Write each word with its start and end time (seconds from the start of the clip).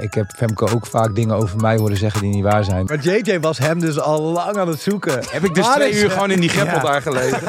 Ik 0.00 0.14
heb 0.14 0.30
Femke 0.36 0.74
ook 0.74 0.86
vaak 0.86 1.14
dingen 1.14 1.36
over 1.36 1.60
mij 1.60 1.76
horen 1.76 1.96
zeggen 1.96 2.20
die 2.20 2.30
niet 2.34 2.42
waar 2.42 2.64
zijn. 2.64 2.84
Maar 2.84 2.98
JJ 3.00 3.40
was 3.40 3.58
hem 3.58 3.80
dus 3.80 4.00
al 4.00 4.20
lang 4.20 4.56
aan 4.56 4.68
het 4.68 4.80
zoeken. 4.80 5.20
Heb 5.30 5.44
ik 5.44 5.54
dus 5.54 5.66
Waar 5.66 5.74
twee 5.74 6.02
uur 6.02 6.10
gewoon 6.10 6.30
in 6.30 6.40
die 6.40 6.48
greppel 6.48 6.76
Ja. 6.76 6.82
daar 6.82 7.02
gelegen. 7.02 7.40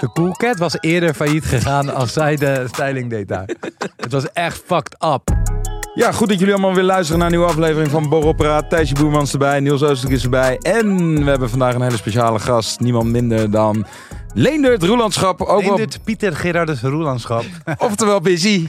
De 0.00 0.10
Cool 0.12 0.32
Cat 0.32 0.58
was 0.58 0.76
eerder 0.80 1.14
failliet 1.14 1.44
gegaan 1.44 1.94
als 1.94 2.12
zij 2.12 2.36
de 2.36 2.64
styling 2.72 3.10
deed 3.10 3.28
daar. 3.28 3.48
Het 3.96 4.12
was 4.12 4.32
echt 4.32 4.62
fucked 4.66 4.96
up. 5.04 5.22
Ja, 5.94 6.12
goed 6.12 6.28
dat 6.28 6.38
jullie 6.38 6.54
allemaal 6.54 6.74
weer 6.74 6.84
luisteren 6.84 7.18
naar 7.18 7.26
een 7.30 7.34
nieuwe 7.34 7.50
aflevering 7.50 7.90
van 7.90 8.08
Borrelpraat. 8.08 8.70
Thijsje 8.70 8.94
Boermans 8.94 9.32
erbij, 9.32 9.60
Niels 9.60 9.82
Oostek 9.82 10.10
is 10.10 10.22
erbij. 10.24 10.56
En 10.58 11.14
we 11.24 11.30
hebben 11.30 11.50
vandaag 11.50 11.74
een 11.74 11.82
hele 11.82 11.96
speciale 11.96 12.38
gast. 12.38 12.80
Niemand 12.80 13.10
minder 13.10 13.50
dan 13.50 13.86
Leendert 14.34 14.82
Roelandschap. 14.82 15.40
Ook 15.40 15.48
wel, 15.48 15.60
Leendert 15.60 16.04
Pieter 16.04 16.36
Gerardus 16.36 16.80
Roelandschap. 16.80 17.44
oftewel 17.78 18.20
busy. 18.20 18.66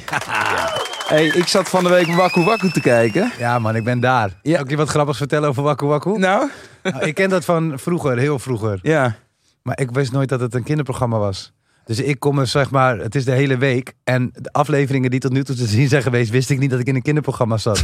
Hey, 1.08 1.26
ik 1.26 1.48
zat 1.48 1.70
van 1.70 1.84
de 1.84 1.90
week 1.90 2.08
Wakku 2.16 2.44
Wakku 2.44 2.72
te 2.72 2.82
kijken. 2.82 3.32
Ja 3.38 3.60
man, 3.60 3.76
ik 3.76 3.84
ben 3.84 4.00
daar. 4.00 4.30
Ja. 4.42 4.60
Ik 4.60 4.70
je 4.70 4.76
wat 4.78 4.90
grappigs 4.90 5.18
vertellen 5.18 5.50
over 5.50 5.64
Waku 5.64 5.86
Waku? 5.86 6.18
Nou, 6.18 6.50
Nou, 6.84 7.06
ik 7.06 7.16
ken 7.16 7.30
dat 7.30 7.46
van 7.46 7.74
vroeger, 7.76 8.18
heel 8.18 8.40
vroeger. 8.40 8.80
ja. 8.82 9.16
Maar 9.62 9.80
ik 9.80 9.92
wist 9.92 10.12
nooit 10.12 10.30
dat 10.30 10.40
het 10.40 10.54
een 10.54 10.64
kinderprogramma 10.64 11.18
was. 11.18 11.54
Dus 11.86 12.00
ik 12.00 12.20
kom 12.20 12.40
er 12.40 12.48
zeg 12.48 12.72
maar, 12.72 12.98
het 12.98 13.16
is 13.16 13.26
de 13.26 13.32
hele 13.32 13.58
week. 13.58 13.94
En 14.04 14.30
de 14.34 14.52
afleveringen 14.52 15.10
die 15.12 15.20
tot 15.20 15.32
nu 15.32 15.44
toe 15.44 15.56
te 15.56 15.66
zien 15.66 15.88
zijn 15.88 16.02
geweest, 16.04 16.32
wist 16.32 16.50
ik 16.50 16.60
niet 16.60 16.70
dat 16.70 16.80
ik 16.80 16.88
in 16.88 16.96
een 16.96 17.02
kinderprogramma 17.02 17.58
zat. 17.58 17.84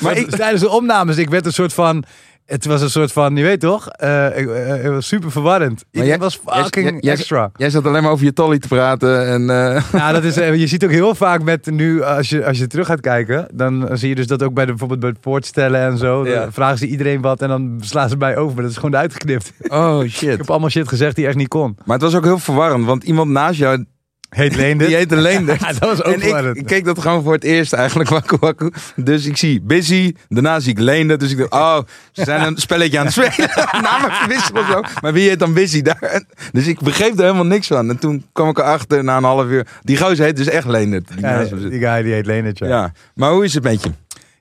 maar 0.00 0.16
ik, 0.16 0.30
tijdens 0.30 0.60
de 0.62 0.68
opnames, 0.68 1.16
ik 1.16 1.30
werd 1.30 1.46
een 1.46 1.52
soort 1.52 1.72
van. 1.72 2.04
Het 2.46 2.64
was 2.66 2.80
een 2.82 2.90
soort 2.90 3.12
van, 3.12 3.36
je 3.36 3.42
weet 3.42 3.60
toch? 3.60 3.88
Eh, 3.88 4.26
ik- 4.38 4.48
eh, 4.48 4.66
het 4.66 4.86
was 4.86 5.06
super 5.06 5.30
verwarrend. 5.30 5.84
Ik 5.90 6.04
jij- 6.04 6.18
was 6.18 6.40
fucking 6.46 6.90
jij- 6.90 6.98
jij- 7.00 7.12
extra. 7.12 7.50
Jij 7.56 7.70
zat 7.70 7.86
alleen 7.86 8.02
maar 8.02 8.10
over 8.12 8.24
je 8.24 8.32
tolly 8.32 8.58
te 8.58 8.68
praten. 8.68 9.26
En, 9.26 9.40
eh, 9.74 9.82
Nou, 9.92 10.12
dat 10.12 10.24
is, 10.24 10.34
je 10.60 10.66
ziet 10.66 10.84
ook 10.84 10.90
heel 10.90 11.14
vaak 11.14 11.42
met 11.42 11.70
nu, 11.70 12.02
als 12.02 12.28
je, 12.28 12.46
als 12.46 12.58
je 12.58 12.66
terug 12.66 12.86
gaat 12.86 13.00
kijken, 13.00 13.48
dan 13.54 13.88
zie 13.92 14.08
je 14.08 14.14
dus 14.14 14.26
dat 14.26 14.42
ook 14.42 14.54
bij 14.54 14.64
de, 14.64 14.70
bijvoorbeeld 14.70 15.00
bij 15.00 15.08
het 15.08 15.18
voorstellen 15.22 15.80
en 15.80 15.98
zo. 15.98 16.26
Ja. 16.26 16.40
Dan 16.40 16.52
vragen 16.52 16.78
ze 16.78 16.86
iedereen 16.86 17.20
wat 17.20 17.42
en 17.42 17.48
dan 17.48 17.76
slaan 17.80 18.08
ze 18.08 18.16
mij 18.16 18.36
over. 18.36 18.54
Maar 18.54 18.62
dat 18.62 18.70
is 18.72 18.78
gewoon 18.78 18.96
uitgeknipt. 18.96 19.52
oh 19.68 19.98
Ik 20.04 20.10
shit. 20.10 20.36
heb 20.38 20.50
allemaal 20.50 20.68
shit 20.70 20.88
gezegd 20.88 21.16
die 21.16 21.26
echt 21.26 21.36
niet 21.36 21.48
kon. 21.48 21.76
Maar 21.84 21.96
het 21.96 22.04
was 22.04 22.14
ook 22.14 22.24
heel 22.24 22.38
verwarrend, 22.38 22.84
want 22.84 23.04
iemand 23.04 23.30
naast 23.30 23.58
jou, 23.58 23.84
Heet 24.34 24.56
Leendert. 24.56 24.88
die 24.88 24.98
heette 24.98 25.16
Leendert. 25.16 25.60
Ja, 25.66 25.72
dat 25.72 25.78
was 25.78 26.02
ook 26.02 26.14
En 26.14 26.46
ik, 26.48 26.56
ik 26.56 26.66
keek 26.66 26.84
dat 26.84 27.00
gewoon 27.00 27.22
voor 27.22 27.32
het 27.32 27.44
eerst 27.44 27.72
eigenlijk, 27.72 28.10
Wakku 28.16 28.36
Wakku. 28.40 28.70
Dus 28.96 29.26
ik 29.26 29.36
zie 29.36 29.60
Busy, 29.60 30.14
daarna 30.28 30.60
zie 30.60 30.70
ik 30.72 30.78
Leende. 30.78 31.16
Dus 31.16 31.30
ik 31.30 31.38
dacht, 31.38 31.52
oh, 31.52 31.78
ze 32.12 32.24
zijn 32.24 32.46
een 32.46 32.56
spelletje 32.56 32.98
aan 32.98 33.04
het 33.04 33.14
spelen. 33.14 33.50
Namen 33.90 34.10
verwisselen 34.12 34.62
of 34.62 34.68
zo. 34.70 34.80
Maar 35.00 35.12
wie 35.12 35.28
heet 35.28 35.38
dan 35.38 35.54
Busy 35.54 35.82
daar? 35.82 36.22
Dus 36.52 36.66
ik 36.66 36.80
begreep 36.80 37.12
er 37.18 37.22
helemaal 37.22 37.46
niks 37.46 37.66
van. 37.66 37.88
En 37.90 37.98
toen 37.98 38.24
kwam 38.32 38.48
ik 38.48 38.58
erachter 38.58 39.04
na 39.04 39.16
een 39.16 39.24
half 39.24 39.46
uur. 39.46 39.66
Die 39.82 39.96
gozer 39.96 40.24
heet 40.24 40.36
dus 40.36 40.48
echt 40.48 40.66
Leendert. 40.66 41.08
Die 41.08 41.20
Ja, 41.20 41.44
die 41.44 41.80
guy 41.80 42.02
die 42.02 42.12
heet 42.12 42.26
Leendert, 42.26 42.58
ja. 42.58 42.66
ja. 42.66 42.72
Ja, 42.72 42.92
maar 43.14 43.30
hoe 43.30 43.44
is 43.44 43.54
het 43.54 43.62
met 43.62 43.82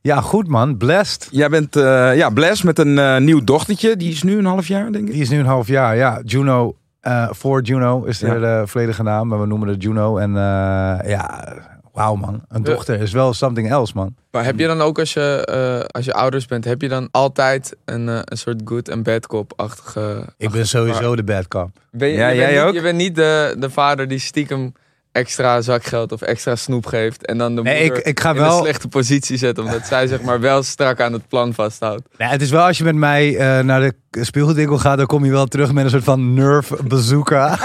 je? 0.01 0.21
goed 0.21 0.47
man. 0.47 0.77
Blessed. 0.77 1.27
Jij 1.31 1.49
bent 1.49 1.75
eh 1.75 2.15
ja, 2.15 2.29
blessed 2.29 2.63
met 2.63 2.79
een 2.79 2.99
eh, 2.99 3.17
nieuw 3.17 3.43
dochtertje. 3.43 3.97
Die 3.97 4.11
is 4.11 4.23
nu 4.23 4.37
een 4.37 4.45
half 4.45 4.67
jaar, 4.67 4.91
denk 4.91 5.07
ik. 5.07 5.11
Die 5.13 5.21
is 5.21 5.29
nu 5.29 5.39
een 5.39 5.45
half 5.45 5.67
jaar. 5.67 5.95
Ja, 5.95 6.21
Juno. 6.25 6.75
Eh 7.01 7.27
voor 7.31 7.61
Juno 7.61 8.03
is 8.03 8.19
Ja. 8.19 8.39
de 8.39 8.63
volledige 8.67 9.03
naam. 9.03 9.27
Maar 9.27 9.39
we 9.39 9.45
noemen 9.45 9.67
het 9.67 9.83
Juno. 9.83 10.17
En 10.17 10.29
eh, 10.35 11.09
ja, 11.09 11.53
wauw 11.93 12.15
man. 12.15 12.41
Een 12.49 12.63
dochter 12.63 13.01
is 13.01 13.11
wel 13.11 13.33
something 13.33 13.69
else 13.69 13.91
man. 13.95 14.15
Maar 14.31 14.43
heb 14.43 14.59
je 14.59 14.67
dan 14.67 14.81
ook 14.81 14.99
als 14.99 15.13
je, 15.13 15.45
eh, 15.45 15.85
als 15.95 16.05
je 16.05 16.13
ouders 16.13 16.45
bent, 16.45 16.65
heb 16.65 16.81
je 16.81 16.87
dan 16.89 17.07
altijd 17.11 17.75
een, 17.85 18.07
een 18.07 18.37
soort 18.37 18.61
good 18.65 18.87
en 18.89 19.03
bad 19.03 19.27
cop-achtige... 19.27 20.25
Ik 20.37 20.49
ben 20.51 20.67
sowieso 20.67 21.15
de 21.15 21.23
bad 21.23 21.47
cop. 21.47 21.69
Ben 21.91 22.09
je, 22.09 22.15
Ja, 22.17 22.27
je 22.27 22.35
jij 22.35 22.45
bent 22.45 22.57
niet, 22.59 22.67
ook? 22.67 22.73
Je 22.73 22.81
bent 22.81 22.97
niet 22.97 23.15
de, 23.15 23.55
de 23.59 23.69
vader 23.69 24.07
die 24.07 24.19
stiekem 24.19 24.73
extra 25.11 25.61
zakgeld 25.61 26.11
of 26.11 26.21
extra 26.21 26.55
snoep 26.55 26.85
geeft. 26.85 27.25
En 27.25 27.37
dan 27.37 27.55
de 27.55 27.61
Nee, 27.61 27.79
moeder 27.81 27.97
ik- 27.97 28.05
ik 28.05 28.19
ga 28.19 28.29
in 28.29 28.35
wel- 28.35 28.57
een 28.57 28.63
slechte 28.63 28.87
positie 28.87 29.37
zet. 29.37 29.57
Omdat 29.57 29.85
zij 29.87 30.07
zeg 30.07 30.21
maar 30.21 30.39
wel 30.39 30.63
strak 30.63 30.99
aan 31.01 31.13
het 31.13 31.27
plan 31.27 31.53
vasthoudt. 31.53 32.01
Nee, 32.17 32.27
het 32.29 32.41
is 32.41 32.49
wel 32.49 32.65
als 32.65 32.77
je 32.77 32.83
met 32.83 32.95
mij 32.95 33.37
eh, 33.37 33.59
naar 33.63 33.81
de 33.81 33.93
speelgoedwinkel 34.23 34.77
gaat, 34.77 34.97
dan 34.97 35.05
kom 35.05 35.25
je 35.25 35.31
wel 35.31 35.45
terug 35.45 35.71
met 35.71 35.83
een 35.83 35.89
soort 35.89 36.03
van 36.03 36.33
nerve 36.33 36.77
bazooka. 36.83 37.57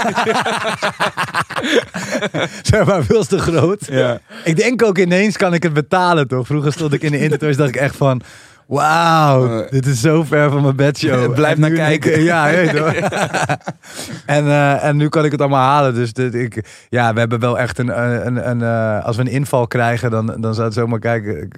zeg 2.61 2.85
maar, 2.85 3.03
veel 3.03 3.23
te 3.25 3.39
groot. 3.39 3.85
Ja. 3.89 4.19
Ik 4.43 4.55
denk 4.55 4.83
ook 4.83 4.97
ineens 4.97 5.37
kan 5.37 5.53
ik 5.53 5.63
het 5.63 5.73
betalen, 5.73 6.27
toch? 6.27 6.45
Vroeger 6.47 6.71
stond 6.73 6.93
ik 6.93 7.01
in 7.01 7.11
de 7.11 7.19
intertoys, 7.19 7.57
dacht 7.57 7.69
ik 7.69 7.75
echt 7.75 7.95
van... 7.95 8.21
Wauw, 8.67 9.59
Eh. 9.59 9.69
dit 9.69 9.85
is 9.85 10.01
zo 10.01 10.23
ver 10.23 10.49
van 10.51 10.61
mijn 10.61 10.75
bedshow. 10.75 11.33
Blijf 11.35 11.57
naar 11.57 11.69
denk 11.69 11.89
ik- 11.91 11.99
kijken. 12.01 12.23
ja, 12.23 12.49
en, 14.25 14.47
eh, 14.47 14.83
en 14.83 14.97
nu 14.97 15.09
kan 15.09 15.25
ik 15.25 15.31
het 15.31 15.39
allemaal 15.41 15.63
halen. 15.63 15.93
Dus 15.93 16.13
dit, 16.13 16.35
ik, 16.35 16.63
ja, 16.89 17.13
we 17.13 17.19
hebben 17.19 17.39
wel 17.39 17.59
echt 17.59 17.79
een... 17.79 18.01
een, 18.03 18.25
een, 18.27 18.49
een, 18.49 18.61
eh, 18.61 19.05
als 19.05 19.15
we 19.15 19.21
een 19.21 19.27
inval 19.27 19.67
krijgen, 19.67 20.11
dan, 20.11 20.35
dan 20.39 20.53
zou 20.53 20.65
het 20.65 20.73
zomaar 20.75 20.99
kijken, 20.99 21.49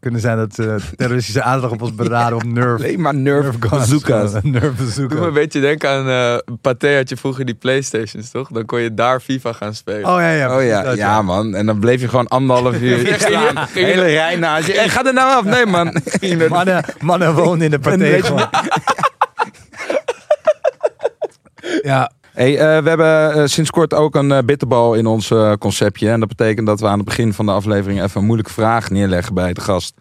kunnen 0.00 0.20
zijn 0.20 0.36
dat 0.36 0.58
eh, 0.58 0.74
terroristische 0.96 1.42
aanslag 1.42 1.70
op 1.70 1.82
ons 1.82 1.94
beraden 1.94 2.36
op 2.36 2.44
Nerve. 2.44 2.84
Alleen 2.84 3.00
maar 3.00 3.14
nerve. 3.14 3.58
Nerve 4.42 5.06
Doe 5.08 5.20
me 5.20 5.26
een 5.26 5.32
beetje 5.32 5.60
denken 5.60 5.90
aan 5.90 6.08
eh 6.08 6.38
Pathé 6.60 6.96
had 6.96 7.08
je 7.08 7.16
vroeger 7.16 7.44
die 7.44 7.54
Playstations, 7.54 8.30
toch? 8.30 8.48
Dan 8.48 8.64
kon 8.64 8.80
je 8.80 8.94
daar 8.94 9.20
FIFA 9.20 9.52
gaan 9.52 9.74
spelen. 9.74 10.04
Oh 10.08 10.20
ja, 10.20 10.30
ja. 10.30 10.56
Oh 10.56 10.64
ja, 10.64 10.82
dat, 10.82 10.96
ja 10.96 11.22
man. 11.22 11.54
En 11.54 11.66
dan 11.66 11.78
bleef 11.78 12.00
je 12.00 12.08
gewoon 12.08 12.28
anderhalf 12.28 12.80
uur 12.80 13.14
staan. 13.18 13.66
Hele 13.72 14.02
rij 14.02 14.36
naast 14.36 14.66
je. 14.66 14.72
Hey, 14.72 14.88
ga 14.88 15.04
er 15.04 15.12
nou 15.14 15.34
af. 15.36 15.44
Nee 15.44 15.66
man. 15.66 15.96
Mannen, 16.56 16.84
mannen 17.00 17.34
wonen 17.34 17.64
in 17.64 17.70
de 17.70 17.78
partij. 17.78 18.22
ja, 21.82 22.10
Hey, 22.32 22.58
eh, 22.58 22.82
we 22.82 22.88
hebben 22.88 23.32
eh, 23.34 23.46
sinds 23.46 23.70
kort 23.70 23.94
ook 23.94 24.14
een 24.14 24.32
eh, 24.32 24.38
bitterbal 24.44 24.94
in 24.94 25.06
ons 25.06 25.32
conceptje. 25.58 26.10
En 26.10 26.20
dat 26.20 26.28
betekent 26.28 26.66
dat 26.66 26.80
we 26.80 26.86
aan 26.86 26.98
het 26.98 27.06
begin 27.06 27.32
van 27.32 27.46
de 27.46 27.52
aflevering 27.52 28.02
even 28.02 28.20
een 28.20 28.26
moeilijke 28.26 28.52
vraag 28.52 28.90
neerleggen 28.90 29.34
bij 29.34 29.52
de 29.52 29.60
gast. 29.60 29.94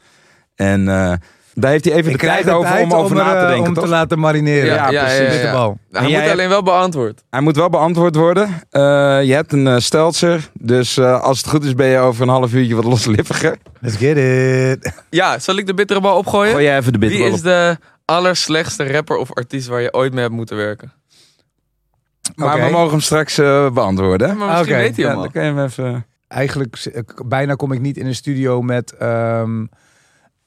En 0.59 0.87
eh, 0.87 1.13
daar 1.59 1.71
heeft 1.71 1.85
hij 1.85 1.93
even 1.93 2.11
de 2.11 2.17
tijd 2.17 2.49
over 2.49 2.79
om 2.79 2.93
over 2.93 3.17
er, 3.17 3.23
na 3.23 3.31
te 3.31 3.37
eh, 3.39 3.47
denken, 3.47 3.67
om 3.67 3.73
toch? 3.73 3.83
te 3.83 3.89
laten 3.89 4.19
marineren. 4.19 4.65
Ja, 4.65 4.73
Ja, 4.75 4.89
ja, 4.89 4.99
precies. 5.03 5.17
ja, 5.19 5.23
ja. 5.23 5.29
Bitterbal. 5.31 5.77
Hij 5.91 6.01
En 6.01 6.03
moet 6.03 6.11
jij- 6.11 6.31
alleen 6.31 6.49
wel 6.49 6.63
beantwoord. 6.63 7.23
Hij 7.29 7.41
moet 7.41 7.55
wel 7.55 7.69
beantwoord 7.69 8.15
worden. 8.15 8.45
Eh, 8.69 8.81
je 9.23 9.33
hebt 9.33 9.53
een 9.53 9.67
eh, 9.67 9.77
steltser. 9.77 10.49
Dus 10.53 10.97
eh, 10.97 11.21
als 11.21 11.37
het 11.37 11.47
goed 11.47 11.63
is 11.63 11.75
ben 11.75 11.87
je 11.87 11.97
over 11.97 12.21
een 12.23 12.29
half 12.29 12.53
uurtje 12.53 12.75
wat 12.75 12.83
loslippiger. 12.83 13.57
Let's 13.79 13.95
get 13.97 14.17
it. 14.17 14.93
Ja, 15.09 15.39
zal 15.39 15.57
ik 15.57 15.65
de 15.67 15.73
bittere 15.73 16.01
bal 16.01 16.17
opgooien? 16.17 16.51
Gooi 16.51 16.63
jij 16.63 16.77
even 16.77 16.93
de 16.93 16.99
Wie 16.99 17.09
bitterbal 17.09 17.33
is 17.35 17.39
op. 17.39 17.45
de 17.45 17.77
allerslechtste 18.05 18.91
rapper 18.91 19.17
of 19.17 19.33
artiest 19.33 19.67
waar 19.67 19.81
je 19.81 19.93
ooit 19.93 20.13
mee 20.13 20.21
hebt 20.23 20.33
moeten 20.35 20.55
werken? 20.57 20.91
Maar 22.35 22.65
we 22.65 22.69
mogen 22.71 22.89
hem 22.91 22.99
straks 23.01 23.37
eh, 23.37 23.69
beantwoorden. 23.71 24.29
hè? 24.29 24.35
Maar 24.35 24.47
misschien 24.47 24.73
Oké, 24.73 24.81
weet 24.83 24.95
hij 24.95 25.05
Ja, 25.05 25.13
al. 25.13 25.21
dan 25.21 25.31
kan 25.31 25.43
je 25.45 25.53
hem 25.53 25.63
even... 25.65 26.05
Eigenlijk, 26.27 26.75
bijna 27.25 27.53
kom 27.53 27.71
ik 27.71 27.79
niet 27.79 27.97
in 27.97 28.05
een 28.05 28.15
studio 28.15 28.61
met, 28.61 28.91
ehm, 28.97 29.65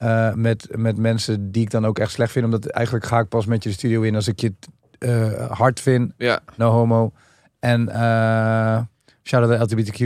eh, 0.03 0.33
met, 0.35 0.67
met 0.71 0.97
mensen 0.97 1.53
die 1.53 1.63
ik 1.63 1.71
dan 1.71 1.87
ook 1.87 1.99
echt 1.99 2.11
slecht 2.11 2.33
vind. 2.33 2.45
Omdat 2.45 2.67
eigenlijk 2.67 3.07
ga 3.07 3.19
ik 3.19 3.29
pas 3.29 3.47
met 3.47 3.63
je 3.63 3.69
de 3.69 3.75
studio 3.75 4.03
in 4.03 4.15
als 4.15 4.29
ik 4.29 4.41
je 4.41 4.53
eh, 4.99 5.51
hard 5.51 5.81
vind. 5.81 6.13
Ja. 6.17 6.41
No 6.57 6.71
homo. 6.71 7.13
En 7.61 7.89
eh 7.89 8.79
shout 9.25 9.51
out 9.51 9.69
to 9.69 9.77
LGBTQ. 9.77 10.01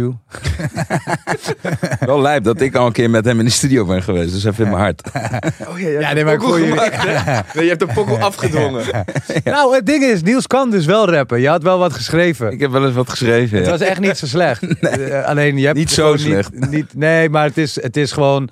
Wel 2.07 2.21
lijp 2.21 2.45
dat 2.45 2.61
ik 2.61 2.75
al 2.75 2.87
een 2.87 2.93
keer 2.93 3.11
met 3.11 3.25
hem 3.25 3.39
in 3.39 3.45
de 3.45 3.51
studio 3.51 3.85
ben 3.85 4.03
geweest. 4.03 4.33
Dus 4.33 4.43
hij 4.43 4.53
vindt 4.53 4.71
me 4.71 4.77
hard. 4.77 5.03
Oh 5.69 5.81
ja, 5.81 5.89
Ja, 5.89 6.13
nee, 6.13 6.25
maar 6.25 6.35
ik 6.35 6.41
je... 6.41 6.57
Nee, 7.55 7.65
je 7.65 7.69
hebt 7.71 7.81
de 7.81 7.93
pokkel 7.95 8.19
afgedwongen. 8.19 8.85
Nou, 9.45 9.75
het 9.75 9.87
ding 9.87 10.05
is, 10.05 10.23
Niels 10.23 10.47
kan 10.47 10.71
dus 10.71 10.87
wel 10.87 11.11
rappen. 11.11 11.41
Je 11.41 11.49
had 11.49 11.63
wel 11.63 11.79
wat 11.79 11.93
geschreven. 11.93 12.53
Ik 12.53 12.61
heb 12.61 12.71
wel 12.71 12.87
eens 12.87 12.95
wat 12.95 13.11
geschreven. 13.11 13.57
Het 13.57 13.67
ja. 13.67 13.73
was 13.73 13.81
echt 13.81 14.01
niet 14.01 14.17
zo 14.17 14.27
slecht. 14.27 14.63
Alleen 15.25 15.57
je 15.59 15.67
hebt 15.67 15.79
Niet 15.79 15.91
zo 15.91 16.17
slecht. 16.17 16.53
Niet, 16.53 16.71
niet- 16.71 16.95
nee, 16.95 17.29
maar 17.31 17.45
het 17.45 17.59
is, 17.59 17.83
het 17.83 17.97
is 17.97 18.13
gewoon. 18.13 18.51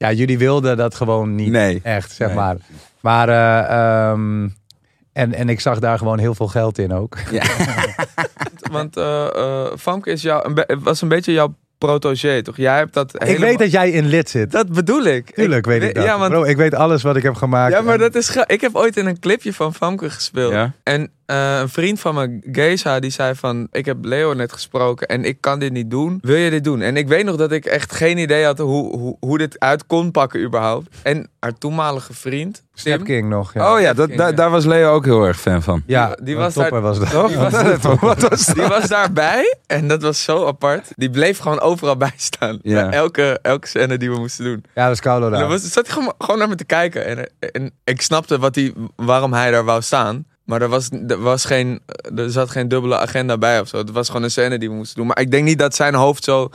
Ja, 0.00 0.12
jullie 0.12 0.38
wilden 0.38 0.76
dat 0.76 0.94
gewoon 0.94 1.34
niet 1.34 1.50
Nee. 1.50 1.80
echt, 1.82 2.12
zeg 2.12 2.26
Nee. 2.28 2.36
maar. 2.36 2.56
Maar 3.00 3.28
eh, 3.28 4.08
ehm, 4.10 4.48
en, 5.12 5.34
en 5.34 5.48
ik 5.48 5.60
zag 5.60 5.78
daar 5.78 5.98
gewoon 5.98 6.18
heel 6.18 6.34
veel 6.34 6.46
geld 6.48 6.78
in 6.78 6.92
ook. 6.92 7.16
Want 8.72 8.96
eh 8.96 9.26
eh, 9.34 9.66
Famke 9.78 10.10
is 10.10 10.22
jou, 10.22 10.54
was 10.82 11.02
een 11.02 11.08
beetje 11.08 11.32
jouw 11.32 11.54
protégé, 11.78 12.42
toch? 12.42 12.56
Jij 12.56 12.76
hebt 12.76 12.94
dat 12.94 13.14
Ik 13.14 13.20
helemaal- 13.22 13.48
weet 13.48 13.58
dat 13.58 13.70
jij 13.70 13.90
in 13.90 14.06
lid 14.06 14.30
zit. 14.30 14.50
Dat 14.50 14.72
bedoel 14.72 15.04
ik. 15.04 15.30
Tuurlijk 15.30 15.66
weet 15.66 15.82
ik 15.82 15.94
dat. 15.94 16.04
Ja, 16.04 16.18
want, 16.18 16.30
Bro, 16.32 16.42
ik 16.44 16.56
weet 16.56 16.74
alles 16.74 17.02
wat 17.02 17.16
ik 17.16 17.22
heb 17.22 17.34
gemaakt. 17.34 17.72
ja 17.72 17.80
maar 17.80 17.94
En- 17.94 18.00
dat 18.00 18.14
is... 18.14 18.36
Ik 18.46 18.60
heb 18.60 18.74
ooit 18.76 18.96
in 18.96 19.06
een 19.06 19.18
clipje 19.18 19.52
van 19.52 19.74
Famke 19.74 20.10
gespeeld. 20.10 20.52
Ja. 20.52 20.72
En 20.82 21.10
eh, 21.30 21.58
een 21.60 21.68
vriend 21.68 22.00
van 22.00 22.14
me, 22.14 22.38
Geza, 22.52 23.00
die 23.00 23.10
zei 23.10 23.34
van... 23.34 23.68
Ik 23.72 23.84
heb 23.86 23.96
Leo 24.04 24.32
net 24.34 24.52
gesproken 24.52 25.06
en 25.08 25.24
ik 25.24 25.40
kan 25.40 25.58
dit 25.58 25.72
niet 25.72 25.90
doen. 25.90 26.18
Wil 26.22 26.36
je 26.36 26.50
dit 26.50 26.64
doen? 26.64 26.80
En 26.80 26.96
ik 26.96 27.08
weet 27.08 27.24
nog 27.24 27.36
dat 27.36 27.52
ik 27.52 27.64
echt 27.64 27.92
geen 27.94 28.18
idee 28.18 28.44
had 28.44 28.58
hoe, 28.58 28.96
hoe, 28.98 29.16
hoe 29.20 29.38
dit 29.38 29.58
uit 29.58 29.86
kon 29.86 30.10
pakken 30.10 30.42
überhaupt. 30.42 30.88
En 31.02 31.28
haar 31.40 31.58
toenmalige 31.58 32.12
vriend, 32.14 32.62
Step 32.74 32.96
Tim... 32.96 33.04
King 33.04 33.28
nog. 33.28 33.54
Ja. 33.54 33.74
Oh 33.74 33.80
ja, 33.80 33.92
dat, 33.92 34.10
da- 34.16 34.32
daar 34.32 34.50
was 34.50 34.64
Leo 34.64 34.92
ook 34.92 35.04
heel 35.04 35.24
erg 35.24 35.40
fan 35.40 35.62
van. 35.62 35.82
ja, 35.86 36.16
die 36.22 36.36
was 36.36 36.54
topper 36.54 36.70
daar- 36.72 36.80
was 36.80 36.98
dat. 36.98 37.10
Toch? 37.10 37.34
Wat 38.00 38.20
was 38.20 38.46
dat? 38.46 38.56
Die 38.56 38.66
was 38.66 38.88
daarbij 38.88 39.56
en 39.66 39.88
dat 39.88 40.02
was 40.02 40.22
zo 40.24 40.46
apart. 40.46 40.92
Die 40.96 41.10
bleef 41.10 41.38
gewoon 41.38 41.60
overal 41.60 41.96
bij 41.96 42.12
staan. 42.16 42.58
Ja. 42.62 42.88
Bij 42.88 42.98
elke, 42.98 43.38
elke 43.42 43.66
scène 43.66 43.96
die 43.98 44.10
we 44.10 44.18
moesten 44.18 44.44
doen. 44.44 44.64
Ja, 44.74 44.84
dat 44.84 44.92
is 44.94 45.00
koude 45.00 45.24
En 45.26 45.30
daar. 45.32 45.40
dan 45.40 45.50
was, 45.50 45.72
zat 45.72 45.86
hij 45.86 45.94
gewoon, 45.94 46.12
gewoon 46.18 46.38
naar 46.38 46.48
me 46.48 46.54
te 46.54 46.64
kijken. 46.64 47.06
En, 47.06 47.30
en 47.52 47.70
ik 47.84 48.02
snapte 48.02 48.38
wat 48.38 48.54
hij, 48.54 48.72
waarom 48.96 49.32
hij 49.32 49.50
daar 49.50 49.64
wou 49.64 49.82
staan. 49.82 50.24
Maar 50.50 50.62
er, 50.62 50.68
was, 50.68 50.88
er, 51.08 51.20
was 51.20 51.44
geen, 51.44 51.80
er 52.16 52.30
zat 52.30 52.50
geen 52.50 52.68
dubbele 52.68 52.98
agenda 52.98 53.38
bij 53.38 53.60
of 53.60 53.68
zo. 53.68 53.76
Het 53.76 53.90
was 53.90 54.06
gewoon 54.06 54.22
een 54.22 54.30
scène 54.30 54.58
die 54.58 54.68
we 54.68 54.74
moesten 54.74 54.96
doen. 54.96 55.06
Maar 55.06 55.20
ik 55.20 55.30
denk 55.30 55.44
niet 55.44 55.58
dat 55.58 55.74
zijn 55.74 55.94
hoofd 55.94 56.24
zo... 56.24 56.44
Ik 56.44 56.50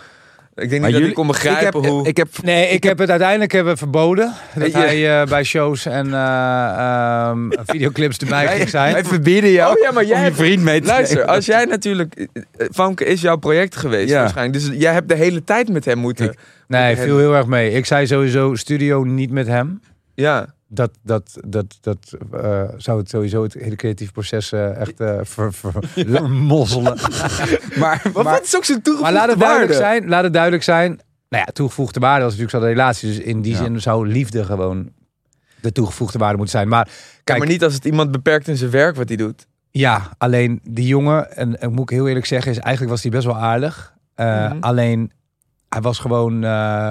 denk 0.55 0.71
niet 0.71 0.81
Maar 0.81 0.89
dat 0.89 0.91
jullie- 0.99 1.09
ik 1.09 1.15
kon 1.15 1.27
begrijpen 1.27 1.67
ik 1.67 1.73
heb, 1.73 1.91
hoe... 1.91 2.07
Ik 2.07 2.17
heb, 2.17 2.27
Nee, 2.43 2.67
ik 2.69 2.83
heb 2.83 2.97
het 2.97 3.09
uiteindelijk 3.09 3.51
hebben 3.51 3.77
verboden. 3.77 4.33
Dat 4.55 4.71
Ja. 4.71 4.79
hij 4.79 5.21
eh, 5.21 5.27
bij 5.27 5.43
shows 5.43 5.85
en 5.85 6.13
eh, 6.13 6.73
ehm, 6.77 7.49
videoclips 7.71 8.17
erbij 8.17 8.47
ging 8.57 8.69
zijn. 8.69 8.93
wij 8.93 9.03
verbieden 9.03 9.51
jou 9.51 9.75
Oh 9.77 9.83
ja, 9.83 9.91
maar 9.91 10.05
jij 10.05 10.17
om 10.19 10.25
je 10.25 10.33
vriend 10.33 10.63
mee 10.63 10.81
te 10.81 10.87
Luister, 10.87 11.17
nemen. 11.17 11.33
als 11.33 11.45
jij 11.45 11.65
natuurlijk... 11.65 12.27
Famke 12.71 13.05
is 13.05 13.21
jouw 13.21 13.35
project 13.37 13.75
geweest 13.75 14.09
Ja. 14.09 14.19
waarschijnlijk. 14.19 14.63
Dus 14.65 14.77
jij 14.79 14.93
hebt 14.93 15.09
de 15.09 15.15
hele 15.15 15.43
tijd 15.43 15.69
met 15.69 15.85
hem 15.85 15.97
moeten... 15.97 16.35
Nee, 16.67 16.97
viel 16.97 17.17
heel 17.17 17.35
erg 17.35 17.45
mee. 17.45 17.71
Ik 17.71 17.85
zei 17.85 18.07
sowieso 18.07 18.55
studio 18.55 19.03
niet 19.03 19.31
met 19.31 19.47
hem. 19.47 19.81
Ja. 20.13 20.53
Dat, 20.67 20.91
dat, 21.03 21.37
dat, 21.47 21.77
dat 21.81 21.97
eh, 22.33 22.63
zou 22.77 22.99
het 22.99 23.09
sowieso 23.09 23.43
het 23.43 23.53
hele 23.53 23.75
creatieve 23.75 24.11
proces 24.11 24.51
eh, 24.51 24.77
echt 24.77 24.93
ver, 25.29 25.53
ver- 25.53 25.73
mozzelen. 26.29 26.97
Maar, 27.79 28.01
Maar, 28.23 28.41
is 28.41 28.55
ook 28.55 28.65
zijn 28.65 28.81
toegevoegde 28.81 29.01
Maar 29.01 29.13
laat 29.13 29.29
het 29.29 29.39
duidelijk 29.39 29.71
waarde? 29.79 29.85
zijn. 29.99 30.09
Laat 30.09 30.23
het 30.23 30.33
duidelijk 30.33 30.63
zijn. 30.63 30.89
Nou 31.29 31.43
ja, 31.45 31.51
toegevoegde 31.53 31.99
waarde 31.99 32.23
was 32.23 32.35
natuurlijk 32.37 32.63
zo'n 32.63 32.73
relatie. 32.73 33.09
Dus 33.09 33.19
in 33.19 33.41
die 33.41 33.51
Ja. 33.51 33.57
zin 33.57 33.81
zou 33.81 34.07
liefde 34.07 34.43
gewoon 34.45 34.89
de 35.61 35.71
toegevoegde 35.71 36.17
waarde 36.17 36.37
moeten 36.37 36.57
zijn. 36.57 36.67
Maar 36.67 36.87
Kijk, 37.23 37.39
maar 37.39 37.47
niet 37.47 37.63
als 37.63 37.73
het 37.73 37.85
iemand 37.85 38.11
beperkt 38.11 38.47
in 38.47 38.57
zijn 38.57 38.71
werk 38.71 38.95
wat 38.95 39.07
hij 39.07 39.17
doet. 39.17 39.47
ja, 39.71 40.09
alleen 40.17 40.59
die 40.63 40.87
jongen, 40.87 41.35
en, 41.35 41.61
en 41.61 41.71
moet 41.71 41.89
ik 41.91 41.95
heel 41.97 42.07
eerlijk 42.07 42.25
zeggen, 42.25 42.51
is 42.51 42.57
eigenlijk 42.57 42.91
was 42.93 43.01
hij 43.01 43.11
best 43.11 43.25
wel 43.25 43.37
aardig. 43.37 43.93
Mhm. 44.15 44.57
Alleen, 44.59 45.11
hij 45.69 45.81
was 45.81 45.99
gewoon, 45.99 46.45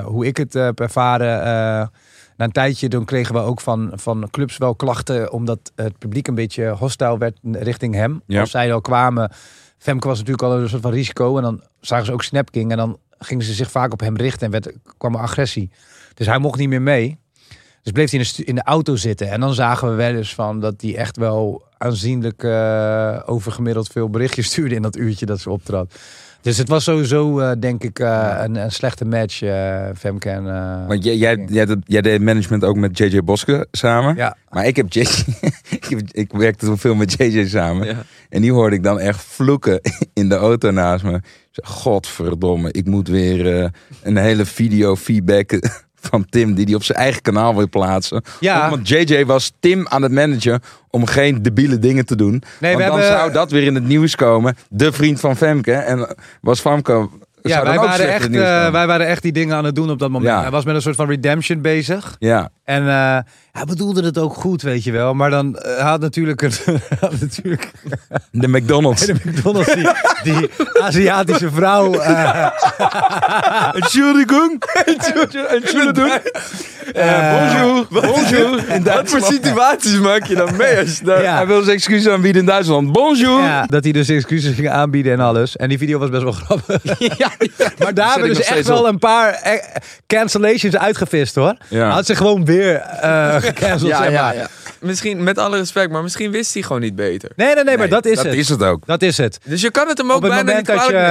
hoe 0.05 0.27
ik 0.27 0.37
het 0.37 0.53
heb 0.53 0.81
ervaren, 0.81 1.91
na 2.37 2.45
een 2.45 2.53
tijdje, 2.53 2.89
dan 2.89 3.05
kregen 3.05 3.35
we 3.35 3.41
ook 3.41 3.61
van, 3.61 3.93
van 3.95 4.29
clubs 4.31 4.57
wel 4.57 4.75
klachten, 4.75 5.33
omdat 5.33 5.73
het 5.75 5.99
publiek 5.99 6.29
een 6.29 6.35
beetje 6.35 6.69
hostile 6.69 7.19
werd 7.19 7.39
richting 7.43 7.95
hem. 7.95 8.23
Ja. 8.27 8.41
Als 8.41 8.51
zij 8.51 8.73
al 8.73 8.81
kwamen, 8.81 9.33
Femke 9.79 10.09
was 10.09 10.19
natuurlijk 10.19 10.45
al 10.45 10.59
een 10.59 10.69
soort 10.69 10.83
van 10.83 10.93
risico, 10.93 11.37
en 11.37 11.43
dan 11.43 11.63
zagen 11.81 12.07
ze 12.07 12.13
ook 12.13 12.23
Snapking, 12.23 12.71
en 12.71 12.77
dan 12.77 12.99
gingen 13.19 13.45
ze 13.45 13.53
zich 13.53 13.71
vaak 13.71 13.93
op 13.93 14.01
hem 14.01 14.17
richten 14.17 14.47
en 14.47 14.53
werd, 14.53 14.73
kwam 14.99 15.15
er 15.15 15.21
agressie. 15.21 15.71
Dus 16.15 16.27
hij 16.27 16.39
mocht 16.39 16.59
niet 16.59 16.69
meer 16.69 16.83
mee. 16.83 17.19
Dus 17.83 17.93
bleef 17.93 18.11
hij 18.11 18.21
in 18.21 18.27
de, 18.37 18.45
in 18.45 18.55
de 18.55 18.63
auto 18.63 18.97
zitten. 18.97 19.31
En 19.31 19.41
dan 19.41 19.55
zagen 19.55 19.89
we 19.89 19.95
wel 19.95 20.15
eens 20.15 20.35
van 20.35 20.61
dat 20.61 20.75
hij 20.81 20.97
echt 20.97 21.17
wel 21.17 21.65
aanzienlijk 21.85 22.43
eh, 22.43 23.21
overgemiddeld 23.27 23.89
veel 23.89 24.09
berichtjes 24.11 24.47
stuurde 24.51 24.75
in 24.75 24.83
dat 24.83 24.97
uurtje 24.97 25.27
dat 25.27 25.41
ze 25.41 25.51
optrad. 25.51 25.95
Dus 26.41 26.57
het 26.59 26.69
was 26.69 26.85
sowieso, 26.85 27.39
eh, 27.41 27.51
denk 27.59 27.83
ik, 27.85 27.99
eh, 27.99 28.39
een, 28.43 28.55
een 28.57 28.73
slechte 28.73 29.05
match, 29.05 29.43
eh 29.43 29.85
Femke 29.97 30.31
en... 30.31 30.47
eh, 30.49 30.87
want 30.89 31.05
jij, 31.05 31.17
jij, 31.17 31.45
jij, 31.49 31.65
deed- 31.67 31.79
jij 31.85 32.01
deed 32.01 32.21
management 32.21 32.65
ook 32.65 32.77
met 32.77 32.99
JJ 32.99 33.21
Boske 33.23 33.67
samen. 33.73 34.17
ja, 34.17 34.37
Maar 34.51 34.67
ik 34.67 34.77
heb 34.77 34.93
JJ... 34.93 35.01
ik, 35.71 35.85
heb- 35.89 36.01
ik 36.11 36.33
werkte 36.33 36.67
toen 36.67 36.79
veel 36.79 36.95
met 36.95 37.15
JJ 37.19 37.47
samen. 37.49 37.87
Ja. 37.87 38.03
En 38.29 38.41
die 38.41 38.53
hoorde 38.53 38.77
ik 38.77 38.83
dan 38.83 39.01
echt 39.01 39.21
vloeken 39.23 39.81
in 40.13 40.29
de 40.29 40.35
auto 40.35 40.71
naast 40.71 41.05
me. 41.05 41.21
Godverdomme, 41.63 42.73
ik 42.73 42.87
moet 42.87 43.09
weer 43.09 43.63
eh, 43.63 43.69
een 44.03 44.17
hele 44.17 44.45
video 44.45 44.97
feedback 44.97 45.53
van 46.11 46.27
Tim... 46.31 46.55
die 46.55 46.65
hij 46.65 46.75
op 46.75 46.85
zijn 46.85 46.99
eigen 46.99 47.23
kanaal 47.23 47.57
wil 47.57 47.69
plaatsen. 47.69 48.23
ja. 48.41 48.71
Want 48.71 48.89
JJ 48.89 49.25
was 49.25 49.53
Tim 49.61 49.87
aan 49.89 50.03
het 50.03 50.13
managen 50.13 50.63
om 50.91 51.07
geen 51.07 51.43
debiele 51.43 51.79
dingen 51.79 52.07
te 52.07 52.17
doen. 52.17 52.43
nee, 52.61 52.73
Want 52.73 52.85
dan 52.85 52.99
hebben, 52.99 53.19
zou 53.19 53.33
dat 53.33 53.51
weer 53.51 53.63
in 53.63 53.75
het 53.75 53.87
nieuws 53.87 54.17
komen. 54.17 54.57
De 54.69 54.93
vriend 54.93 55.21
van 55.21 55.37
Femke. 55.37 55.73
En 55.73 56.17
was 56.41 56.61
Famke... 56.61 57.09
ja, 57.43 57.63
wij 57.63 57.77
waren, 57.77 58.09
echt, 58.09 58.27
eh, 58.27 58.71
wij 58.71 58.87
waren 58.87 59.07
echt 59.07 59.23
die 59.23 59.33
dingen 59.33 59.57
aan 59.57 59.65
het 59.65 59.75
doen 59.75 59.91
op 59.91 59.99
dat 59.99 60.11
moment. 60.11 60.33
Ja. 60.33 60.41
Hij 60.41 60.51
was 60.51 60.65
met 60.65 60.75
een 60.75 60.83
soort 60.83 60.97
van 60.97 61.09
redemption 61.09 61.61
bezig. 61.63 62.17
Ja, 62.19 62.51
En 62.65 62.89
eh, 62.89 63.19
hij 63.55 63.65
bedoelde 63.65 64.05
het 64.05 64.19
ook 64.19 64.35
goed, 64.35 64.63
weet 64.63 64.85
je 64.85 64.93
wel. 64.93 65.15
Maar 65.15 65.31
dan 65.31 65.59
eh, 65.59 65.91
had 65.91 66.01
natuurlijk, 66.01 66.43
een, 66.43 66.53
had 67.01 67.21
natuurlijk 67.21 67.71
de 68.31 68.49
McDonald's. 68.49 69.07
de 69.07 69.15
McDonald's 69.25 69.75
die, 69.75 69.89
die 70.23 70.51
Aziatische 70.83 71.51
vrouw... 71.51 71.95
eh, 71.95 72.47
Entschuldigung. 73.81 74.63
Entschuldigung. 75.49 76.21
Eh, 76.95 77.33
bonjour. 77.33 77.87
Bonjour. 77.91 78.69
In 78.69 78.85
Wat 78.85 79.11
voor 79.11 79.21
situaties 79.21 79.99
maak 79.99 80.25
je 80.25 80.35
dan 80.35 80.57
mee 80.57 80.79
als 80.79 81.01
daar... 81.01 81.23
Ja. 81.23 81.37
Hij 81.37 81.47
wil 81.47 81.63
zijn 81.63 81.77
excuses 81.77 82.13
aanbieden 82.13 82.41
in 82.41 82.47
Duitsland. 82.47 82.93
Bonjour. 82.93 83.43
Ja, 83.43 83.67
dat 83.67 83.85
hij 83.85 83.93
dus 83.93 84.09
excuses 84.09 84.55
ging 84.55 84.69
aanbieden 84.69 85.13
en 85.13 85.21
alles. 85.21 85.57
En 85.57 85.69
die 85.69 85.79
video 85.79 85.99
was 85.99 86.11
best 86.11 86.23
wel 86.23 86.33
grappig. 86.33 86.83
maar 87.79 87.95
daar 87.95 88.11
hebben 88.11 88.29
dus 88.29 88.43
echt 88.43 88.67
wel 88.67 88.79
op. 88.81 88.87
een 88.87 88.99
paar 88.99 89.33
eh, 89.33 89.53
cancellations 90.07 90.77
uitgevist 90.77 91.35
hoor. 91.35 91.55
Ja. 91.69 91.91
Had 91.91 92.07
ze 92.07 92.15
gewoon 92.15 92.45
weer 92.45 92.83
gecanceld. 93.45 93.91
Ja, 93.91 94.03
zeg 94.03 94.11
ja, 94.13 94.23
maar. 94.23 94.35
ja. 94.35 94.49
Misschien, 94.81 95.23
met 95.23 95.39
alle 95.39 95.57
respect, 95.57 95.91
maar 95.91 96.03
misschien 96.03 96.31
wist 96.31 96.55
hij 96.55 96.63
gewoon 96.63 96.81
niet 96.83 96.95
beter. 96.95 97.33
Nee, 97.37 97.55
nee, 97.55 97.65
nee, 97.65 97.77
maar 97.79 97.89
dat 97.89 98.05
is 98.07 98.17
dat 98.17 98.25
het. 98.25 98.35
is 98.35 98.49
het 98.49 98.63
ook. 98.63 98.87
Dat 98.87 99.03
is 99.03 99.17
het. 99.17 99.39
Dus 99.45 99.61
je 99.61 99.71
kan 99.71 99.89
het 99.89 99.99
hem 99.99 100.11
ook 100.11 100.17
Op 100.17 100.23
het 100.23 100.31
bijna 100.31 100.47
moment 100.47 100.67
niet 100.69 100.77
dat 100.77 100.87
je... 100.87 100.93
kwalijk 100.93 101.09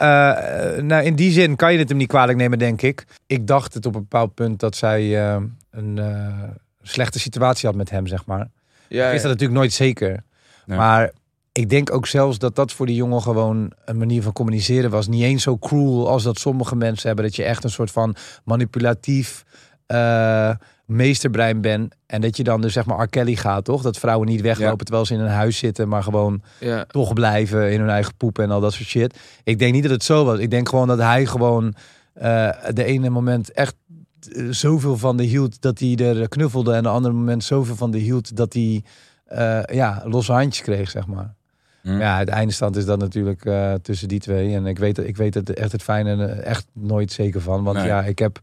nemen. 0.00 0.70
eh, 0.70 0.76
eh, 0.78 0.84
nou, 0.84 1.04
in 1.04 1.14
die 1.16 1.32
zin 1.32 1.56
kan 1.56 1.72
je 1.72 1.78
het 1.78 1.88
hem 1.88 1.98
niet 1.98 2.08
kwalijk 2.08 2.38
nemen, 2.38 2.58
denk 2.58 2.82
ik. 2.82 3.04
Ik 3.26 3.46
dacht 3.46 3.74
het 3.74 3.86
op 3.86 3.94
een 3.94 4.00
bepaald 4.00 4.34
punt 4.34 4.60
dat 4.60 4.76
zij 4.76 5.26
eh, 5.26 5.36
een 5.70 5.98
eh, 5.98 6.42
slechte 6.82 7.18
situatie 7.18 7.68
had 7.68 7.76
met 7.76 7.90
hem, 7.90 8.06
zeg 8.06 8.24
maar. 8.26 8.48
Ja, 8.88 9.04
Ik 9.04 9.10
wist 9.10 9.22
dat 9.22 9.32
natuurlijk 9.32 9.58
nooit 9.58 9.72
zeker. 9.72 10.22
Nee. 10.66 10.78
Maar 10.78 11.10
ik 11.52 11.68
denk 11.70 11.92
ook 11.92 12.06
zelfs 12.06 12.38
dat 12.38 12.54
dat 12.56 12.72
voor 12.72 12.86
die 12.86 12.94
jongen 12.96 13.22
gewoon 13.22 13.72
een 13.84 13.98
manier 13.98 14.22
van 14.22 14.32
communiceren 14.32 14.90
was. 14.90 15.06
Niet 15.08 15.22
eens 15.22 15.42
zo 15.42 15.58
cruel 15.58 16.08
als 16.08 16.22
dat 16.22 16.38
sommige 16.38 16.76
mensen 16.76 17.06
hebben. 17.06 17.24
Dat 17.24 17.36
je 17.36 17.44
echt 17.44 17.64
een 17.64 17.70
soort 17.70 17.90
van 17.90 18.16
manipulatief 18.44 19.44
eh, 19.86 20.50
meesterbrein 20.86 21.60
bent. 21.60 21.94
En 22.06 22.20
dat 22.20 22.36
je 22.36 22.44
dan 22.44 22.60
dus 22.60 22.72
zeg 22.72 22.86
maar 22.86 23.02
R. 23.02 23.08
Kelly 23.08 23.36
gaat, 23.36 23.64
toch? 23.64 23.82
Dat 23.82 23.98
vrouwen 23.98 24.28
niet 24.28 24.40
weglopen 24.40 24.70
Ja. 24.70 24.76
terwijl 24.76 25.04
ze 25.06 25.14
in 25.14 25.20
een 25.20 25.28
huis 25.28 25.58
zitten. 25.58 25.88
Maar 25.88 26.02
gewoon 26.02 26.42
ja. 26.60 26.84
toch 26.84 27.12
blijven 27.12 27.72
in 27.72 27.80
hun 27.80 27.88
eigen 27.88 28.14
poep 28.16 28.38
en 28.38 28.50
al 28.50 28.60
dat 28.60 28.72
soort 28.72 28.88
shit. 28.88 29.18
Ik 29.44 29.58
denk 29.58 29.72
niet 29.72 29.82
dat 29.82 29.92
het 29.92 30.04
zo 30.04 30.24
was. 30.24 30.38
Ik 30.38 30.50
denk 30.50 30.68
gewoon 30.68 30.88
dat 30.88 30.98
hij 30.98 31.26
gewoon 31.26 31.74
eh, 32.12 32.50
de 32.72 32.84
ene 32.84 33.08
moment 33.08 33.52
echt 33.52 33.74
eh, 34.32 34.46
zoveel 34.50 34.96
van 34.96 35.16
de 35.16 35.22
hield 35.22 35.60
dat 35.60 35.78
hij 35.78 35.96
er 35.96 36.28
knuffelde. 36.28 36.72
En 36.72 36.82
de 36.82 36.88
andere 36.88 37.14
moment 37.14 37.44
zoveel 37.44 37.76
van 37.76 37.90
de 37.90 37.98
hield 37.98 38.36
dat 38.36 38.52
hij 38.52 38.84
eh, 39.26 39.62
ja, 39.76 40.02
losse 40.04 40.32
handjes 40.32 40.64
kreeg, 40.64 40.90
zeg 40.90 41.06
maar. 41.06 41.34
Hm. 41.82 41.98
Ja, 41.98 42.18
het 42.18 42.28
eindstand 42.28 42.76
is 42.76 42.84
dan 42.84 42.98
natuurlijk 42.98 43.50
tussen 43.82 44.08
die 44.08 44.20
twee. 44.20 44.54
En 44.54 44.66
ik 44.66 44.78
weet, 44.78 44.98
ik 44.98 45.16
weet 45.16 45.34
het 45.34 45.54
echt 45.54 45.72
het 45.72 45.82
fijne 45.82 46.24
echt 46.26 46.66
nooit 46.72 47.12
zeker 47.12 47.40
van. 47.40 47.64
Want 47.64 47.76
Nee. 47.76 47.86
ja, 47.86 48.02
ik 48.02 48.18
heb, 48.18 48.40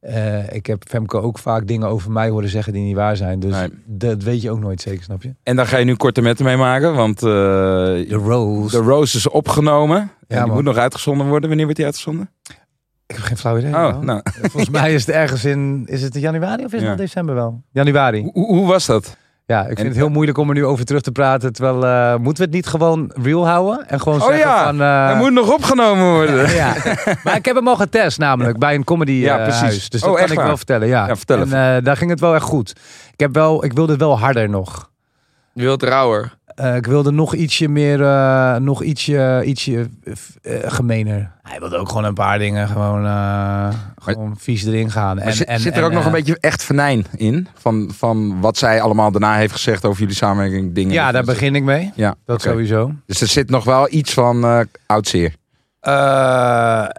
eh, 0.00 0.52
ik 0.52 0.66
heb 0.66 0.82
Femke 0.88 1.20
ook 1.20 1.38
vaak 1.38 1.66
dingen 1.66 1.88
over 1.88 2.10
mij 2.10 2.28
horen 2.28 2.48
zeggen 2.48 2.72
die 2.72 2.82
niet 2.82 2.94
waar 2.96 3.16
zijn. 3.16 3.40
Dus 3.40 3.52
Nee. 3.54 3.68
dat 3.86 4.22
weet 4.22 4.42
je 4.42 4.50
ook 4.50 4.60
nooit 4.60 4.80
zeker, 4.80 5.02
snap 5.02 5.22
je? 5.22 5.34
En 5.42 5.56
daar 5.56 5.66
ga 5.66 5.76
je 5.76 5.84
nu 5.84 5.94
korte 5.96 6.20
metten 6.20 6.44
mee 6.44 6.56
maken. 6.56 6.94
Want 6.94 7.22
eh, 7.22 7.28
De 7.28 8.06
Rose. 8.24 8.76
de 8.76 8.82
Rose 8.82 9.16
is 9.16 9.28
opgenomen. 9.28 9.96
En 9.98 10.08
Ja, 10.28 10.36
die 10.36 10.46
man. 10.46 10.54
moet 10.54 10.64
nog 10.64 10.76
uitgezonden 10.76 11.26
worden. 11.28 11.42
Wanneer 11.48 11.64
wordt 11.64 11.76
die 11.78 11.86
uitgezonden? 11.86 12.30
Ik 13.06 13.16
heb 13.16 13.24
geen 13.24 13.36
flauw 13.36 13.58
idee. 13.58 13.74
Oh, 13.74 13.98
nou. 14.00 14.20
Volgens 14.32 14.68
mij 14.70 14.94
is 14.94 15.06
het 15.06 15.14
ergens 15.14 15.44
in, 15.44 15.82
is 15.86 16.02
het 16.02 16.14
in 16.14 16.20
januari 16.20 16.64
of 16.64 16.66
is 16.66 16.72
het 16.72 16.82
Ja. 16.82 16.88
nog 16.88 16.98
december 16.98 17.34
wel? 17.34 17.62
Januari. 17.72 18.22
Hoe, 18.32 18.46
hoe 18.46 18.66
was 18.66 18.86
dat? 18.86 19.16
Ja, 19.50 19.60
ik 19.60 19.66
vind 19.66 19.78
En- 19.78 19.86
het 19.86 19.96
heel 19.96 20.08
moeilijk 20.08 20.38
om 20.38 20.48
er 20.48 20.54
nu 20.54 20.64
over 20.64 20.84
terug 20.84 21.00
te 21.02 21.12
praten. 21.12 21.52
Terwijl, 21.52 21.86
eh, 21.86 22.16
moeten 22.16 22.36
we 22.36 22.42
het 22.42 22.52
niet 22.52 22.66
gewoon 22.66 23.12
real 23.22 23.46
houden? 23.46 23.88
En 23.88 24.00
gewoon 24.00 24.20
Oh 24.20 24.26
zeggen 24.26 24.46
ja, 24.48 24.64
van... 24.64 24.80
eh, 24.80 25.04
Hij 25.06 25.16
moet 25.16 25.32
nog 25.32 25.52
opgenomen 25.52 26.12
worden. 26.12 26.50
ja. 26.62 26.74
maar 27.24 27.36
ik 27.36 27.44
heb 27.44 27.54
hem 27.54 27.68
al 27.68 27.76
getest 27.76 28.18
namelijk 28.18 28.58
bij 28.58 28.74
een 28.74 28.84
comedy 28.84 29.12
Ja, 29.12 29.36
eh, 29.38 29.42
precies. 29.42 29.60
huis. 29.60 29.88
Dus 29.88 30.02
Oh, 30.02 30.08
dat 30.10 30.18
kan 30.20 30.30
ik 30.30 30.36
waar? 30.36 30.46
wel 30.46 30.56
vertellen. 30.56 30.88
Ja, 30.88 31.06
Ja, 31.06 31.16
vertel 31.16 31.40
en 31.40 31.76
eh, 31.76 31.84
daar 31.84 31.96
ging 31.96 32.10
het 32.10 32.20
wel 32.20 32.34
echt 32.34 32.44
goed. 32.44 32.70
Ik, 33.12 33.20
heb 33.20 33.34
wel, 33.34 33.64
ik 33.64 33.72
wilde 33.72 33.92
het 33.92 34.00
wel 34.00 34.18
harder 34.18 34.48
nog. 34.48 34.90
Je 35.52 35.62
wilt 35.62 35.82
rauwer. 35.82 36.38
Eh, 36.60 36.76
ik 36.76 36.86
wilde 36.86 37.10
nog 37.10 37.34
ietsje 37.34 37.68
meer, 37.68 38.02
eh, 38.02 38.56
nog 38.56 38.82
ietsje, 38.82 39.42
ietsje 39.44 39.88
eh, 40.42 40.54
gemener. 40.64 41.32
Hij 41.42 41.60
wilde 41.60 41.76
ook 41.76 41.88
gewoon 41.88 42.04
een 42.04 42.14
paar 42.14 42.38
dingen 42.38 42.68
gewoon, 42.68 43.06
eh, 43.06 43.68
gewoon 43.98 44.36
vies 44.38 44.64
erin 44.64 44.90
gaan. 44.90 45.16
Maar 45.16 45.24
En, 45.24 45.32
zit, 45.32 45.46
en, 45.46 45.60
zit 45.60 45.72
er 45.72 45.78
en, 45.78 45.84
ook 45.84 45.92
nog 45.92 46.04
een 46.04 46.12
beetje 46.12 46.38
echt 46.40 46.62
venijn 46.62 47.06
in? 47.16 47.48
Van, 47.54 47.90
van 47.96 48.40
wat 48.40 48.56
zij 48.56 48.80
allemaal 48.80 49.10
daarna 49.10 49.36
heeft 49.36 49.52
gezegd 49.52 49.84
over 49.84 50.00
jullie 50.00 50.14
samenwerking 50.14 50.74
dingen? 50.74 50.92
Ja, 50.92 51.12
daar 51.12 51.24
begin 51.24 51.54
ik 51.54 51.62
mee. 51.62 51.92
Ja, 51.94 52.14
Dat 52.24 52.42
sowieso. 52.42 52.92
Dus 53.06 53.20
er 53.20 53.26
zit 53.26 53.50
nog 53.50 53.64
wel 53.64 53.86
iets 53.90 54.12
van 54.12 54.44
eh 54.44 54.60
oud 54.86 55.08
zeer. 55.08 55.34
Eh 55.80 55.92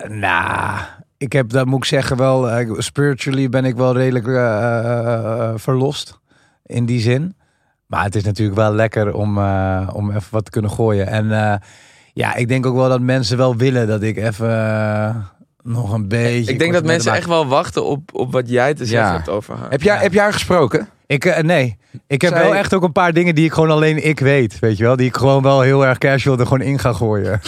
nou, 0.08 0.80
ik 1.18 1.34
heb, 1.34 1.50
dat 1.50 1.65
moet 1.65 1.80
ik 1.80 1.86
zeggen, 1.86 2.18
wel, 2.18 2.50
eh, 2.50 2.72
spiritually 2.77 3.50
ben 3.50 3.65
ik 3.65 3.75
wel 3.75 3.94
redelijk 3.98 4.25
verlost. 5.60 6.20
In 6.65 6.86
die 6.86 7.00
zin. 7.00 7.36
Maar 7.91 8.03
het 8.03 8.15
is 8.15 8.24
natuurlijk 8.24 8.57
wel 8.57 8.74
lekker 8.74 9.13
om, 9.13 9.38
eh, 9.38 9.89
om 9.93 10.10
even 10.10 10.27
wat 10.31 10.45
te 10.45 10.51
kunnen 10.51 10.71
gooien. 10.71 11.07
En 11.07 11.31
eh, 11.31 11.55
ja, 12.13 12.36
ik 12.36 12.48
denk 12.48 12.65
ook 12.65 12.75
wel 12.75 12.89
dat 12.89 13.01
mensen 13.01 13.38
wel 13.38 13.55
willen 13.55 13.88
dat 13.88 14.01
ik 14.01 14.17
even 14.17 14.50
eh, 14.67 15.15
nog 15.63 15.93
een 15.93 16.07
beetje... 16.07 16.51
Ik 16.51 16.60
denk 16.60 16.74
dat 16.74 16.86
mensen 16.86 17.13
echt 17.13 17.27
wel 17.27 17.48
wachten 17.48 17.86
op, 17.86 18.10
op 18.13 18.31
wat 18.31 18.50
jij 18.50 18.74
te 18.74 18.86
zeggen 18.86 19.07
Ja. 19.10 19.15
hebt 19.15 19.29
over 19.29 19.57
haar. 19.57 19.69
Heb 19.69 19.81
jij, 19.81 19.98
heb 19.98 20.13
jij 20.13 20.24
haar 20.24 20.33
gesproken? 20.33 20.89
Ik, 21.05 21.41
nee, 21.43 21.77
ik 22.07 22.21
heb 22.21 22.31
Zij- 22.33 22.41
wel 22.43 22.55
echt 22.55 22.74
ook 22.74 22.83
een 22.83 22.91
paar 22.91 23.13
dingen 23.13 23.36
die 23.36 23.45
ik 23.45 23.53
gewoon 23.53 23.71
alleen 23.71 24.07
ik 24.07 24.19
weet, 24.19 24.60
weet 24.60 24.77
je 24.77 24.83
wel. 24.83 24.95
Die 24.95 25.07
ik 25.07 25.17
gewoon 25.17 25.43
wel 25.43 25.62
heel 25.62 25.86
erg 25.86 25.98
casual 25.98 26.38
er 26.39 26.48
gewoon 26.48 26.62
in 26.62 26.79
ga 26.79 26.93
gooien. 26.93 27.41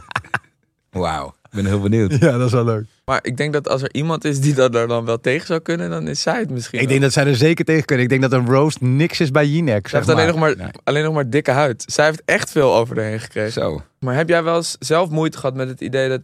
Wauw, 0.90 1.34
ik 1.50 1.56
ben 1.56 1.66
heel 1.66 1.80
benieuwd. 1.80 2.16
ja, 2.20 2.38
dat 2.38 2.46
is 2.46 2.52
wel 2.52 2.64
leuk. 2.64 2.84
Maar 3.04 3.18
ik 3.22 3.36
denk 3.36 3.52
dat 3.52 3.68
als 3.68 3.82
er 3.82 3.94
iemand 3.94 4.24
is 4.24 4.40
die 4.40 4.54
dat 4.54 4.74
er 4.74 4.88
dan 4.88 5.04
wel 5.04 5.20
tegen 5.20 5.46
zou 5.46 5.60
kunnen, 5.60 5.90
dan 5.90 6.08
is 6.08 6.22
zij 6.22 6.38
het 6.38 6.50
misschien. 6.50 6.80
Ik 6.80 6.88
denk 6.88 7.00
dat 7.00 7.12
zij 7.12 7.26
er 7.26 7.36
zeker 7.36 7.64
tegen 7.64 7.84
kunnen. 7.84 8.04
Ik 8.04 8.10
denk 8.10 8.22
dat 8.22 8.32
een 8.32 8.46
roast 8.46 8.80
niks 8.80 9.20
is 9.20 9.30
bij 9.30 9.46
Jinek. 9.46 9.88
Zeg 9.88 10.00
heeft 10.00 10.12
alleen 10.12 10.26
nog, 10.26 10.36
maar, 10.36 10.56
Nee. 10.56 10.70
alleen 10.84 11.04
nog 11.04 11.14
maar 11.14 11.30
dikke 11.30 11.50
huid. 11.50 11.84
Zij 11.86 12.04
heeft 12.04 12.22
echt 12.24 12.50
veel 12.50 12.74
over 12.74 12.94
de 12.94 13.00
heen 13.00 13.20
gekregen. 13.20 13.52
Zo. 13.52 13.82
Maar 13.98 14.14
heb 14.14 14.28
jij 14.28 14.42
wel 14.42 14.56
eens 14.56 14.76
zelf 14.78 15.10
moeite 15.10 15.38
gehad 15.38 15.54
met 15.54 15.68
het 15.68 15.80
idee 15.80 16.08
dat, 16.08 16.20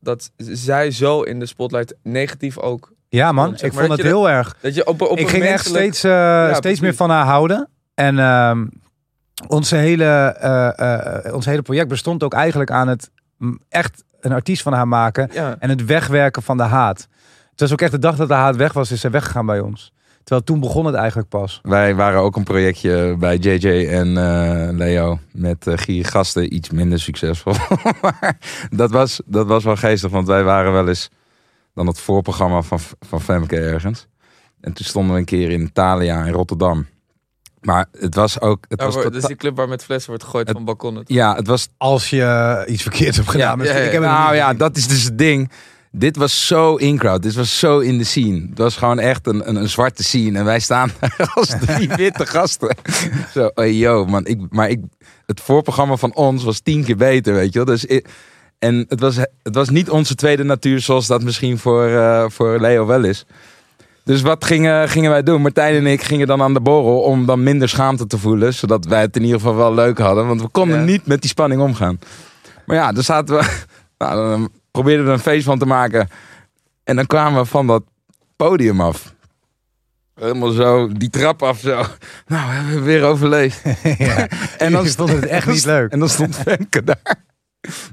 dat 0.00 0.30
zij 0.36 0.90
zo 0.90 1.22
in 1.22 1.38
de 1.38 1.46
spotlight 1.46 1.94
negatief 2.02 2.58
ook... 2.58 2.92
Ja 3.08 3.32
man, 3.32 3.54
ik 3.60 3.72
vond 3.72 3.88
het 3.88 4.02
heel 4.02 4.30
erg. 4.30 4.56
Dat 4.60 4.74
je 4.74 4.86
op, 4.86 5.00
op 5.02 5.18
ik 5.18 5.28
ging 5.28 5.44
echt 5.44 5.66
steeds, 5.66 6.04
eh, 6.04 6.54
steeds 6.54 6.80
meer 6.80 6.94
van 6.94 7.10
haar 7.10 7.24
houden. 7.24 7.68
En 7.94 8.18
ehm, 8.18 8.66
onze, 9.46 9.76
hele, 9.76 10.04
eh, 10.04 11.26
eh, 11.26 11.34
ons 11.34 11.44
hele 11.44 11.62
project 11.62 11.88
bestond 11.88 12.22
ook 12.22 12.34
eigenlijk 12.34 12.70
aan 12.70 12.88
het 12.88 13.10
mm, 13.36 13.60
echt 13.68 14.04
een 14.20 14.32
artiest 14.32 14.62
van 14.62 14.72
haar 14.72 14.88
maken. 14.88 15.28
Ja. 15.32 15.56
En 15.58 15.68
het 15.68 15.84
wegwerken 15.84 16.42
van 16.42 16.56
de 16.56 16.62
haat. 16.62 17.08
Het 17.50 17.60
was 17.60 17.72
ook 17.72 17.80
echt 17.80 17.92
de 17.92 17.98
dag 17.98 18.16
dat 18.16 18.28
de 18.28 18.34
haat 18.34 18.56
weg 18.56 18.72
was, 18.72 18.90
is 18.90 19.00
zij 19.00 19.10
weggegaan 19.10 19.46
bij 19.46 19.60
ons. 19.60 19.92
Terwijl 20.24 20.42
toen 20.42 20.60
begon 20.60 20.86
het 20.86 20.94
eigenlijk 20.94 21.28
pas. 21.28 21.60
Wij 21.62 21.94
waren 21.94 22.20
ook 22.20 22.36
een 22.36 22.44
projectje 22.44 23.16
bij 23.18 23.36
JJ 23.36 23.88
en 23.88 24.16
eh, 24.16 24.76
Leo 24.76 25.18
met 25.32 25.66
eh 25.66 25.76
Gier 25.76 26.04
Gasten. 26.04 26.54
Iets 26.54 26.70
minder 26.70 27.00
succesvol. 27.00 27.54
maar 28.02 28.38
dat 28.70 28.90
was, 28.90 29.20
dat 29.26 29.46
was 29.46 29.64
wel 29.64 29.76
geestig, 29.76 30.10
want 30.10 30.26
wij 30.26 30.42
waren 30.42 30.72
wel 30.72 30.88
eens 30.88 31.10
dan 31.74 31.86
het 31.86 32.00
voorprogramma 32.00 32.62
van, 32.62 32.78
van 33.00 33.20
Femke 33.20 33.60
ergens. 33.60 34.06
En 34.60 34.72
toen 34.72 34.86
stonden 34.86 35.12
we 35.12 35.18
een 35.18 35.24
keer 35.24 35.50
in 35.50 35.72
Thalia 35.72 36.24
in 36.24 36.32
Rotterdam. 36.32 36.86
Maar 37.60 37.86
het 37.98 38.14
was 38.14 38.40
ook... 38.40 38.64
Het 38.68 38.82
was 38.82 38.94
dat 38.94 39.14
is 39.14 39.24
die 39.24 39.36
club 39.36 39.56
waar 39.56 39.68
met 39.68 39.84
flessen 39.84 40.08
wordt 40.10 40.24
gegooid 40.24 40.46
Het- 40.46 40.56
van 40.56 40.64
balkonnen. 40.64 41.02
Ja, 41.06 41.34
het 41.34 41.46
was 41.46 41.68
Als 41.76 42.10
je 42.10 42.64
iets 42.68 42.82
verkeerds 42.82 43.16
hebt 43.16 43.28
gedaan. 43.30 43.48
Ja, 43.48 43.56
misschien. 43.56 43.76
ja, 43.78 43.82
ja. 43.84 43.86
Ik 43.88 43.92
heb 44.00 44.02
nou 44.10 44.34
ja, 44.34 44.54
dat 44.54 44.76
is 44.76 44.88
dus 44.88 45.04
het 45.04 45.18
ding. 45.18 45.50
Dit 45.92 46.16
was 46.16 46.46
zo 46.46 46.74
in-crowd. 46.76 47.22
Dit 47.22 47.34
was 47.34 47.58
zo 47.58 47.78
in 47.78 47.98
de 47.98 48.04
scene. 48.04 48.46
Het 48.48 48.58
was 48.58 48.76
gewoon 48.76 48.98
echt 48.98 49.26
een, 49.26 49.48
een, 49.48 49.56
een 49.56 49.68
zwarte 49.68 50.02
scene. 50.02 50.38
En 50.38 50.44
wij 50.44 50.60
staan 50.60 50.90
daar 51.16 51.30
als 51.34 51.48
drie 51.60 51.88
witte 51.96 52.26
gasten. 52.26 52.76
Zo, 53.32 53.50
oh, 53.54 53.78
yo, 53.78 54.04
man. 54.04 54.26
Ik, 54.26 54.38
maar 54.50 54.68
ik, 54.68 54.80
het 55.26 55.40
voorprogramma 55.40 55.96
van 55.96 56.14
ons 56.14 56.44
was 56.44 56.60
tien 56.60 56.84
keer 56.84 56.96
beter, 56.96 57.34
weet 57.34 57.52
je 57.52 57.58
wel. 57.64 57.74
Dus 57.74 57.84
ik- 57.84 58.08
en 58.58 58.84
het 58.88 59.00
was, 59.00 59.16
het 59.42 59.54
was 59.54 59.68
niet 59.68 59.90
onze 59.90 60.14
tweede 60.14 60.42
natuur 60.44 60.80
zoals 60.80 61.06
dat 61.06 61.22
misschien 61.22 61.58
voor, 61.58 61.86
eh, 61.88 62.24
voor 62.28 62.60
Leo 62.60 62.86
wel 62.86 63.04
is. 63.04 63.24
Dus 64.04 64.22
wat 64.22 64.44
gingen, 64.44 64.88
gingen 64.88 65.10
wij 65.10 65.22
doen? 65.22 65.42
Martijn 65.42 65.74
en 65.74 65.86
ik 65.86 66.02
gingen 66.02 66.26
dan 66.26 66.42
aan 66.42 66.54
de 66.54 66.60
borrel 66.60 67.00
om 67.00 67.26
dan 67.26 67.42
minder 67.42 67.68
schaamte 67.68 68.06
te 68.06 68.18
voelen. 68.18 68.54
Zodat 68.54 68.84
wij 68.84 69.00
het 69.00 69.16
in 69.16 69.22
ieder 69.22 69.40
geval 69.40 69.56
wel 69.56 69.74
leuk 69.74 69.98
hadden. 69.98 70.26
Want 70.26 70.40
we 70.40 70.48
konden 70.48 70.78
Ja. 70.78 70.84
niet 70.84 71.06
met 71.06 71.20
die 71.20 71.30
spanning 71.30 71.60
omgaan. 71.60 71.98
Maar 72.66 72.76
ja, 72.76 72.92
dan 72.92 73.02
zaten 73.02 73.34
we... 73.38 73.44
Nou, 73.98 74.28
dan 74.30 74.50
probeerden 74.70 75.04
we 75.04 75.10
er 75.10 75.16
een 75.16 75.22
feest 75.22 75.44
van 75.44 75.58
te 75.58 75.66
maken. 75.66 76.08
En 76.84 76.96
dan 76.96 77.06
kwamen 77.06 77.40
we 77.42 77.46
van 77.48 77.66
dat 77.66 77.82
podium 78.36 78.80
af. 78.80 79.14
Helemaal 80.14 80.50
zo, 80.50 80.88
die 80.92 81.10
trap 81.10 81.42
af 81.42 81.58
zo. 81.58 81.74
Nou, 82.26 82.48
we 82.48 82.54
hebben 82.54 82.82
weer 82.82 83.04
overleefd. 83.04 83.62
ja. 83.98 84.28
En 84.58 84.72
dan 84.72 84.84
Ik 84.84 84.90
vond 84.92 85.08
het 85.10 85.26
echt 85.26 85.46
niet 85.46 85.64
leuk. 85.64 85.92
En 85.92 85.98
dan 85.98 86.08
stond 86.08 86.36
Femke 86.36 86.84
daar. 86.84 87.16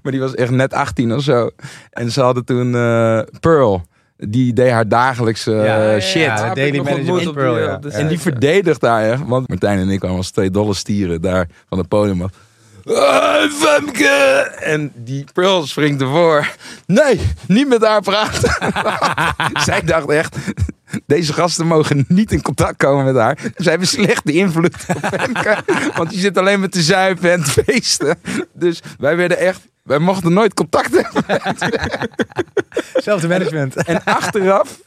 Maar 0.03 0.11
die 0.11 0.21
was 0.21 0.35
echt 0.35 0.51
net 0.51 0.73
18 0.73 1.13
of 1.13 1.21
zo. 1.23 1.49
En 1.89 2.11
ze 2.11 2.21
hadden 2.21 2.45
toen 2.45 2.75
eh, 2.75 3.19
Pearl. 3.39 3.85
Die 4.17 4.53
deed 4.53 4.71
haar 4.71 4.87
dagelijkse 4.87 5.51
eh, 5.51 5.65
Ja, 5.65 5.83
ja, 5.83 5.91
ja. 5.91 5.99
shit. 5.99 6.21
Ja, 6.21 6.53
daily 6.53 6.77
op 6.77 6.85
Pearl, 6.85 7.53
die, 7.53 7.63
ja. 7.63 7.77
de 7.77 7.89
En 7.89 8.07
die 8.07 8.19
verdedigt 8.19 8.81
daar, 8.81 9.03
hè. 9.03 9.25
Want 9.25 9.47
Martijn 9.47 9.79
en 9.79 9.89
ik 9.89 9.99
kwamen 9.99 10.17
als 10.17 10.31
twee 10.31 10.51
dolle 10.51 10.73
stieren 10.73 11.21
daar 11.21 11.47
van 11.69 11.77
het 11.77 11.87
podium 11.87 12.21
af. 12.21 12.31
Ah, 12.85 13.51
Femke! 13.51 14.51
En 14.59 14.91
die 14.95 15.25
Pearl 15.33 15.67
springt 15.67 16.01
ervoor. 16.01 16.55
Nee, 16.85 17.19
niet 17.47 17.67
met 17.67 17.85
haar 17.85 18.01
praten. 18.01 18.49
Zij 19.65 19.81
dacht 19.81 20.09
echt, 20.09 20.35
deze 21.05 21.33
gasten 21.33 21.67
mogen 21.67 22.05
niet 22.07 22.31
in 22.31 22.41
contact 22.41 22.77
komen 22.77 23.05
met 23.05 23.15
haar. 23.15 23.37
Zij 23.55 23.69
hebben 23.69 23.87
slechte 23.87 24.31
invloed 24.31 24.75
op 24.95 25.05
Femke. 25.13 25.57
Want 25.95 26.09
die 26.09 26.19
zit 26.19 26.37
alleen 26.37 26.59
maar 26.59 26.69
te 26.69 26.81
zuipen 26.81 27.31
en 27.31 27.43
te 27.43 27.63
feesten. 27.63 28.17
Dus 28.53 28.81
wij 28.99 29.15
werden 29.17 29.37
echt, 29.37 29.59
wij 29.87 29.99
mochten 29.99 30.33
nooit 30.33 30.53
contact 30.53 31.01
hebben. 31.01 31.41
Zelfde 33.03 33.27
management. 33.27 33.75
En 33.75 34.03
achteraf 34.03 34.79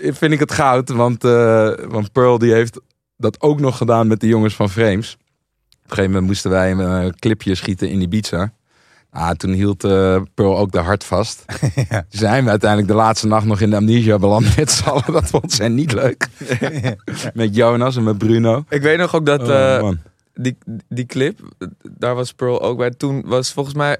vind 0.00 0.32
ik 0.32 0.38
het 0.38 0.52
goud, 0.52 0.88
want, 0.88 1.24
eh, 1.24 1.72
want 1.88 2.12
Pearl 2.12 2.38
die 2.38 2.52
heeft 2.52 2.80
dat 3.16 3.40
ook 3.40 3.60
nog 3.60 3.76
gedaan 3.76 4.06
met 4.06 4.20
de 4.20 4.26
jongens 4.26 4.54
van 4.54 4.70
Frames. 4.70 5.12
Op 5.14 5.20
een 5.90 5.96
gegeven 5.96 6.10
moment 6.10 6.26
moesten 6.26 6.50
wij 6.50 6.70
een 6.70 7.14
clipje 7.18 7.54
schieten 7.54 7.90
in 7.90 8.00
Ibiza. 8.00 8.52
Ah, 9.14 9.30
toen 9.30 9.52
hield 9.52 9.84
eh, 9.84 10.20
Pearl 10.34 10.58
ook 10.58 10.72
de 10.72 10.78
hart 10.78 11.04
vast. 11.04 11.44
Ja. 11.88 12.06
Toen 12.08 12.18
zijn 12.20 12.44
we 12.44 12.50
uiteindelijk 12.50 12.90
de 12.90 12.96
laatste 12.96 13.26
nacht 13.26 13.46
nog 13.46 13.60
in 13.60 13.70
de 13.70 13.76
amnesia 13.76 14.18
beland 14.18 14.56
met 14.56 14.70
z'n 14.70 14.88
allen. 14.88 15.12
Dat 15.12 15.26
vond 15.26 15.52
zij 15.52 15.68
niet 15.68 15.92
leuk. 15.92 16.28
Met 17.34 17.54
Jonas 17.54 17.96
en 17.96 18.02
met 18.02 18.18
Bruno. 18.18 18.64
Ik 18.68 18.82
weet 18.82 18.98
nog 18.98 19.14
ook 19.14 19.26
dat 19.26 19.40
Oh, 19.42 19.78
eh, 19.78 19.88
die, 20.34 20.56
die 20.88 21.06
clip, 21.06 21.40
daar 21.90 22.14
was 22.14 22.32
Pearl 22.32 22.62
ook 22.62 22.78
bij. 22.78 22.90
Toen 22.90 23.22
was 23.26 23.52
volgens 23.52 23.74
mij, 23.74 23.98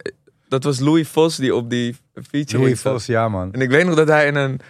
dat 0.49 0.65
was 0.65 0.79
Louis 0.81 1.09
Vos 1.09 1.37
die 1.37 1.55
op 1.55 1.71
die 1.71 1.97
feature 2.29 2.63
Louis. 2.63 2.81
Vos, 2.81 3.07
ja 3.07 3.29
man. 3.29 3.53
En 3.53 3.61
ik 3.61 3.71
weet 3.71 3.87
nog 3.87 3.95
dat 3.95 4.09
hij 4.09 4.27
in 4.27 4.35
een, 4.35 4.61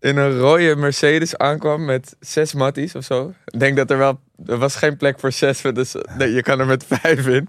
in 0.00 0.16
een 0.16 0.38
rode 0.38 0.76
Mercedes 0.76 1.36
aankwam 1.36 1.84
met 1.84 2.16
zes 2.20 2.54
matties 2.54 2.94
of 2.94 3.04
zo. 3.04 3.34
Ik 3.44 3.60
denk 3.60 3.76
dat 3.76 3.90
er 3.90 3.98
wel, 3.98 4.20
er 4.46 4.58
was 4.58 4.74
geen 4.76 4.96
plek 4.96 5.20
voor 5.20 5.32
zes, 5.32 5.60
dus 5.72 5.94
nee, 6.18 6.32
je 6.32 6.42
kan 6.42 6.60
er 6.60 6.66
met 6.66 6.84
vijf 6.88 7.26
in. 7.26 7.48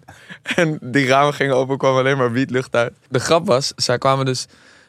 En 0.55 0.79
die 0.81 1.07
ramen 1.07 1.33
gingen 1.33 1.55
open, 1.55 1.77
kwam 1.77 1.95
alleen 1.97 2.17
maar 2.17 2.31
wietlucht 2.31 2.75
uit. 2.75 2.93
De 3.09 3.19
grap 3.19 3.45
was, 3.47 3.73
zij 3.75 3.97
kwamen 3.97 4.25
dus 4.25 4.45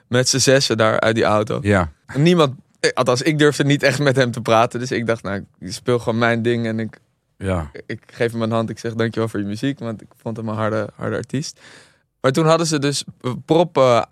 met 0.09 0.29
z'n 0.29 0.39
zessen 0.39 0.77
daar 0.77 1.01
uit 1.01 1.15
die 1.15 1.25
auto. 1.25 1.59
Ja. 1.63 1.93
Niemand, 2.15 2.55
eh, 2.81 2.91
althans 2.95 3.23
ik 3.23 3.39
durfde 3.39 3.65
niet 3.65 3.83
echt 3.83 3.99
met 3.99 4.17
hem 4.17 4.31
te 4.31 4.41
praten. 4.41 4.81
Dus 4.81 4.91
ik 4.91 5.07
dacht, 5.07 5.23
nou, 5.23 5.45
ik 5.59 5.73
speel 5.73 5.99
gewoon 5.99 6.19
mijn 6.19 6.43
ding 6.43 6.67
en 6.67 6.79
ik, 6.79 6.99
Ja. 7.39 7.71
ik 7.87 8.03
geef 8.07 8.33
hem 8.33 8.43
een 8.43 8.51
hand. 8.51 8.71
Ik 8.71 8.79
zeg 8.79 8.95
dankjewel 8.95 9.29
voor 9.29 9.41
je 9.41 9.47
muziek, 9.47 9.79
want 9.79 10.03
ik 10.03 10.09
vond 10.17 10.37
hem 10.37 10.49
een 10.49 10.55
harde, 10.55 10.89
harde 10.95 11.17
artiest. 11.17 11.61
Maar 12.21 12.33
toen 12.33 12.47
hadden 12.47 12.67
ze 12.67 12.79
dus 12.79 13.05
proppen 13.45 14.07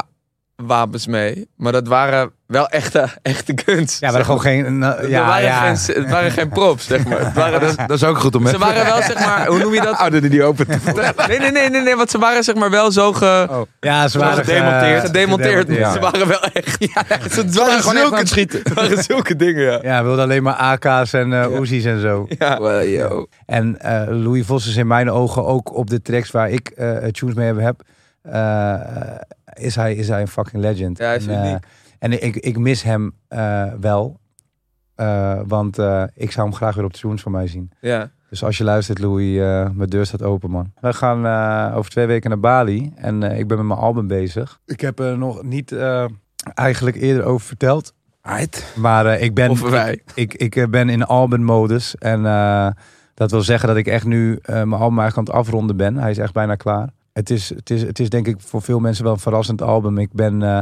wapens 0.56 1.06
mee. 1.06 1.48
Maar 1.56 1.72
dat 1.72 1.88
waren 1.88 2.30
wel 2.46 2.68
echte, 2.68 3.08
echte 3.22 3.52
guns. 3.64 3.98
Ja, 3.98 4.10
maar 4.12 4.24
gewoon 4.24 4.40
geen... 4.40 4.82
eh, 4.82 4.96
Het 4.98 5.08
ja, 5.08 5.26
waren 5.26 5.44
ja. 5.44 5.74
geen, 5.76 5.94
het 6.02 6.10
waren 6.10 6.30
geen 6.30 6.48
props, 6.48 6.86
zeg 6.86 7.04
maar. 7.06 7.24
Het 7.24 7.34
waren 7.34 7.60
dus, 7.60 7.76
Dat 7.76 7.90
is 7.90 8.04
ook 8.04 8.18
goed 8.18 8.34
om 8.34 8.46
ze 8.46 8.58
waren 8.58 8.84
wel, 8.84 9.02
zeg 9.02 9.26
maar, 9.26 9.46
hoe 9.46 9.58
noem 9.58 9.74
je 9.74 9.80
dat? 9.80 9.94
Houden 9.96 10.30
die 10.30 10.42
open 10.44 10.66
te 10.66 10.78
Nee, 11.28 11.38
nee, 11.38 11.50
nee, 11.50 11.68
nee, 11.70 11.80
nee, 11.80 11.96
want 11.96 12.10
ze 12.10 12.18
waren 12.18 12.44
zeg 12.44 12.54
maar 12.54 12.70
wel 12.70 12.92
zo 12.92 13.12
ge, 13.12 13.66
Ja, 13.80 14.08
ze 14.08 14.18
waren 14.18 14.44
gedemonteerd. 14.44 15.00
ge- 15.00 15.06
gedemonteerd. 15.06 15.68
Ja. 15.68 15.92
Ze 15.92 15.98
waren 16.00 16.28
wel 16.28 16.40
echt. 16.42 16.76
Ja, 16.78 17.02
ze 17.30 17.44
waren 17.44 17.54
waren 17.54 17.80
gewoon 17.82 17.96
zulke, 17.96 18.26
schieten. 18.26 18.60
het 18.64 18.74
waren 18.74 19.02
zulke 19.02 19.36
dingen, 19.36 19.62
ja. 19.62 19.78
Ja, 19.82 19.98
we 20.00 20.06
wilden 20.06 20.24
alleen 20.24 20.42
maar 20.42 20.54
AK's 20.54 21.12
en 21.12 21.32
eh 21.32 21.60
Uzi's 21.60 21.84
en 21.84 22.00
zo. 22.00 22.26
ja. 22.38 22.60
Well, 22.60 22.88
yo. 22.88 23.26
En 23.46 23.80
eh, 23.80 24.02
Louis 24.08 24.46
Vos 24.46 24.66
is 24.68 24.76
in 24.76 24.86
mijn 24.86 25.10
ogen 25.10 25.44
ook 25.46 25.74
op 25.76 25.90
de 25.90 26.02
tracks 26.02 26.30
waar 26.30 26.50
ik 26.50 26.68
eh 26.68 26.96
tunes 26.96 27.34
mee 27.34 27.54
heb, 27.54 27.80
eh, 27.80 27.86
is, 29.54 29.74
hij, 29.76 29.94
is 29.94 30.08
hij 30.08 30.20
een 30.20 30.28
fucking 30.28 30.62
legend. 30.62 30.98
Ja, 30.98 31.04
hij 31.06 31.16
is 31.16 31.26
en, 31.26 31.42
eh, 31.42 31.48
uniek. 31.48 31.64
en 31.98 32.22
ik, 32.24 32.36
ik 32.36 32.58
mis 32.58 32.82
hem 32.82 33.12
eh, 33.28 33.72
wel, 33.80 34.20
Eh, 34.94 35.40
want 35.46 35.78
eh, 35.78 36.02
ik 36.14 36.30
zou 36.32 36.46
hem 36.46 36.56
graag 36.56 36.74
weer 36.74 36.84
op 36.84 36.92
de 36.92 36.98
tunes 36.98 37.22
van 37.22 37.32
mij 37.32 37.46
zien. 37.46 37.70
ja. 37.80 38.10
Dus 38.30 38.44
als 38.44 38.58
je 38.58 38.64
luistert, 38.64 38.98
Louis, 38.98 39.38
eh, 39.38 39.68
mijn 39.72 39.88
deur 39.90 40.06
staat 40.06 40.22
open, 40.22 40.50
man. 40.50 40.72
We 40.80 40.92
gaan 40.92 41.26
eh, 41.26 41.76
over 41.76 41.90
twee 41.90 42.06
weken 42.06 42.30
naar 42.30 42.40
Bali 42.40 42.92
en 42.96 43.22
eh, 43.22 43.38
ik 43.38 43.48
ben 43.48 43.56
met 43.56 43.66
mijn 43.66 43.78
album 43.78 44.06
bezig. 44.06 44.60
Ik 44.66 44.80
heb 44.80 44.98
er 44.98 45.18
nog 45.18 45.42
niet 45.42 45.72
eh, 45.72 46.04
eigenlijk 46.54 46.96
eerder 46.96 47.24
over 47.24 47.46
verteld. 47.46 47.94
Aight. 48.20 48.72
Maar 48.76 49.06
eh, 49.06 49.22
ik 49.22 49.34
ben 49.34 49.50
Of 49.50 49.60
wij. 49.70 50.00
ik, 50.14 50.34
ik 50.34 50.56
eh, 50.56 50.66
ben 50.66 50.88
in 50.88 51.04
album-modus. 51.04 51.96
En 51.96 52.26
eh, 52.26 52.68
dat 53.14 53.30
wil 53.30 53.42
zeggen 53.42 53.68
dat 53.68 53.76
ik 53.76 53.86
echt 53.86 54.04
nu 54.04 54.38
eh, 54.42 54.54
mijn 54.54 54.80
album 54.80 54.98
eigenlijk 54.98 55.16
aan 55.28 55.34
het 55.36 55.46
afronden 55.46 55.76
ben. 55.76 55.96
Hij 55.96 56.10
is 56.10 56.18
echt 56.18 56.32
bijna 56.32 56.54
klaar. 56.54 56.88
Het 57.16 57.30
is, 57.30 57.48
het, 57.48 57.70
is, 57.70 57.82
het 57.82 57.98
is 57.98 58.08
denk 58.08 58.26
ik 58.26 58.36
voor 58.38 58.62
veel 58.62 58.78
mensen 58.78 59.04
wel 59.04 59.12
een 59.12 59.18
verrassend 59.18 59.62
album. 59.62 59.98
Ik 59.98 60.12
ben 60.12 60.42
eh, 60.42 60.58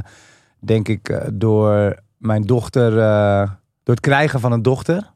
denk 0.58 0.88
ik 0.88 1.08
eh, 1.08 1.28
door 1.32 1.98
mijn 2.16 2.42
dochter, 2.42 2.98
eh, 2.98 3.50
door 3.82 3.94
het 3.94 4.00
krijgen 4.00 4.40
van 4.40 4.52
een 4.52 4.62
dochter, 4.62 5.10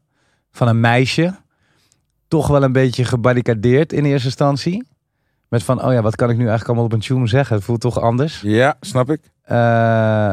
van 0.51 0.67
een 0.67 0.79
meisje, 0.79 1.35
toch 2.27 2.47
wel 2.47 2.63
een 2.63 2.71
beetje 2.71 3.05
gebarricadeerd 3.05 3.93
in 3.93 4.05
eerste 4.05 4.27
instantie. 4.27 4.87
Met 5.47 5.63
van, 5.63 5.83
oh 5.83 5.93
ja, 5.93 6.01
wat 6.01 6.15
kan 6.15 6.29
ik 6.29 6.35
nu 6.35 6.47
eigenlijk 6.47 6.67
allemaal 6.67 6.85
op 6.85 6.93
een 6.93 6.99
tune 6.99 7.27
zeggen? 7.27 7.55
Het 7.55 7.65
voelt 7.65 7.81
toch 7.81 7.99
anders. 7.99 8.41
Ja, 8.41 8.77
snap 8.81 9.09
ik. 9.11 9.21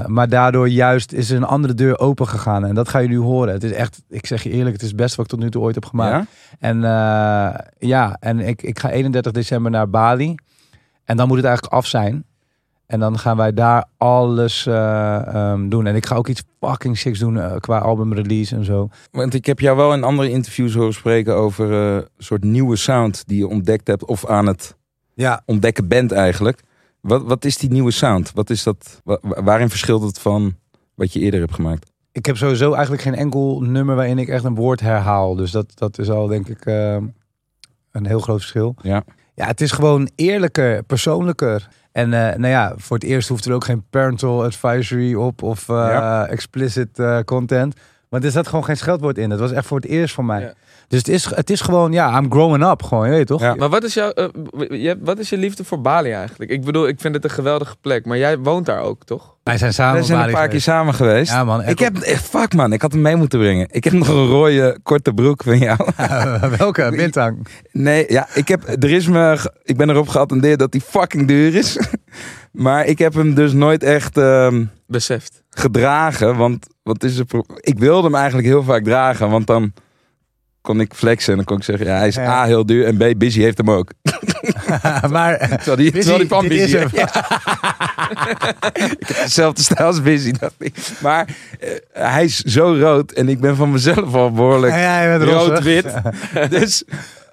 Maar 0.07 0.29
daardoor 0.29 0.69
juist 0.69 1.13
is 1.13 1.31
er 1.31 1.37
een 1.37 1.45
andere 1.45 1.75
deur 1.75 1.99
open 1.99 2.29
gegaan. 2.29 2.65
En 2.65 2.75
dat 2.75 2.89
ga 2.89 2.99
je 2.99 3.09
nu 3.09 3.19
horen. 3.19 3.53
Het 3.53 3.65
is 3.65 3.73
echt, 3.73 4.03
ik 4.09 4.27
zeg 4.27 4.43
je 4.43 4.51
eerlijk, 4.51 4.73
het 4.73 4.83
is 4.83 4.89
het 4.89 4.97
beste 4.97 5.17
wat 5.17 5.25
ik 5.25 5.31
tot 5.31 5.41
nu 5.41 5.51
toe 5.51 5.63
ooit 5.63 5.75
heb 5.75 5.85
gemaakt. 5.85 6.13
Ja? 6.13 6.27
En 6.59 6.81
ja, 7.79 8.17
en 8.21 8.41
ik, 8.41 8.63
ik 8.63 8.79
ga 8.79 8.91
31 8.91 9.33
december 9.33 9.71
naar 9.71 9.91
Bali. 9.91 10.35
En 11.07 11.17
dan 11.17 11.29
moet 11.29 11.37
het 11.37 11.47
eigenlijk 11.47 11.75
af 11.75 11.87
zijn. 11.87 12.25
En 12.87 13.01
dan 13.01 13.19
gaan 13.19 13.37
wij 13.37 13.53
daar 13.53 13.85
alles 13.97 14.67
eh, 14.67 15.27
ehm, 15.35 15.69
doen. 15.69 15.87
En 15.87 15.95
ik 15.95 16.07
ga 16.07 16.15
ook 16.17 16.29
iets 16.29 16.43
fucking 16.61 16.99
sicks 16.99 17.19
doen 17.19 17.39
eh, 17.41 17.57
qua 17.57 17.79
albumrelease 17.79 18.57
en 18.57 18.65
zo. 18.65 18.89
Want 19.11 19.35
ik 19.35 19.47
heb 19.47 19.61
jou 19.61 19.77
wel 19.77 19.93
in 19.95 20.05
andere 20.05 20.31
interviews 20.31 20.75
horen 20.75 20.93
spreken 20.95 21.35
over 21.35 21.73
eh, 21.73 21.95
een 21.95 22.05
soort 22.19 22.45
nieuwe 22.45 22.77
sound 22.77 23.27
die 23.27 23.39
je 23.39 23.49
ontdekt 23.49 23.87
hebt 23.87 24.05
of 24.05 24.27
aan 24.27 24.47
het 24.47 24.77
Ja, 25.15 25.43
ontdekken 25.45 25.89
bent 25.89 26.13
eigenlijk. 26.13 26.63
Wat, 27.01 27.23
wat 27.23 27.45
is 27.45 27.57
die 27.59 27.71
nieuwe 27.71 27.91
sound? 27.91 28.33
Wat 28.35 28.51
is 28.51 28.63
dat, 28.63 29.01
wa- 29.05 29.19
wa- 29.23 29.43
waarin 29.43 29.69
verschilt 29.71 30.03
het 30.03 30.19
van 30.19 30.55
wat 30.95 31.13
je 31.13 31.21
eerder 31.21 31.41
hebt 31.41 31.55
gemaakt? 31.55 31.91
ik 32.13 32.27
heb 32.27 32.37
sowieso 32.37 32.73
eigenlijk 32.73 33.03
geen 33.03 33.15
enkel 33.15 33.61
nummer 33.61 33.95
waarin 33.97 34.19
ik 34.19 34.29
echt 34.29 34.45
een 34.45 34.55
woord 34.55 34.81
herhaal. 34.81 35.35
Dus 35.35 35.51
dat, 35.51 35.73
dat 35.75 35.99
is 35.99 36.11
al 36.11 36.27
denk 36.27 36.49
ik 36.49 36.67
ehm, 36.67 37.05
een 37.91 38.07
heel 38.07 38.21
groot 38.21 38.39
verschil. 38.39 38.75
Ja. 38.83 39.05
Ja, 39.37 39.47
het 39.47 39.61
is 39.61 39.73
gewoon 39.73 40.11
eerlijker, 40.15 40.83
persoonlijker. 40.83 41.69
En 41.93 42.13
eh, 42.13 42.37
nou 42.37 42.49
ja, 42.53 42.73
voor 42.77 42.97
het 42.97 43.05
eerst 43.07 43.29
hoeft 43.29 43.45
er 43.45 43.53
ook 43.53 43.65
geen 43.65 43.85
parental 43.91 44.45
advisory 44.45 45.15
op 45.15 45.43
of 45.43 45.67
Ja. 45.67 46.27
explicit 46.27 46.99
eh, 46.99 47.19
content. 47.21 47.75
Want 48.17 48.29
er 48.29 48.35
zat 48.35 48.49
gewoon 48.49 48.65
geen 48.65 48.77
scheldwoord 48.77 49.19
in. 49.19 49.29
Dat 49.29 49.39
was 49.39 49.53
echt 49.53 49.67
voor 49.67 49.77
het 49.77 49.87
eerst 49.87 50.15
voor 50.15 50.25
mij. 50.25 50.41
Ja. 50.41 50.53
Dus 50.89 50.99
het 50.99 51.09
is, 51.09 51.25
het 51.35 51.51
is 51.51 51.61
gewoon, 51.61 51.93
ja, 51.93 52.19
I'm 52.19 52.31
growing 52.31 52.71
up 52.71 52.83
gewoon, 52.83 53.05
je 53.05 53.11
weet 53.11 53.27
toch? 53.27 53.41
Ja. 53.41 53.55
Maar 53.55 53.69
wat 53.69 53.85
is, 53.85 53.95
jouw, 53.95 54.11
eh, 54.11 54.93
wat 55.01 55.19
is 55.19 55.29
je 55.29 55.37
liefde 55.37 55.65
voor 55.65 55.81
Bali 55.81 56.13
eigenlijk? 56.13 56.51
Ik 56.51 56.65
bedoel, 56.65 56.89
ik 56.89 57.01
vind 57.01 57.15
het 57.15 57.25
een 57.25 57.31
geweldige 57.31 57.77
plek. 57.81 58.07
Maar 58.07 58.19
jij 58.19 58.39
woont 58.39 58.67
daar 58.67 58.81
ook, 58.81 59.05
toch? 59.05 59.35
Wij 59.43 59.59
zijn 59.59 59.73
samen 59.73 60.01
We 60.01 60.07
zijn 60.07 60.19
op 60.19 60.25
een 60.25 60.33
Bali 60.33 60.45
paar 60.45 60.53
keer 60.53 60.61
samen 60.61 60.95
geweest. 60.95 61.33
Ja 61.33 61.45
man, 61.45 61.65
Ik 61.65 61.79
heb, 61.79 61.97
eh, 61.97 62.17
fuck 62.17 62.55
man, 62.55 62.73
ik 62.73 62.83
had 62.83 62.93
hem 62.93 63.01
mee 63.01 63.17
moeten 63.17 63.39
brengen. 63.39 63.67
Ik 63.71 63.85
heb 63.85 63.93
nog 63.93 64.09
een 64.09 64.27
rode 64.27 64.79
korte 64.83 65.13
broek 65.13 65.43
van 65.43 65.59
jou. 65.59 65.79
Welke? 66.59 66.91
Bintang. 66.97 67.47
Nee, 67.73 68.05
ja, 68.09 68.29
ik, 68.35 68.49
heb, 68.49 68.83
er 68.83 68.91
is 68.91 69.07
me, 69.07 69.51
ik 69.63 69.77
ben 69.77 69.91
erop 69.91 70.09
geattendeerd 70.09 70.59
dat 70.59 70.73
hij 70.73 70.83
fucking 70.83 71.29
duur 71.29 71.55
is. 71.55 71.79
maar 72.67 72.85
ik 72.85 72.99
heb 72.99 73.15
hem 73.15 73.35
dus 73.35 73.53
nooit 73.53 73.83
echt 73.83 74.17
ehm, 74.17 74.65
Beseft. 74.87 75.43
Gedragen. 75.59 76.37
Want 76.37 76.67
wat 76.83 77.05
is 77.05 77.19
het 77.19 77.35
ik 77.61 77.79
wilde 77.79 78.03
hem 78.03 78.15
eigenlijk 78.15 78.47
heel 78.47 78.63
vaak 78.63 78.85
dragen. 78.85 79.31
Want 79.31 79.47
dan 79.47 79.73
kon 80.61 80.81
ik 80.81 80.95
flexen 80.95 81.31
en 81.31 81.37
dan 81.37 81.45
kon 81.47 81.57
ik 81.57 81.63
zeggen, 81.63 81.87
ja, 81.87 81.97
hij 81.97 82.09
is 82.09 82.15
Ja. 82.15 82.29
A, 82.29 82.45
heel 82.45 82.67
duur 82.67 82.87
en 82.87 82.97
B, 82.97 83.19
Busy 83.19 83.41
heeft 83.41 83.59
hem 83.59 83.71
ook. 83.71 83.93
maar 85.11 85.39
Terwijl 85.49 85.77
die, 85.77 85.91
terwijl 85.91 86.19
die 86.19 86.29
van 86.29 86.45
is 86.45 86.49
Busy 86.49 86.77
hem. 86.77 86.89
heeft. 86.93 87.15
Ik 88.99 89.09
heb 89.09 89.17
dezelfde 89.23 89.63
stijl 89.63 89.87
als 89.87 90.03
Busy, 90.03 90.33
dacht 90.33 90.55
ik. 90.59 90.75
Maar 91.01 91.29
eh, 91.61 91.71
hij 91.93 92.25
is 92.25 92.41
zo 92.41 92.77
rood 92.81 93.13
en 93.13 93.29
ik 93.29 93.41
ben 93.41 93.57
van 93.57 93.71
mezelf 93.71 94.15
al 94.15 94.33
behoorlijk 94.33 94.73
ja, 94.75 95.17
rood-wit. 95.17 95.93
dus 96.49 96.85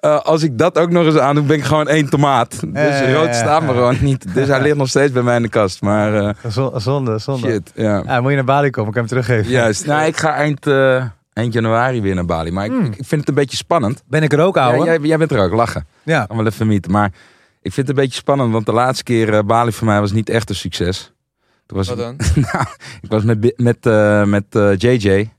eh, 0.04 0.20
als 0.20 0.42
ik 0.42 0.58
dat 0.58 0.78
ook 0.78 0.90
nog 0.90 1.04
eens 1.06 1.16
aan 1.18 1.34
doe, 1.34 1.44
ben 1.44 1.56
ik 1.56 1.64
gewoon 1.64 1.88
één 1.88 2.08
tomaat. 2.08 2.60
Dus 2.60 2.98
ja, 2.98 3.12
rood 3.12 3.26
ja. 3.26 3.32
staat 3.32 3.62
me 3.62 3.68
gewoon 3.68 3.96
niet. 4.00 4.34
Dus 4.34 4.48
hij 4.48 4.60
ligt 4.62 4.76
nog 4.76 4.88
steeds 4.88 5.12
bij 5.12 5.22
mij 5.22 5.36
in 5.36 5.42
de 5.42 5.48
kast. 5.48 5.82
Maar 5.82 6.14
eh, 6.14 6.50
Zo- 6.50 6.72
Zonde, 6.76 7.18
zonde. 7.18 7.48
shit, 7.48 7.72
ja. 7.74 8.02
Ja, 8.06 8.20
moet 8.20 8.30
je 8.30 8.36
naar 8.36 8.44
Bali 8.44 8.70
komen, 8.70 8.88
ik 8.88 8.96
kan 8.96 9.06
hem 9.08 9.22
teruggeven. 9.22 9.50
Juist. 9.52 9.86
Nou, 9.86 10.06
ik 10.06 10.16
ga 10.16 10.34
eind, 10.34 10.66
eh, 10.66 11.04
eind 11.32 11.52
januari 11.52 12.00
weer 12.00 12.14
naar 12.14 12.24
Bali. 12.24 12.50
Maar 12.50 12.64
ik, 12.64 12.70
Hmm. 12.70 12.84
ik 12.84 12.94
vind 13.06 13.20
het 13.20 13.28
een 13.28 13.34
beetje 13.34 13.56
spannend. 13.56 14.02
Ben 14.08 14.22
ik 14.22 14.32
er 14.32 14.40
ook, 14.40 14.54
Ja, 14.54 14.64
ouwe? 14.66 14.84
jij, 14.84 14.98
jij 14.98 15.18
bent 15.18 15.30
er 15.32 15.38
ook, 15.44 15.52
lachen. 15.52 15.86
Ja. 16.02 16.24
Kan 16.26 16.36
wel 16.36 16.46
even 16.46 16.66
mieten. 16.66 16.90
Maar 16.90 17.12
ik 17.62 17.72
vind 17.72 17.88
het 17.88 17.96
een 17.96 18.02
beetje 18.02 18.18
spannend, 18.18 18.52
want 18.52 18.66
de 18.66 18.72
laatste 18.72 19.02
keer 19.04 19.34
eh, 19.34 19.42
Bali 19.46 19.72
voor 19.72 19.86
mij 19.86 20.00
was 20.00 20.12
niet 20.12 20.28
echt 20.28 20.48
een 20.48 20.54
succes. 20.54 21.12
Toen 21.66 21.76
was 21.76 21.88
Wat 21.88 21.98
dan? 21.98 22.16
nou, 22.52 22.64
ik 23.02 23.10
was 23.10 23.22
met, 23.22 23.52
met, 23.56 23.86
eh, 23.86 24.24
met 24.24 24.44
eh, 24.50 24.76
JJ. 24.76 25.32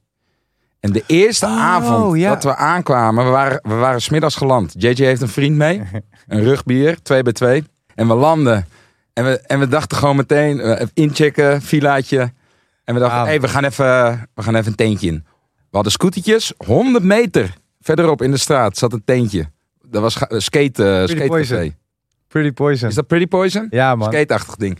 En 0.79 0.91
de 0.91 1.03
eerste 1.07 1.45
Oh, 1.45 1.59
avond 1.61 2.17
ja. 2.19 2.29
dat 2.33 2.43
we 2.43 2.55
aankwamen, 2.55 3.25
we 3.25 3.29
waren, 3.31 3.59
we 3.61 3.73
waren 3.73 4.01
smiddags 4.01 4.35
geland. 4.35 4.73
JJ 4.77 5.03
heeft 5.03 5.21
een 5.21 5.27
vriend 5.27 5.55
mee, 5.55 5.81
een 6.27 6.43
rugbier, 6.43 7.01
twee 7.01 7.23
bij 7.23 7.33
twee. 7.33 7.63
En 7.95 8.07
we 8.07 8.13
landen. 8.13 8.65
En 9.13 9.23
we, 9.23 9.39
en 9.39 9.59
we 9.59 9.67
dachten 9.67 9.97
gewoon 9.97 10.15
meteen, 10.15 10.59
eh, 10.59 10.87
inchecken, 10.93 11.61
villaatje. 11.61 12.31
En 12.83 12.93
we 12.93 12.99
dachten, 12.99 13.21
hey, 13.21 13.41
we, 13.41 13.47
gaan 13.47 13.63
even, 13.63 14.27
we 14.33 14.43
gaan 14.43 14.55
even 14.55 14.67
een 14.67 14.75
teentje 14.75 15.07
in. 15.07 15.23
We 15.55 15.71
hadden 15.71 15.91
scootertjes, 15.91 16.53
100 16.57 17.03
meter 17.03 17.53
verderop 17.81 18.21
in 18.21 18.31
de 18.31 18.37
straat 18.37 18.77
zat 18.77 18.93
een 18.93 19.03
teentje. 19.05 19.45
Dat 19.89 20.01
was 20.01 20.13
skate, 20.29 20.83
uh, 21.01 21.07
skate 21.07 21.27
Poison. 21.27 21.57
café. 21.57 21.75
Pretty 22.27 22.51
Poison. 22.51 22.89
Is 22.89 22.95
dat 22.95 23.07
Pretty 23.07 23.27
Poison? 23.27 23.67
Ja, 23.69 23.95
man. 23.95 24.11
Skateachtig 24.11 24.55
ding. 24.55 24.77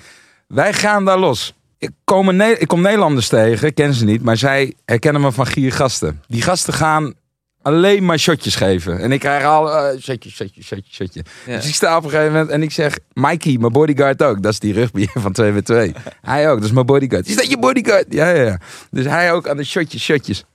Wij 0.47 0.73
gaan 0.73 1.05
daar 1.05 1.19
los. 1.19 1.54
Ik 1.77 1.91
kom, 2.03 2.35
Ne- 2.35 2.57
ik 2.59 2.67
kom 2.67 2.81
Nederlanders 2.81 3.27
tegen, 3.27 3.67
ik 3.67 3.75
ken 3.75 3.93
ze 3.93 4.05
niet, 4.05 4.21
maar 4.23 4.37
zij 4.37 4.73
herkennen 4.85 5.21
me 5.21 5.31
van 5.31 5.45
gier 5.45 5.71
gasten. 5.71 6.21
Die 6.27 6.41
gasten 6.41 6.73
gaan 6.73 7.13
alleen 7.61 8.05
maar 8.05 8.19
shotjes 8.19 8.55
geven. 8.55 8.99
En 8.99 9.11
ik 9.11 9.19
krijg 9.19 9.43
al 9.43 9.71
eh 9.71 9.99
shotje, 9.99 10.29
shotje, 10.29 10.63
shotje, 10.63 10.93
shotje. 10.93 11.23
Ja. 11.45 11.55
Dus 11.55 11.67
ik 11.67 11.73
sta 11.75 11.97
op 11.97 12.03
een 12.03 12.09
gegeven 12.09 12.31
moment 12.31 12.49
en 12.49 12.61
ik 12.61 12.71
zeg, 12.71 12.97
Mikey, 13.13 13.57
mijn 13.57 13.71
bodyguard 13.71 14.23
ook. 14.23 14.41
Dat 14.41 14.51
is 14.51 14.59
die 14.59 14.73
rugby 14.73 15.07
van 15.25 15.31
2 15.31 15.51
bij 15.51 15.61
2 15.61 15.93
Hij 16.21 16.49
ook, 16.49 16.55
dat 16.55 16.65
is 16.65 16.71
mijn 16.71 16.85
bodyguard. 16.85 17.27
Is 17.27 17.35
dat 17.35 17.49
je 17.49 17.57
bodyguard? 17.57 18.05
Ja, 18.09 18.29
ja, 18.29 18.43
ja. 18.43 18.59
Dus 18.91 19.05
hij 19.05 19.33
ook 19.33 19.47
aan 19.47 19.57
de 19.57 19.63
shotjes, 19.63 20.03
shotjes. 20.03 20.45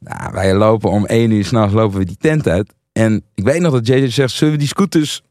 Nou, 0.00 0.32
wij 0.32 0.54
lopen 0.54 0.90
om 0.90 1.06
1 1.06 1.30
uur 1.30 1.44
s'nachts 1.44 1.74
lopen 1.74 1.98
we 1.98 2.04
die 2.04 2.16
tent 2.20 2.48
uit. 2.48 2.72
En 2.92 3.22
ik 3.34 3.44
weet 3.44 3.60
nog 3.60 3.72
dat 3.72 3.86
JJ 3.86 4.10
zegt, 4.10 4.32
zullen 4.32 4.52
we 4.52 4.58
die 4.58 4.68
scooters 4.68 5.22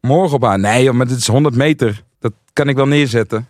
morgen 0.00 0.36
op 0.36 0.44
aan? 0.44 0.60
Nee, 0.60 0.82
joh, 0.82 0.94
maar 0.94 1.06
dit 1.06 1.18
is 1.18 1.26
100 1.26 1.54
meter. 1.54 2.02
Dat 2.20 2.32
kan 2.52 2.68
ik 2.68 2.76
wel 2.76 2.86
neerzetten. 2.86 3.48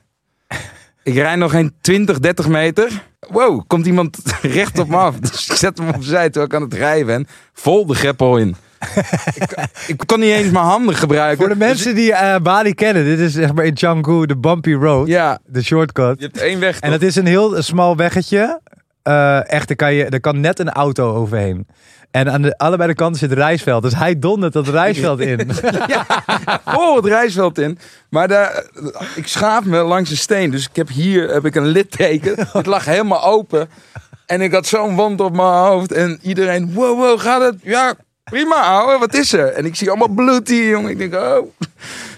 Ik 1.07 1.15
rijd 1.15 1.39
nog 1.39 1.51
geen 1.51 1.75
20, 1.81 2.19
30 2.19 2.49
meter. 2.49 3.03
Wow, 3.29 3.63
komt 3.67 3.87
iemand 3.87 4.19
recht 4.43 4.79
op 4.79 4.89
me 4.89 4.97
af. 4.97 5.19
Dus 5.19 5.49
ik 5.49 5.57
zet 5.57 5.79
hem 5.79 5.89
opzij 5.89 6.31
terwijl 6.31 6.45
ik 6.45 6.55
aan 6.55 6.63
het 6.63 6.75
rijden 6.75 7.07
ben. 7.07 7.27
Vol 7.53 7.87
de 7.87 7.95
greppel 7.95 8.37
in. 8.37 8.57
ik, 9.35 9.55
ik 9.87 10.03
kon 10.07 10.21
niet 10.21 10.31
eens 10.31 10.51
mijn 10.51 10.65
handen 10.65 10.95
gebruiken. 10.95 11.39
Voor 11.39 11.49
de 11.49 11.57
mensen 11.59 11.95
die 11.95 12.13
eh, 12.13 12.41
Bali 12.41 12.75
kennen, 12.75 13.05
dit 13.05 13.19
is 13.19 13.33
zeg 13.33 13.53
maar 13.53 13.65
in 13.65 13.75
Canggu 13.75 14.27
de 14.27 14.37
bumpy 14.37 14.73
road, 14.73 15.07
Ja, 15.07 15.39
de 15.47 15.63
shortcut. 15.63 16.19
Je 16.19 16.25
hebt 16.25 16.39
één 16.39 16.61
weg, 16.61 16.81
En 16.81 16.91
dat 16.91 17.03
is 17.03 17.17
een 17.17 17.27
heel 17.27 17.63
smal 17.63 17.97
weggetje. 17.97 18.61
Eh, 19.03 19.51
echt, 19.51 19.69
daar 19.69 19.77
kan, 19.77 19.95
je, 19.95 20.11
daar 20.11 20.21
kan 20.21 20.41
net 20.41 20.59
een 20.59 20.71
auto 20.71 21.15
overheen. 21.15 21.67
En 22.17 22.33
aan 22.33 22.43
de, 22.43 22.59
allebei 22.59 22.89
de 22.89 22.95
kanten 22.95 23.19
zit 23.19 23.33
rijsveld. 23.33 23.83
Dus 23.83 23.95
hij 23.95 24.19
dondert 24.19 24.53
dat 24.53 24.69
rijsveld 24.69 25.21
in. 25.21 25.51
vol 26.75 26.97
het 26.97 27.05
reisveld 27.05 27.59
in. 27.59 27.79
Maar 28.11 28.29
daar, 28.29 28.65
ik 29.15 29.27
schaaf 29.27 29.65
me 29.65 29.83
langs 29.83 30.11
een 30.11 30.17
steen. 30.17 30.51
Dus 30.51 30.69
ik 30.69 30.77
heb 30.77 30.89
hier 30.89 31.29
heb 31.29 31.45
ik 31.45 31.55
een 31.55 31.67
litteken. 31.67 32.49
Het 32.53 32.67
lag 32.67 32.85
helemaal 32.85 33.25
open. 33.25 33.69
En 34.27 34.41
ik 34.41 34.53
had 34.53 34.67
zo'n 34.67 34.95
wond 34.95 35.21
op 35.21 35.37
mijn 35.37 35.49
hoofd. 35.49 35.93
En 35.93 36.19
iedereen, 36.23 36.73
wow, 36.73 36.99
wow, 36.99 37.21
gaat 37.21 37.43
het? 37.43 37.55
Ja, 37.63 37.95
prima 38.25 38.55
ouwe, 38.55 38.99
wat 38.99 39.15
is 39.15 39.33
er? 39.33 39.49
En 39.49 39.65
ik 39.65 39.77
zie 39.77 39.89
allemaal 39.89 40.09
bloed 40.09 40.49
hier, 40.49 40.69
jongen. 40.69 40.91
Ik 40.91 40.99
denk, 40.99 41.15
oh. 41.15 41.47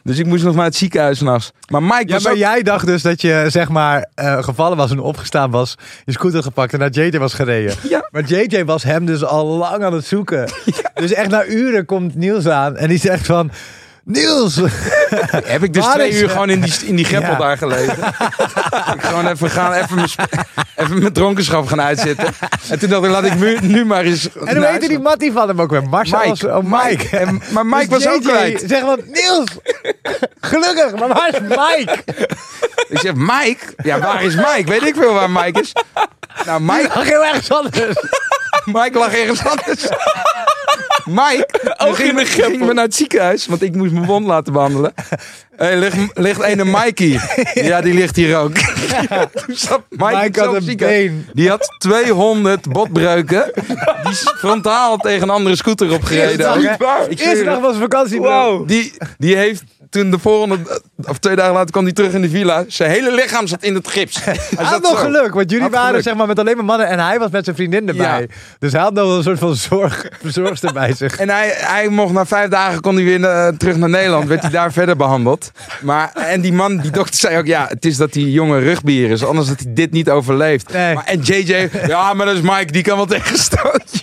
Dus 0.08 0.18
ik 0.18 0.26
moest 0.26 0.44
nog 0.44 0.54
naar 0.54 0.64
het 0.64 0.76
ziekenhuis 0.76 1.18
s'nachts. 1.18 1.52
Maar 1.70 1.82
Mike 1.82 2.06
Ja, 2.06 2.12
was 2.12 2.22
maar 2.22 2.32
ook... 2.32 2.38
jij 2.38 2.62
dacht 2.62 2.86
dus 2.86 3.02
dat 3.02 3.20
je 3.20 3.44
zeg 3.48 3.68
maar 3.68 4.08
eh, 4.14 4.42
gevallen 4.42 4.76
was 4.76 4.90
en 4.90 5.00
opgestaan 5.00 5.50
was, 5.50 5.74
je 6.04 6.12
scooter 6.12 6.42
gepakt 6.42 6.72
en 6.72 6.78
naar 6.78 6.90
JJ 6.90 7.18
was 7.18 7.34
gereden. 7.34 7.74
Ja. 7.88 8.08
Maar 8.10 8.24
JJ 8.24 8.64
was 8.64 8.82
hem 8.82 9.06
dus 9.06 9.24
al 9.24 9.46
lang 9.46 9.84
aan 9.84 9.92
het 9.92 10.04
zoeken. 10.04 10.50
Dus 10.94 11.12
echt 11.12 11.30
na 11.30 11.44
uren 11.44 11.84
komt 11.84 12.14
Niels 12.14 12.48
aan 12.48 12.76
en 12.76 12.88
die 12.88 12.98
zegt 12.98 13.26
van, 13.26 13.50
Niels! 14.08 14.56
Heb 15.54 15.62
ik 15.62 15.72
dus 15.74 15.84
Waar 15.84 15.94
twee 15.94 16.12
uur 16.12 16.30
gewoon 16.30 16.50
in 16.50 16.60
die, 16.60 16.74
in 16.84 16.96
die 16.96 17.04
greppel 17.04 17.30
Ja. 17.30 17.38
daar 17.38 17.58
gelegen. 17.58 17.96
ik 18.94 19.02
gewoon 19.02 19.26
even 19.28 19.50
gaan, 19.50 19.72
even 19.72 19.94
mijn, 19.94 20.08
even 20.76 20.98
mijn 20.98 21.12
dronkenschap 21.12 21.66
gaan 21.66 21.80
uitzitten. 21.80 22.26
En 22.70 22.78
toen 22.78 22.88
dacht 22.88 23.04
ik, 23.04 23.10
laat 23.10 23.24
ik 23.24 23.34
nu, 23.34 23.58
nu 23.60 23.84
maar 23.84 24.04
eens... 24.04 24.28
En 24.44 24.56
hoe 24.56 24.66
heette 24.66 24.88
die 24.88 24.98
mattie 24.98 25.32
van 25.32 25.48
hem 25.48 25.60
ook 25.60 25.70
weer? 25.70 25.82
Marcel 25.82 26.18
Mike. 26.18 26.46
was- 26.46 26.56
oh, 26.64 26.82
Mike. 26.84 27.16
En, 27.16 27.42
maar 27.50 27.66
Mike 27.66 27.88
Dus 27.88 28.04
was 28.04 28.14
ook 28.14 28.22
kwijt. 28.22 28.64
Zeg 28.66 28.80
van, 28.80 29.00
Niels! 29.06 29.48
Gelukkig, 30.40 30.98
maar 30.98 31.08
waar 31.08 31.28
is 31.28 31.40
Mike? 31.40 31.96
Ik 32.88 32.98
zeg, 32.98 33.12
Mike? 33.14 33.58
Ja, 33.82 33.98
waar 33.98 34.22
is 34.22 34.34
Mike? 34.34 34.64
Weet 34.64 34.86
ik 34.86 34.94
veel 34.94 35.12
waar 35.12 35.30
Mike 35.30 35.60
is. 35.60 35.72
Nou, 36.46 36.60
Mike, 36.62 36.88
Ach, 36.90 37.04
heel 37.04 37.24
erg 37.24 37.50
anders. 37.50 37.96
Mike 38.64 38.98
lag 38.98 39.12
ergens 39.14 39.44
anders. 39.46 39.86
Mike 41.08 41.48
Ook 41.86 41.96
ging, 41.96 42.08
in 42.08 42.16
de 42.16 42.22
me- 42.22 42.26
ging 42.26 42.66
me 42.66 42.72
naar 42.72 42.84
het 42.84 42.94
ziekenhuis, 42.94 43.46
want 43.46 43.62
ik 43.62 43.74
moest 43.74 43.92
mijn 43.92 44.04
wond 44.06 44.26
laten 44.26 44.52
behandelen. 44.52 44.92
Hey, 45.56 45.76
ligt, 45.76 45.96
ligt 46.14 46.42
een 46.42 46.70
Mike 46.70 47.02
hier? 47.02 47.50
Ja, 47.70 47.80
die 47.80 47.94
ligt 47.94 48.16
hier 48.16 48.36
ook. 48.36 48.52
Toen 48.54 49.56
zat 49.56 49.82
Mike, 49.90 50.16
Mike 50.22 50.40
had 50.40 50.54
een 50.54 50.76
been. 50.76 51.26
Die 51.32 51.48
had 51.48 51.74
200 51.78 52.72
botbreuken. 52.72 53.52
Die 54.02 54.10
is 54.12 54.32
frontaal 54.38 54.96
tegen 54.96 55.22
een 55.22 55.30
andere 55.30 55.56
scooter 55.56 55.92
opgereden. 55.92 56.46
Eerste 56.46 56.76
dag, 56.78 57.08
Eerste 57.08 57.44
dag 57.44 57.60
was 57.60 57.76
vakantie, 57.76 58.20
bro. 58.20 58.64
Die, 58.66 58.92
die 59.18 59.36
heeft 59.36 59.62
toen 59.90 60.10
de 60.10 60.18
volgende, 60.18 60.80
of 60.96 61.18
twee 61.18 61.36
dagen 61.36 61.52
later 61.52 61.70
kwam 61.70 61.84
hij 61.84 61.92
terug 61.92 62.12
in 62.12 62.22
de 62.22 62.28
villa. 62.28 62.64
Zijn 62.68 62.90
hele 62.90 63.14
lichaam 63.14 63.46
zat 63.46 63.62
in 63.62 63.74
het 63.74 63.88
gips. 63.88 64.18
Hij 64.24 64.36
had 64.56 64.82
nog 64.82 65.00
geluk, 65.00 65.34
want 65.34 65.50
jullie 65.50 65.64
Had 65.64 65.72
waren 65.72 65.88
geluk. 65.88 66.02
zeg 66.02 66.14
maar 66.14 66.26
met 66.26 66.38
alleen 66.38 66.56
maar 66.56 66.64
mannen 66.64 66.88
en 66.88 66.98
hij 66.98 67.18
was 67.18 67.30
met 67.30 67.44
zijn 67.44 67.56
vriendin 67.56 67.88
erbij. 67.88 68.20
Ja. 68.20 68.26
Dus 68.58 68.72
hij 68.72 68.80
had 68.80 68.92
nog 68.92 69.06
wel 69.06 69.16
een 69.16 69.22
soort 69.22 69.38
van 69.38 69.54
zorg, 69.54 70.06
verzorgster 70.22 70.72
bij 70.72 70.92
zich. 70.92 71.18
En 71.18 71.28
hij, 71.28 71.52
hij 71.56 71.88
mocht 71.88 72.12
na 72.12 72.26
vijf 72.26 72.48
dagen 72.50 72.80
kon 72.80 72.94
hij 72.94 73.04
weer 73.04 73.24
eh, 73.24 73.48
terug 73.48 73.76
naar 73.76 73.88
Nederland. 73.88 74.28
Werd 74.28 74.42
hij 74.42 74.50
daar 74.50 74.72
verder 74.72 74.96
behandeld. 74.96 75.50
Maar, 75.80 76.12
en 76.12 76.40
die 76.40 76.52
man, 76.52 76.76
die 76.76 76.90
dokter 76.90 77.14
zei 77.16 77.38
ook, 77.38 77.46
ja, 77.46 77.66
het 77.68 77.84
is 77.84 77.96
dat 77.96 78.12
die 78.12 78.32
jonge 78.32 78.58
rugbier 78.58 79.10
is. 79.10 79.24
Anders 79.24 79.48
had 79.48 79.60
hij 79.60 79.72
dit 79.74 79.90
niet 79.92 80.10
overleefd. 80.10 80.72
Nee. 80.72 80.94
Maar, 80.94 81.04
en 81.04 81.20
JJ, 81.20 81.70
ja, 81.86 82.14
maar 82.14 82.26
dat 82.26 82.34
is 82.34 82.40
Mike, 82.42 82.72
die 82.72 82.82
kan 82.82 82.96
wel 82.96 83.06
tegenstootje. 83.06 84.00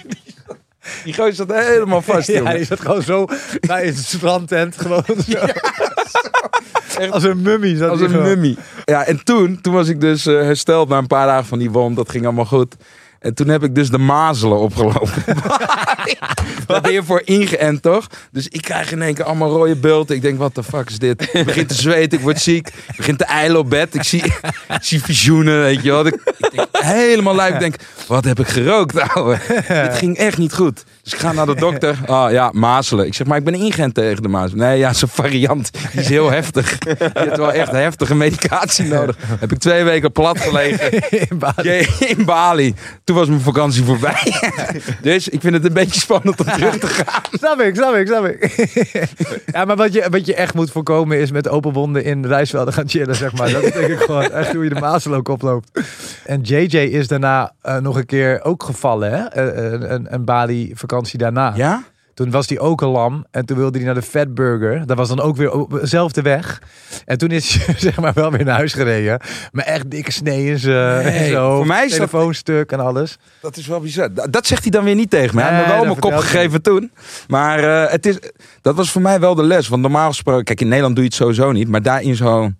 Die 1.03 1.13
gozer 1.13 1.33
zat 1.33 1.53
helemaal 1.53 2.01
vast, 2.01 2.27
Ja, 2.31 2.53
die 2.53 2.65
zat 2.65 2.79
gewoon 2.79 3.01
zo 3.01 3.25
bij 3.59 3.85
het 3.85 3.97
strandtent. 3.97 4.77
Gewoon 4.81 5.03
zo. 5.29 5.37
Als 7.09 7.23
een 7.23 7.41
mummie. 7.41 7.77
Zat 7.77 7.89
Als 7.89 8.01
een 8.01 8.09
gewoon. 8.09 8.23
mummie. 8.25 8.57
Ja, 8.85 9.05
en 9.05 9.23
toen, 9.23 9.61
toen 9.61 9.73
was 9.73 9.87
ik 9.87 10.01
dus 10.01 10.25
eh, 10.25 10.33
hersteld 10.33 10.89
na 10.89 10.97
een 10.97 11.07
paar 11.07 11.27
dagen 11.27 11.45
van 11.45 11.59
die 11.59 11.71
wond. 11.71 11.95
Dat 11.95 12.09
ging 12.09 12.25
allemaal 12.25 12.45
goed. 12.45 12.75
En 13.25 13.33
toen 13.33 13.47
heb 13.47 13.63
ik 13.63 13.75
dus 13.75 13.89
de 13.89 13.97
mazelen 13.97 14.59
opgelopen. 14.59 15.23
Daar 16.67 16.81
ben 16.81 16.91
je 16.91 17.03
voor 17.03 17.21
ingeënt, 17.25 17.81
toch? 17.81 18.07
Dus 18.31 18.47
ik 18.47 18.61
krijg 18.61 18.91
in 18.91 19.01
één 19.01 19.13
keer 19.13 19.25
allemaal 19.25 19.49
rode 19.49 19.75
bulten. 19.75 20.15
Ik 20.15 20.21
denk, 20.21 20.37
wat 20.37 20.55
de 20.55 20.63
fuck 20.63 20.89
is 20.89 20.99
dit? 20.99 21.29
Ik 21.33 21.45
begin 21.45 21.67
te 21.67 21.73
zweten, 21.73 22.17
ik 22.17 22.23
word 22.23 22.41
ziek. 22.41 22.67
Ik 22.67 22.97
begin 22.97 23.15
te 23.15 23.25
eilen 23.25 23.59
op 23.59 23.69
bed. 23.69 23.95
Ik 23.95 24.03
zie, 24.03 24.23
ik 24.23 24.81
zie 24.81 25.03
visioenen, 25.03 25.61
weet 25.61 25.83
je 25.83 25.91
wel. 25.91 26.05
Ik, 26.05 26.13
ik 26.37 26.51
denk, 26.51 26.67
helemaal 26.71 27.35
lijf. 27.35 27.53
Ik 27.53 27.59
denk, 27.59 27.75
wat 28.07 28.23
heb 28.23 28.39
ik 28.39 28.47
gerookt, 28.47 28.99
ouwe? 28.99 29.37
Dit 29.67 29.97
ging 29.97 30.17
echt 30.17 30.37
niet 30.37 30.53
goed. 30.53 30.83
Dus 31.03 31.13
ik 31.13 31.19
ga 31.19 31.31
naar 31.31 31.45
de 31.45 31.55
dokter. 31.55 31.97
Ah 32.05 32.31
ja, 32.31 32.49
mazelen. 32.53 33.05
Ik 33.05 33.13
zeg, 33.13 33.27
maar 33.27 33.37
ik 33.37 33.43
ben 33.43 33.53
ingeënt 33.53 33.93
tegen 33.93 34.21
de 34.21 34.27
mazelen. 34.27 34.67
Nee, 34.67 34.77
ja, 34.77 34.93
zo'n 34.93 35.09
variant. 35.09 35.71
Die 35.91 36.01
is 36.01 36.09
heel 36.09 36.31
heftig. 36.31 36.77
Je 36.79 36.95
hebt 37.13 37.37
wel 37.37 37.53
echt 37.53 37.71
heftige 37.71 38.15
medicatie 38.15 38.85
nodig. 38.85 39.15
Heb 39.39 39.51
ik 39.51 39.59
twee 39.59 39.83
weken 39.83 40.11
plat 40.11 40.39
gelegen. 40.39 40.91
In 41.29 41.37
Bali. 41.39 41.87
In 41.99 42.25
Bali. 42.25 42.75
Toen 43.03 43.14
was 43.15 43.27
mijn 43.27 43.41
vakantie 43.41 43.83
voorbij. 43.83 44.33
dus 45.01 45.29
ik 45.29 45.41
vind 45.41 45.53
het 45.53 45.65
een 45.65 45.73
beetje 45.73 45.99
spannend 45.99 46.39
om 46.39 46.45
terug 46.45 46.77
te 46.77 46.87
gaan. 46.87 47.21
Snap 47.39 47.59
ik, 47.59 47.75
snap 47.75 47.95
ik, 47.95 48.07
snap 48.07 48.25
ik. 48.25 48.69
ja, 49.55 49.65
maar 49.65 49.75
wat 49.75 49.93
je, 49.93 50.07
wat 50.09 50.25
je 50.25 50.35
echt 50.35 50.53
moet 50.53 50.71
voorkomen 50.71 51.19
is 51.19 51.31
met 51.31 51.49
open 51.49 51.73
wonden 51.73 52.03
in 52.03 52.21
de 52.21 52.27
reisvelden 52.27 52.73
gaan 52.73 52.89
chillen, 52.89 53.15
zeg 53.15 53.33
maar. 53.33 53.51
Dat 53.51 53.63
is 53.63 53.71
denk 53.71 53.87
ik 53.87 53.99
gewoon 53.99 54.31
echt 54.31 54.53
hoe 54.53 54.63
je 54.63 54.69
de 54.69 54.79
Maasel 54.79 55.13
ook 55.13 55.27
oploopt. 55.27 55.81
En 56.25 56.41
JJ 56.41 56.77
is 56.77 57.07
daarna 57.07 57.51
eh, 57.61 57.77
nog 57.77 57.95
een 57.95 58.05
keer 58.05 58.43
ook 58.43 58.63
gevallen, 58.63 59.11
hè? 59.11 59.25
Eh, 59.25 59.71
een, 59.71 59.93
een, 59.93 60.13
een 60.13 60.25
Bali-vakantie 60.25 61.17
daarna. 61.17 61.53
Ja? 61.55 61.83
Toen 62.15 62.31
was 62.31 62.47
hij 62.49 62.59
ook 62.59 62.81
een 62.81 62.87
lam. 62.87 63.25
En 63.31 63.45
toen 63.45 63.57
wilde 63.57 63.77
hij 63.77 63.85
naar 63.85 63.95
de 63.95 64.01
Fatburger. 64.01 64.85
Dat 64.85 64.97
was 64.97 65.07
dan 65.07 65.19
ook 65.21 65.35
weer 65.35 65.51
op 65.51 65.71
dezelfde 65.79 66.21
weg. 66.21 66.61
En 67.05 67.17
toen 67.17 67.29
is 67.29 67.53
hij 67.53 67.75
zeg 67.87 67.99
maar 67.99 68.13
wel 68.13 68.31
weer 68.31 68.45
naar 68.45 68.55
huis 68.55 68.73
gereden. 68.73 69.19
Maar 69.51 69.65
echt 69.65 69.91
dikke 69.91 70.11
snee 70.11 70.45
in 70.49 70.59
zijn 70.59 71.03
Nee, 71.03 71.13
in 71.13 71.25
zijn 71.25 71.35
hoofd. 71.35 71.57
voor 71.57 71.67
mij 71.67 71.85
is 71.85 71.89
dat- 71.97 72.09
Telefoonstuk 72.09 72.71
en 72.71 72.79
alles. 72.79 73.17
Dat 73.41 73.57
is 73.57 73.67
wel 73.67 73.79
bizar. 73.79 74.09
Dat 74.31 74.47
zegt 74.47 74.61
hij 74.61 74.71
dan 74.71 74.83
weer 74.83 74.95
niet 74.95 75.09
tegen 75.09 75.35
me. 75.35 75.41
Hij 75.41 75.53
heeft 75.55 75.67
me 75.67 75.73
wel 75.73 75.85
mijn 75.85 75.99
kop 75.99 76.13
gegeven 76.15 76.61
toen. 76.61 76.91
Maar 77.27 77.59
eh, 77.83 77.91
het 77.91 78.05
is, 78.05 78.17
dat 78.61 78.75
was 78.75 78.91
voor 78.91 79.01
mij 79.01 79.19
wel 79.19 79.35
de 79.35 79.43
les. 79.43 79.67
Want 79.67 79.81
normaal 79.81 80.09
gesproken... 80.09 80.43
Kijk, 80.43 80.61
in 80.61 80.67
Nederland 80.67 80.95
doe 80.95 81.03
je 81.03 81.09
het 81.09 81.19
sowieso 81.19 81.51
niet. 81.51 81.67
Maar 81.67 81.81
daar 81.81 82.01
in 82.01 82.15
zo'n... 82.15 82.55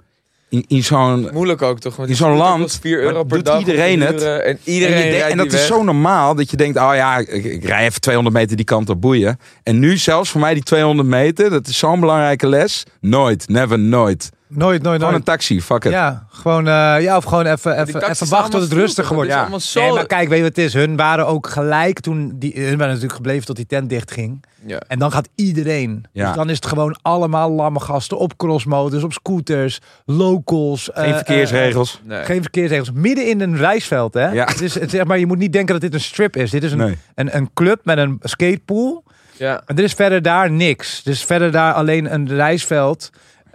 In, 0.56 0.63
in 0.68 0.84
zo'n 0.84 1.30
Moeilijk 1.34 1.62
ook 1.62 1.80
toch? 1.80 1.96
Want 1.96 2.10
In 2.10 2.15
zo'n 2.15 2.36
land, 2.38 2.62
kost 2.62 2.80
4 2.82 2.98
maar 2.98 3.06
euro 3.06 3.24
per 3.24 3.38
doet 3.38 3.46
dag. 3.46 3.60
iedereen 3.60 4.02
het? 4.02 4.22
En 4.24 4.44
En, 4.46 4.60
iedereen 4.63 4.96
denkt- 4.96 5.12
rijdt 5.15 5.32
en 5.32 5.38
dat 5.38 5.46
is 5.46 5.52
weg. 5.54 5.62
zo 5.65 5.84
normaal 5.84 6.36
dat 6.36 6.50
je 6.52 6.58
denkt, 6.58 6.78
oh 6.78 6.91
ja, 6.96 7.18
ik, 7.18 7.28
ik 7.44 7.63
rij 7.65 7.86
even 7.86 8.02
200 8.02 8.36
meter 8.36 8.56
die 8.56 8.65
kant 8.65 8.89
op 8.89 9.02
boeien. 9.02 9.39
En 9.63 9.80
nu 9.80 9.98
zelfs 9.98 10.30
voor 10.30 10.41
mij 10.41 10.54
die 10.54 10.63
200 10.63 11.08
meter, 11.08 11.50
dat 11.50 11.68
is 11.68 11.78
zo'n 11.78 12.00
belangrijke 12.00 12.48
les. 12.48 12.84
Nooit, 13.02 13.48
never, 13.50 13.80
nooit. 13.80 14.30
Nooit, 14.48 14.82
nooit, 14.82 14.84
Gewoon 14.84 15.00
nooit. 15.00 15.16
een 15.16 15.24
taxi, 15.34 15.62
fuck 15.62 15.86
it. 15.86 15.92
Ja, 15.92 16.26
gewoon, 16.30 16.68
eh, 16.68 16.96
ja, 17.02 17.18
of 17.18 17.24
gewoon 17.24 17.46
even, 17.46 17.80
even, 17.82 18.10
even 18.10 18.30
wachten 18.30 18.52
tot 18.52 18.62
het 18.62 18.72
rustiger 18.74 19.16
wordt. 19.16 19.30
Is 19.30 19.36
allemaal 19.36 19.60
zo- 19.60 19.80
Nee, 19.82 19.92
maar 19.94 20.06
kijk, 20.06 20.28
weet 20.30 20.38
je 20.38 20.44
wat 20.44 20.56
het 20.56 20.66
is? 20.66 20.74
Hun 20.74 20.96
waren 20.96 21.28
ook 21.28 21.48
gelijk 21.50 22.00
toen, 22.00 22.32
die, 22.36 22.54
hun 22.56 22.70
waren 22.78 22.88
natuurlijk 22.88 23.14
gebleven 23.14 23.46
tot 23.46 23.56
die 23.56 23.66
tent 23.66 23.90
dicht 23.90 24.12
ging. 24.12 24.44
Ja. 24.66 24.80
En 24.88 25.00
dan 25.00 25.12
gaat 25.12 25.30
iedereen. 25.36 26.04
Ja. 26.12 26.26
Dus 26.28 26.36
dan 26.36 26.50
is 26.50 26.56
het 26.56 26.66
gewoon 26.66 26.98
allemaal 27.02 27.52
lamme 27.52 27.80
gasten 27.80 28.18
op 28.18 28.38
crossmotors, 28.38 29.04
op 29.04 29.14
scooters, 29.14 29.80
locals. 30.06 30.90
Geen 30.94 31.06
eh, 31.06 31.16
verkeersregels. 31.16 32.02
Nee. 32.04 32.20
eh, 32.20 32.26
geen 32.26 32.42
verkeersregels. 32.42 32.92
Midden 32.94 33.28
in 33.28 33.42
een 33.42 33.58
reisveld, 33.58 34.14
hè? 34.14 34.28
Ja. 34.30 34.46
Het 34.46 34.62
is, 34.62 34.80
het, 34.80 34.90
zeg 34.90 35.06
maar, 35.06 35.20
je 35.20 35.26
moet 35.28 35.38
niet 35.38 35.54
denken 35.54 35.74
dat 35.74 35.82
dit 35.82 35.94
een 35.94 36.00
strip 36.06 36.36
is. 36.36 36.52
Dit 36.52 36.64
is 36.64 36.72
een, 36.72 36.78
Nee. 36.78 36.98
een, 37.16 37.36
een 37.36 37.50
club 37.54 37.80
met 37.84 37.98
een 37.98 38.20
skatepool. 38.22 39.04
Ja. 39.38 39.62
En 39.66 39.78
er 39.78 39.84
is 39.84 39.94
verder 39.94 40.22
daar 40.22 40.52
niks. 40.52 41.04
Dus 41.04 41.24
verder 41.24 41.52
daar 41.52 41.74
alleen 41.74 42.14
een 42.14 42.28
reisveld 42.28 43.10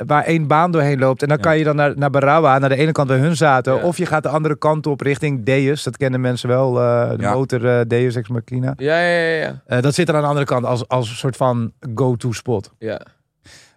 waar 0.07 0.25
één 0.25 0.47
baan 0.47 0.71
doorheen 0.71 0.99
loopt. 0.99 1.23
En 1.23 1.29
dan 1.29 1.37
Ja. 1.37 1.43
kan 1.43 1.59
je 1.59 1.65
dan 1.65 1.77
naar, 1.77 1.93
naar 1.97 2.11
Barawa, 2.11 2.59
naar 2.59 2.69
de 2.69 2.77
ene 2.77 2.93
kant 2.93 3.09
waar 3.09 3.19
hun 3.19 3.37
zaten. 3.37 3.75
Ja. 3.75 3.83
Of 3.83 3.97
je 3.99 4.07
gaat 4.07 4.23
de 4.23 4.29
andere 4.29 4.59
kant 4.59 4.87
op 4.87 5.01
richting 5.01 5.45
Deus. 5.45 5.83
Dat 5.83 5.97
kennen 5.97 6.21
mensen 6.21 6.49
wel, 6.49 6.81
eh, 6.81 7.11
de 7.11 7.23
Ja. 7.23 7.33
motor 7.33 7.67
eh, 7.79 7.81
Deus 7.87 8.15
Ex 8.15 8.29
Machina. 8.29 8.73
Ja, 8.77 8.99
ja, 9.01 9.19
ja, 9.19 9.37
ja. 9.37 9.61
Eh, 9.67 9.83
dat 9.83 9.95
zit 9.95 10.09
er 10.09 10.15
aan 10.15 10.21
de 10.21 10.27
andere 10.27 10.47
kant 10.47 10.65
als, 10.65 10.89
als 10.89 11.11
een 11.11 11.17
soort 11.17 11.37
van 11.37 11.73
go-to 11.95 12.33
spot. 12.33 12.71
ja. 12.79 13.01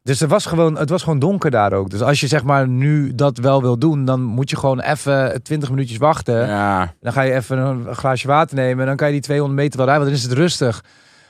Dus 0.03 0.21
er 0.21 0.27
was 0.27 0.45
gewoon, 0.45 0.77
het 0.77 0.89
was 0.89 1.03
gewoon 1.03 1.19
donker 1.19 1.51
daar 1.51 1.73
ook. 1.73 1.89
Dus 1.89 2.01
als 2.01 2.19
je 2.19 2.27
zeg 2.27 2.43
maar 2.43 2.67
nu 2.67 3.15
dat 3.15 3.37
wel 3.37 3.61
wil 3.61 3.77
doen, 3.77 4.05
dan 4.05 4.21
moet 4.21 4.49
je 4.49 4.57
gewoon 4.57 4.79
even 4.79 5.43
20 5.43 5.69
minuutjes 5.69 5.97
wachten. 5.97 6.47
Ja, 6.47 6.93
Dan 7.01 7.13
ga 7.13 7.21
je 7.21 7.33
even 7.33 7.57
een 7.57 7.95
glaasje 7.95 8.27
water 8.27 8.55
nemen. 8.55 8.79
En 8.79 8.85
dan 8.87 8.95
kan 8.95 9.07
je 9.07 9.13
die 9.13 9.21
200 9.21 9.59
meter 9.59 9.77
wel 9.77 9.85
rijden, 9.87 10.05
want 10.05 10.15
dan 10.21 10.25
is 10.29 10.35
het 10.35 10.39
rustig. 10.45 10.83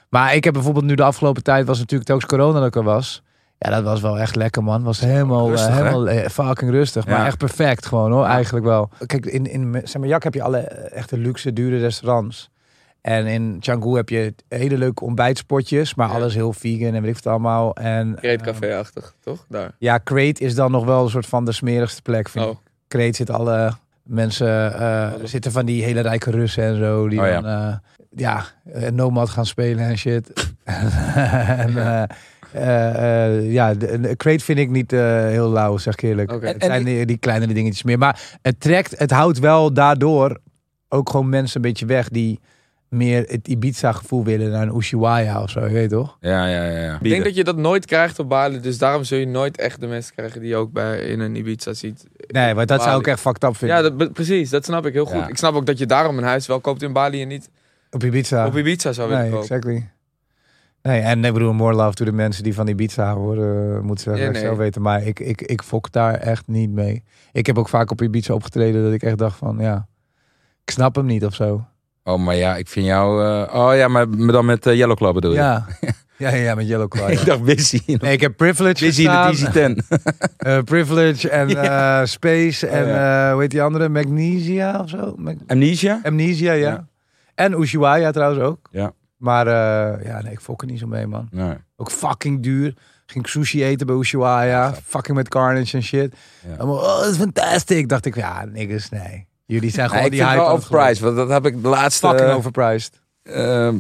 Maar 0.10 0.36
ik 0.36 0.44
heb 0.44 0.54
bijvoorbeeld 0.54 0.86
nu 0.86 0.96
de 0.96 1.04
afgelopen 1.04 1.44
tijd, 1.44 1.66
was 1.66 1.80
natuurlijk 1.80 2.10
telkens 2.10 2.30
corona 2.30 2.60
dat 2.60 2.68
ik 2.68 2.76
er 2.76 2.84
was. 2.84 3.23
Ja, 3.64 3.70
dat 3.70 3.84
was 3.84 4.02
wel 4.02 4.20
echt 4.20 4.36
lekker, 4.36 4.64
man. 4.64 4.84
Was 4.84 5.00
helemaal, 5.00 5.50
Rustig, 5.50 5.70
eh, 5.70 5.76
helemaal 5.76 6.08
eh, 6.10 6.30
fucking 6.30 6.72
rustig. 6.72 7.08
Maar 7.08 7.26
echt 7.26 7.38
perfect 7.38 7.86
gewoon, 7.86 8.12
hoor. 8.12 8.26
Eigenlijk 8.26 8.66
wel. 8.66 8.90
Kijk, 9.06 9.26
in, 9.26 9.46
in 9.46 9.82
Semayak 9.84 10.24
heb 10.24 10.34
je 10.34 10.42
alle 10.44 10.58
eh, 10.58 10.98
echte 10.98 11.18
luxe, 11.18 11.54
dure 11.54 11.78
restaurants. 11.80 12.50
En 13.02 13.26
in 13.26 13.58
Canggu 13.60 13.96
heb 13.96 14.10
je 14.10 14.34
hele 14.48 14.78
leuke 14.78 15.04
ontbijtspotjes, 15.04 15.96
maar 15.96 16.08
Ja. 16.10 16.14
alles 16.16 16.34
heel 16.34 16.54
vegan 16.54 16.94
en 16.94 17.02
weet 17.02 17.10
ik 17.10 17.16
het 17.16 17.28
allemaal. 17.28 17.76
En 17.76 18.16
Great 18.20 18.40
eh, 18.40 18.46
Café-achtig, 18.46 19.16
toch? 19.20 19.46
Daar. 19.50 19.72
ja, 19.78 20.00
Crate 20.04 20.44
is 20.44 20.56
dan 20.56 20.72
nog 20.72 20.86
wel 20.86 21.04
een 21.04 21.10
soort 21.10 21.26
van 21.26 21.46
de 21.46 21.52
smerigste 21.52 22.02
plek, 22.02 22.30
vind 22.30 22.46
ik. 22.46 22.52
Oh. 22.52 22.58
Crate 22.88 23.16
zit 23.16 23.30
alle 23.30 23.74
mensen, 24.04 24.74
zitten 25.24 25.52
van 25.52 25.66
die 25.66 25.84
hele 25.84 26.02
rijke 26.02 26.32
Russen 26.32 26.64
en 26.64 26.78
zo, 26.78 27.08
die 27.08 27.20
Oh 27.22 27.28
ja. 27.28 27.42
dan, 27.42 27.80
ja, 28.16 28.46
Nomad 28.92 29.30
gaan 29.30 29.46
spelen 29.46 29.86
en 29.86 29.98
shit. 29.98 30.54
en, 30.64 32.08
ja, 33.52 33.74
de, 33.74 34.00
de 34.00 34.16
Crate 34.16 34.44
vind 34.44 34.60
ik 34.60 34.70
niet 34.70 34.94
eh, 34.94 35.00
heel 35.28 35.50
lauw, 35.50 35.78
zeg 35.78 35.94
ik 35.94 36.02
eerlijk. 36.02 36.32
Oké. 36.32 36.48
Het 36.48 36.64
zijn 36.64 36.84
die, 36.84 37.06
die 37.06 37.18
kleinere 37.18 37.54
dingetjes 37.54 37.84
meer. 37.84 37.98
Maar 37.98 38.38
het 38.42 38.60
trekt, 38.60 39.00
het 39.00 39.12
houdt 39.12 39.40
wel 39.40 39.74
daardoor 39.74 40.40
ook 40.90 41.10
gewoon 41.10 41.30
mensen 41.30 41.56
een 41.56 41.62
beetje 41.70 41.86
weg 41.86 42.10
die 42.10 42.40
meer 42.90 43.24
het 43.28 43.48
Ibiza-gevoel 43.48 44.24
willen 44.24 44.52
naar 44.52 44.62
een 44.68 44.76
Ushuaia 44.76 45.42
of 45.42 45.50
zo, 45.50 45.66
je 45.66 45.74
weet 45.74 45.90
toch? 45.90 46.18
ja, 46.20 46.48
ja, 46.48 46.64
ja. 46.66 46.80
ja. 46.80 46.98
Ik 47.02 47.10
denk 47.10 47.24
dat 47.24 47.36
je 47.36 47.44
dat 47.44 47.58
nooit 47.58 47.86
krijgt 47.86 48.20
op 48.20 48.30
Bali, 48.30 48.60
dus 48.60 48.78
daarom 48.78 49.04
zul 49.04 49.18
je 49.18 49.26
nooit 49.28 49.58
echt 49.58 49.80
de 49.80 49.88
mensen 49.88 50.14
krijgen 50.16 50.40
die 50.40 50.50
je 50.50 50.56
ook 50.56 50.72
bij, 50.72 51.00
in 51.00 51.20
een 51.20 51.36
Ibiza 51.36 51.74
ziet. 51.74 52.06
Nee, 52.28 52.54
maar 52.54 52.66
dat 52.66 52.84
zou 52.84 53.00
ik 53.00 53.08
echt 53.08 53.20
fucked 53.20 53.44
up 53.44 53.56
vinden. 53.58 53.78
Ja, 53.84 53.90
dat, 53.90 54.14
precies, 54.14 54.50
dat 54.50 54.66
snap 54.66 54.86
ik 54.86 54.94
heel 54.94 55.06
goed. 55.06 55.16
Ja. 55.20 55.28
Ik 55.28 55.38
snap 55.38 55.54
ook 55.54 55.66
dat 55.66 55.78
je 55.78 55.86
daarom 55.86 56.18
een 56.18 56.24
huis 56.24 56.48
wel 56.48 56.62
koopt 56.62 56.82
in 56.82 56.94
Bali 56.94 57.22
en 57.22 57.28
niet 57.28 57.50
Op 57.92 58.04
Ibiza. 58.04 58.46
op 58.46 58.58
Ibiza 58.58 58.92
zou 58.94 59.08
willen 59.08 59.24
Nee, 59.24 59.32
kopen. 59.32 59.48
exactly. 59.48 59.90
Nee, 60.84 61.00
en 61.02 61.26
ik 61.26 61.34
bedoel, 61.34 61.54
more 61.54 61.74
love 61.76 61.94
to 61.94 62.06
de 62.06 62.12
mensen 62.12 62.44
die 62.44 62.54
van 62.54 62.68
Ibiza 62.68 63.06
houden, 63.06 63.74
uh, 63.76 63.80
moeten 63.80 64.04
ze 64.16 64.22
Ja, 64.24 64.32
nee. 64.32 64.42
zelf 64.42 64.58
weten. 64.58 64.82
Maar 64.82 65.04
ik, 65.04 65.20
ik, 65.20 65.42
ik 65.42 65.62
fok 65.62 65.92
daar 65.92 66.14
echt 66.14 66.48
niet 66.48 66.70
mee. 66.72 67.04
Ik 67.32 67.46
heb 67.46 67.58
ook 67.58 67.70
vaak 67.70 67.92
op 67.92 68.02
Ibiza 68.02 68.34
opgetreden 68.34 68.84
dat 68.84 68.94
ik 68.94 69.04
echt 69.04 69.18
dacht 69.18 69.38
van, 69.38 69.58
ja, 69.60 69.88
ik 70.64 70.72
snap 70.72 70.96
hem 70.96 71.06
niet 71.06 71.26
of 71.26 71.34
zo. 71.36 71.66
Oh, 72.04 72.20
maar 72.20 72.36
ja, 72.36 72.56
ik 72.56 72.68
vind 72.68 72.86
jou... 72.86 73.26
eh, 73.26 73.56
oh 73.56 73.76
ja, 73.76 73.88
maar 73.88 74.10
dan 74.18 74.46
met 74.46 74.66
eh, 74.66 74.76
Yellow 74.76 74.96
Club 74.98 75.14
bedoel 75.14 75.32
je? 75.32 75.38
Ja. 75.38 75.66
ja, 76.18 76.30
ja, 76.30 76.36
ja, 76.36 76.56
met 76.56 76.68
Yellow 76.68 76.88
Claw. 76.88 77.12
ja. 77.12 77.20
ik 77.20 77.26
dacht 77.26 77.44
Busy. 77.44 77.82
Nee, 77.86 78.12
ik 78.14 78.22
heb 78.22 78.38
Privilege 78.38 78.86
Busy 78.86 79.02
in 79.02 79.10
de 79.12 79.28
gestaan, 79.36 79.76
DC-10. 79.76 79.84
eh, 80.38 80.60
Privilege 80.64 81.30
en 81.30 81.50
eh, 81.64 82.02
Space 82.06 82.68
en 82.68 82.88
eh, 82.96 83.32
hoe 83.32 83.42
heet 83.42 83.52
die 83.52 83.62
andere? 83.62 83.90
Magnesia 83.90 84.80
of 84.80 84.90
zo? 84.90 85.14
Mag- 85.18 85.34
Amnesia? 85.48 86.00
Amnesia, 86.04 86.52
ja. 86.54 86.70
Ja. 86.70 86.88
En 87.36 87.62
Ushuaia 87.62 88.12
trouwens 88.12 88.42
ook. 88.44 88.68
Ja. 88.72 88.94
Maar 89.24 89.48
eh, 89.48 90.06
ja, 90.06 90.22
nee, 90.22 90.32
ik 90.32 90.40
fok 90.40 90.62
er 90.62 90.68
niet 90.68 90.80
zo 90.80 90.88
mee, 90.88 91.08
man. 91.08 91.28
Nee. 91.32 91.56
Ook 91.76 91.92
fucking 91.92 92.44
duur. 92.44 92.74
Ging 93.06 93.28
sushi 93.28 93.64
eten 93.64 93.88
bij 93.88 93.96
Ushuaia. 93.96 94.74
fucking 94.86 95.18
met 95.18 95.30
carnage 95.30 95.78
en 95.78 95.84
shit. 95.84 96.16
Ja. 96.48 96.66
Oh, 96.66 97.00
dat 97.00 97.10
is 97.10 97.18
fantastisch. 97.18 97.88
Dacht 97.88 98.06
ik, 98.06 98.16
ja, 98.16 98.46
niggas, 98.46 98.90
nee. 98.90 99.28
Jullie 99.46 99.72
zijn 99.72 99.88
gewoon 99.88 100.02
Nee, 100.02 100.12
die 100.12 100.26
hype 100.26 100.42
overpriced, 100.42 101.00
want 101.00 101.16
dat 101.16 101.30
heb 101.30 101.46
ik 101.46 101.62
de 101.62 101.68
laatste... 101.68 102.08
Fucking 102.08 102.30
eh, 102.30 102.36
overpriced. 102.36 103.02
Ehm, 103.24 103.76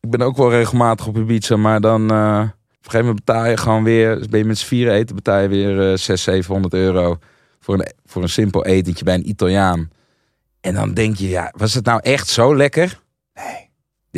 ik 0.00 0.10
ben 0.10 0.22
ook 0.22 0.36
wel 0.36 0.50
regelmatig 0.50 1.06
op 1.06 1.16
Ibiza, 1.16 1.56
maar 1.56 1.80
dan 1.80 2.10
eh, 2.10 2.38
op 2.38 2.84
een 2.84 2.90
gegeven 2.90 3.06
moment 3.06 3.24
betaal 3.24 3.46
je 3.46 3.56
gewoon 3.56 3.84
weer, 3.84 4.16
dus 4.16 4.28
ben 4.28 4.38
je 4.38 4.44
met 4.44 4.58
z'n 4.58 4.66
vieren 4.66 4.94
eten, 4.94 5.14
betaal 5.14 5.40
je 5.40 5.48
weer 5.48 5.90
eh 5.90 5.96
600, 5.96 6.20
700 6.20 6.74
euro 6.74 7.18
voor 7.60 7.74
een, 7.74 7.92
voor 8.04 8.22
een 8.22 8.28
simpel 8.28 8.64
etentje 8.64 9.04
bij 9.04 9.14
een 9.14 9.28
Italiaan. 9.28 9.90
En 10.60 10.74
dan 10.74 10.94
denk 10.94 11.16
je, 11.16 11.28
ja, 11.28 11.52
was 11.56 11.74
het 11.74 11.84
nou 11.84 12.00
echt 12.02 12.28
zo 12.28 12.56
lekker? 12.56 13.00
Nee. 13.34 13.67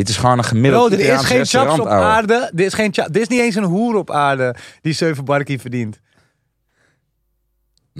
Dit 0.01 0.09
is 0.09 0.17
gewoon 0.17 0.39
een 0.39 0.45
gemiddeld 0.45 0.89
Bro, 0.89 0.99
er 0.99 1.13
is 1.13 1.25
geen 1.25 1.47
chaps 1.47 1.79
op 1.79 1.87
aarde. 1.87 2.51
Er 2.55 2.65
is, 2.65 2.75
geen 2.75 2.95
er 2.95 3.21
is 3.21 3.29
niet 3.29 3.41
eens 3.41 3.55
een 3.55 3.65
hoer 3.65 3.95
op 3.95 4.11
aarde 4.11 4.55
die 4.81 4.93
7 4.93 5.25
barkie 5.25 5.61
verdient. 5.61 6.01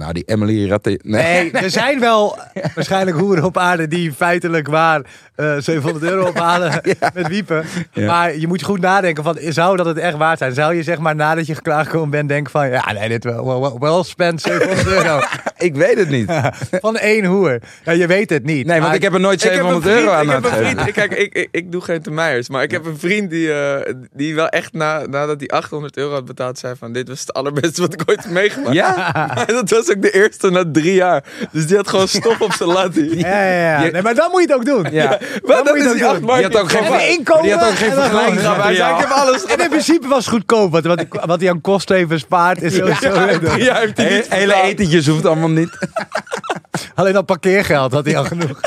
Nou, 0.01 0.13
die 0.13 0.23
Emily 0.25 0.69
Ratte... 0.69 0.99
Nee. 1.03 1.51
Nee, 1.51 1.51
er 1.51 1.69
zijn 1.69 1.99
wel 1.99 2.39
waarschijnlijk 2.75 3.17
hoeren 3.17 3.43
op 3.43 3.57
aarde 3.57 3.87
die 3.87 4.13
feitelijk 4.13 4.67
waar 4.67 5.01
eh 5.35 5.55
700 5.59 6.03
euro 6.11 6.27
ophalen 6.27 6.81
met 7.13 7.27
wiepen. 7.27 7.65
Ja. 7.93 8.05
Maar 8.05 8.35
je 8.37 8.47
moet 8.47 8.63
goed 8.63 8.79
nadenken 8.79 9.23
van, 9.23 9.37
zou 9.39 9.77
dat 9.77 9.85
het 9.85 9.97
echt 9.97 10.17
waard 10.17 10.37
zijn? 10.37 10.53
Zou 10.53 10.75
je 10.75 10.83
zeg 10.83 10.97
maar 10.99 11.15
nadat 11.15 11.47
je 11.47 11.61
klaargekomen 11.61 12.09
bent 12.09 12.29
denken 12.29 12.51
van, 12.51 12.69
ja 12.69 12.91
nee, 12.93 13.09
dit 13.09 13.23
wel, 13.23 13.45
wel, 13.61 13.79
wel 13.79 14.03
spend 14.03 14.41
700 14.41 14.87
euro 14.87 15.19
Ik 15.57 15.75
weet 15.75 15.97
het 15.97 16.09
niet. 16.09 16.31
van 16.81 16.97
één 16.97 17.25
hoer. 17.25 17.59
Ja, 17.83 17.91
je 17.91 18.07
weet 18.07 18.29
het 18.29 18.43
niet. 18.43 18.65
Nee, 18.65 18.81
want 18.81 18.93
ik 18.93 19.01
heb 19.01 19.13
er 19.13 19.19
nooit 19.19 19.43
Ik 19.43 19.51
heb 19.51 19.63
een 19.63 19.81
700 19.81 19.95
euro 19.95 20.17
vriend- 20.17 20.31
aan 20.31 20.37
ik 20.37 20.43
heb 20.43 20.51
een 20.59 20.65
vriend. 20.65 20.87
ik- 20.87 20.93
Kijk, 20.93 21.11
ik, 21.13 21.33
ik, 21.33 21.47
ik 21.51 21.71
doe 21.71 21.81
geen 21.81 22.01
termijers, 22.01 22.49
maar 22.49 22.63
ik 22.63 22.71
heb 22.71 22.85
een 22.85 22.97
vriend 22.99 23.29
die, 23.29 23.53
eh, 23.53 23.93
die 24.13 24.35
wel 24.35 24.47
echt 24.47 24.73
na, 24.73 25.05
nadat 25.09 25.39
hij 25.39 25.47
800 25.49 25.97
euro 25.97 26.13
had 26.13 26.25
betaald, 26.25 26.59
zei 26.59 26.75
van 26.77 26.93
dit 26.93 27.07
was 27.07 27.19
het 27.19 27.33
allerbeste 27.33 27.81
wat 27.81 27.93
ik 27.93 28.01
ooit 28.05 28.23
heb 28.23 28.31
meegemaakt. 28.31 28.73
Ja? 28.75 29.11
Maar 29.35 29.45
dat 29.47 29.69
was 29.69 29.89
ook 29.91 30.01
de 30.01 30.11
eerste 30.11 30.49
na 30.49 30.63
drie 30.71 30.93
jaar. 30.93 31.23
Dus 31.51 31.67
die 31.67 31.75
had 31.77 31.87
gewoon 31.87 32.07
stof 32.07 32.41
op 32.41 32.53
zijn 32.53 32.69
lattie. 32.69 33.17
Ja, 33.31 33.43
ja, 33.45 33.83
ja. 33.83 33.91
Nee, 33.91 34.01
maar 34.01 34.15
dan 34.15 34.31
moet 34.31 34.41
je 34.41 34.47
het 34.47 34.55
ook 34.55 34.65
doen. 34.65 34.87
Ja. 34.91 35.17
Moet 35.43 35.47
dat 35.65 35.67
je 35.73 35.79
is 35.79 35.87
ook 35.87 35.93
die 35.93 36.01
doen. 36.01 36.09
acht 36.09 36.19
Die 36.19 36.43
had 36.43 36.57
ook 36.57 36.69
geen, 36.71 36.83
Even 36.83 37.09
inkomen 37.09 37.43
die 37.43 37.53
had 37.53 37.69
ook 37.69 37.75
geen 37.75 37.89
en 37.89 37.95
dan 37.95 38.03
gewoon- 38.09 38.19
vergelijkingsmateriaal. 38.21 38.65
Hij 38.67 38.75
zei, 38.75 38.93
ik 38.93 38.99
heb 38.99 39.09
alles 39.09 39.45
En 39.45 39.59
in 39.59 39.69
principe 39.69 40.07
was 40.07 40.25
het 40.25 40.33
goedkoop. 40.33 40.71
Want 40.71 40.85
wat, 40.85 41.05
wat 41.25 41.39
hij 41.39 41.49
aan 41.49 41.61
kosten 41.61 42.07
bespaard 42.07 42.61
is 42.61 42.75
sowieso... 42.75 43.37
Drie 43.39 43.63
jaar 43.63 43.79
heeft 43.79 43.97
hij 43.97 44.13
niet 44.13 44.33
hele 44.33 44.61
etentjes 44.61 45.07
hoeft 45.07 45.25
allemaal 45.25 45.49
niet. 45.49 45.69
Alleen 46.95 47.15
al 47.15 47.23
parkeergeld 47.23 47.91
had 47.91 48.05
hij 48.05 48.17
al 48.17 48.23
genoeg. 48.23 48.59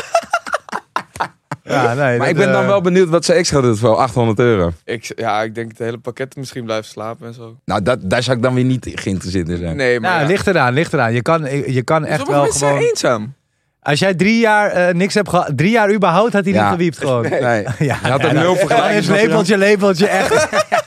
Ja, 1.64 1.94
nee, 1.94 1.96
Maar 1.96 2.18
dat, 2.18 2.27
ik 2.29 2.37
ben 2.37 2.53
dan 2.53 2.62
eh, 2.62 2.68
wel 2.68 2.81
benieuwd 2.81 3.09
wat 3.09 3.24
ze 3.24 3.33
extra 3.33 3.61
doet 3.61 3.79
voor 3.79 3.96
800 3.96 4.38
euro. 4.38 4.72
Ik, 4.85 5.12
ja, 5.16 5.42
ik 5.42 5.55
denk 5.55 5.68
het 5.70 5.79
hele 5.79 5.98
pakket 5.98 6.37
misschien 6.37 6.64
blijven 6.64 6.85
slapen 6.90 7.27
en 7.27 7.35
zo. 7.35 7.57
Nou, 7.64 7.83
dat, 7.83 7.98
daar 8.03 8.22
zou 8.22 8.37
ik 8.37 8.42
dan 8.42 8.55
weer 8.55 8.64
niet 8.64 8.90
geïnteresseerd 8.94 9.48
in 9.48 9.57
zijn. 9.57 9.77
Nee, 9.77 10.00
maar 10.00 10.11
Nou, 10.11 10.22
ja. 10.22 10.27
ligt 10.29 10.46
eraan, 10.46 10.72
ligt 10.74 10.92
eraan. 10.92 11.12
Je 11.12 11.22
kan, 11.22 11.42
je 11.72 11.83
kan 11.83 12.05
echt 12.05 12.16
Sommige 12.16 12.33
wel 12.33 12.42
mensen 12.42 12.61
gewoon... 12.66 12.74
zijn 12.81 12.88
eenzaam. 12.90 13.35
Als 13.83 13.98
jij 13.98 14.14
drie 14.14 14.40
jaar 14.40 14.70
eh, 14.70 14.94
niks 14.94 15.14
hebt 15.14 15.29
gehad, 15.29 15.50
drie 15.57 15.70
jaar 15.70 15.92
überhaupt, 15.94 16.33
had 16.33 16.44
hij 16.44 16.53
Ja. 16.53 16.62
niet 16.62 16.70
gewiept 16.72 16.98
gewoon. 16.98 17.22
Nee. 17.29 17.40
Ja, 17.40 17.64
Je 17.79 17.92
had 17.92 18.20
ja, 18.20 18.27
ook 18.27 18.33
nul 18.33 18.57
vergelijkingsmateriaal. 18.57 19.27
lepeltje, 19.27 19.59
lepeltje, 19.59 20.07
echt, 20.07 20.33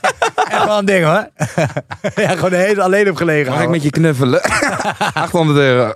echt 0.52 0.66
wel 0.66 0.78
een 0.78 0.86
ding 0.86 1.06
hoor. 1.06 1.28
ja, 2.24 2.30
gewoon 2.30 2.50
de 2.50 2.56
hele 2.56 2.82
alleen 2.82 3.10
op 3.10 3.16
gelegen. 3.16 3.52
Mag 3.54 3.62
ik 3.62 3.70
met 3.70 3.84
je 3.84 3.90
knuffelen? 3.90 4.42
800 5.14 5.60
euro. 5.60 5.92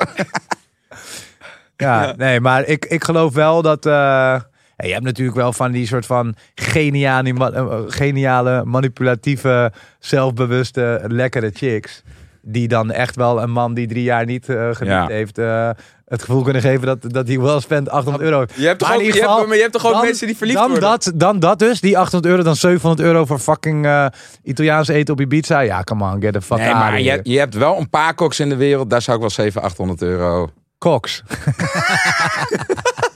Ja, 1.78 2.14
nee, 2.18 2.40
maar 2.40 2.66
ik, 2.66 2.86
ik 2.86 3.04
geloof 3.04 3.34
wel 3.34 3.62
dat... 3.62 3.86
eh, 3.86 4.36
ja, 4.82 4.88
je 4.88 4.94
hebt 4.94 5.06
natuurlijk 5.06 5.38
wel 5.38 5.54
van 5.54 5.72
die 5.72 5.88
soort 5.88 6.06
van 6.06 6.36
geniale, 6.56 7.52
eh, 7.54 7.78
geniale 7.88 8.66
manipulatieve, 8.66 9.72
zelfbewuste, 10.00 11.02
lekkere 11.08 11.52
chicks. 11.54 12.04
Die 12.44 12.68
dan 12.68 12.92
echt 12.92 13.16
wel 13.16 13.42
een 13.42 13.52
man 13.52 13.74
die 13.74 13.88
drie 13.88 14.04
jaar 14.04 14.26
niet 14.26 14.50
eh 14.50 14.56
geniet 14.72 14.92
Ja. 14.94 15.08
heeft... 15.08 15.38
eh, 15.38 15.70
het 16.06 16.24
gevoel 16.24 16.42
kunnen 16.44 16.62
geven 16.62 16.86
dat, 16.88 16.98
dat 17.02 17.28
hij 17.28 17.40
wel 17.40 17.62
spent 17.62 17.90
800 17.90 18.24
euro. 18.24 18.46
Je 18.56 18.66
hebt 18.66 18.80
toch 18.80 18.88
Maar 18.88 18.98
ook, 18.98 19.04
je 19.04 19.20
hebt, 19.20 19.48
maar 19.48 19.56
je 19.56 19.62
hebt 19.62 19.74
toch 19.74 19.86
ook 19.86 19.92
dan- 19.94 20.02
mensen 20.06 20.28
die 20.28 20.38
verliefd 20.38 20.58
dan 20.60 20.70
worden? 20.70 20.90
Dat, 20.90 21.12
dan 21.16 21.40
dat 21.40 21.60
dus, 21.60 21.82
die 21.82 21.98
800 21.98 22.32
euro, 22.34 22.44
dan 22.44 22.56
700 22.56 23.08
euro 23.08 23.26
voor 23.26 23.40
fucking 23.40 23.86
eh 23.86 24.06
Italiaans 24.44 24.88
eten 24.88 25.14
op 25.14 25.22
Ibiza. 25.22 25.60
Ja, 25.60 25.82
come 25.84 26.12
on, 26.14 26.22
get 26.22 26.34
the 26.34 26.42
fuck 26.42 26.58
Nee, 26.58 26.68
out 26.68 26.78
maar 26.78 27.02
je, 27.02 27.20
je 27.24 27.38
hebt 27.40 27.56
wel 27.56 27.78
een 27.78 27.90
paar 27.90 28.14
koks 28.14 28.40
in 28.40 28.50
de 28.50 28.56
wereld. 28.56 28.90
Daar 28.90 29.02
zou 29.02 29.16
ik 29.16 29.22
wel 29.22 29.32
700, 29.32 29.74
800 29.74 30.02
euro... 30.02 30.50
Cox. 30.78 31.24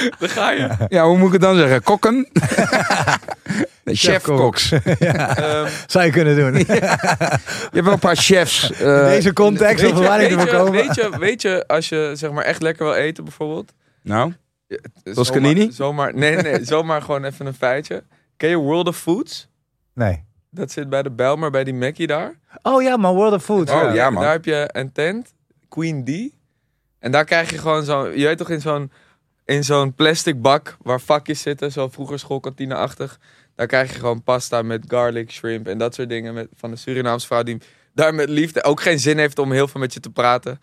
Dan 0.18 0.28
ga 0.28 0.50
je. 0.50 0.68
Ja, 0.88 1.04
hoe 1.06 1.16
moet 1.18 1.26
ik 1.26 1.32
het 1.32 1.42
dan 1.42 1.56
zeggen? 1.56 1.82
Kokken? 1.82 2.28
Nee, 3.84 3.94
chef 4.06 4.22
koks. 4.22 4.72
Ehm, 4.72 5.68
Zou 5.86 6.04
je 6.04 6.10
kunnen 6.10 6.36
doen. 6.36 6.54
Je 6.58 6.64
hebt 7.70 7.84
wel 7.84 7.92
een 7.92 7.98
paar 7.98 8.16
chefs. 8.16 8.72
eh, 8.72 8.96
In 8.96 9.04
deze 9.04 9.32
context, 9.32 9.82
weet, 9.84 9.92
of 9.92 10.06
waar 10.06 10.20
ik 10.22 10.28
weet, 10.28 10.38
ervoor 10.38 10.50
je, 10.50 10.56
komen. 10.64 10.72
weet, 10.72 10.94
je, 10.94 11.18
weet 11.18 11.42
je, 11.42 11.64
als 11.66 11.88
je 11.88 12.10
zeg 12.14 12.30
maar 12.30 12.44
echt 12.44 12.62
lekker 12.62 12.84
wil 12.84 12.94
eten 12.94 13.24
bijvoorbeeld. 13.24 13.72
Nou, 14.02 14.32
Toscanini? 15.14 15.72
Zomaar, 15.72 16.14
nee, 16.14 16.36
nee, 16.36 16.64
zomaar 16.64 17.02
gewoon 17.02 17.24
even 17.24 17.46
een 17.46 17.54
feitje. 17.54 18.02
Ken 18.36 18.48
je 18.48 18.56
World 18.56 18.88
of 18.88 18.96
Foods? 18.96 19.48
Nee. 19.94 20.24
Dat 20.50 20.70
zit 20.70 20.88
bij 20.88 21.02
de 21.02 21.10
Bijlmer, 21.10 21.50
bij 21.50 21.64
die 21.64 21.74
Mackie 21.74 22.06
daar. 22.06 22.34
Oh 22.62 22.82
ja, 22.82 22.96
maar 22.96 23.12
World 23.12 23.32
of 23.34 23.44
Food. 23.44 23.70
Oh, 23.70 23.94
ja, 23.94 24.10
man. 24.10 24.22
Daar 24.22 24.32
heb 24.32 24.44
je 24.44 24.68
een 24.72 24.92
tent, 24.92 25.32
Queen 25.68 26.04
D. 26.04 26.38
En 26.98 27.10
daar 27.10 27.24
krijg 27.24 27.50
je 27.50 27.58
gewoon 27.58 27.84
zo'n, 27.84 28.18
je 28.18 28.26
weet 28.26 28.38
toch 28.38 28.50
in 28.50 28.60
zo'n, 28.60 28.92
in 29.50 29.64
zo'n 29.64 29.94
plastic 29.94 30.40
bak 30.42 30.76
waar 30.82 31.00
vakjes 31.00 31.42
zitten, 31.42 31.72
zo 31.72 31.88
vroeger 31.88 32.18
schoolkantine-achtig. 32.18 33.18
Daar 33.54 33.66
krijg 33.66 33.92
je 33.92 33.98
gewoon 33.98 34.22
pasta 34.22 34.62
met 34.62 34.84
garlic, 34.88 35.30
shrimp 35.30 35.66
en 35.68 35.78
dat 35.78 35.94
soort 35.94 36.08
dingen 36.08 36.34
met, 36.34 36.48
van 36.56 36.70
een 36.70 36.78
Surinaamse 36.78 37.26
vrouw 37.26 37.42
die 37.42 37.58
daar 37.94 38.14
met 38.14 38.28
liefde 38.28 38.64
ook 38.64 38.80
geen 38.82 38.98
zin 38.98 39.18
heeft 39.18 39.38
om 39.38 39.52
heel 39.52 39.68
veel 39.68 39.80
met 39.80 39.92
je 39.94 40.00
te 40.00 40.10
praten. 40.10 40.60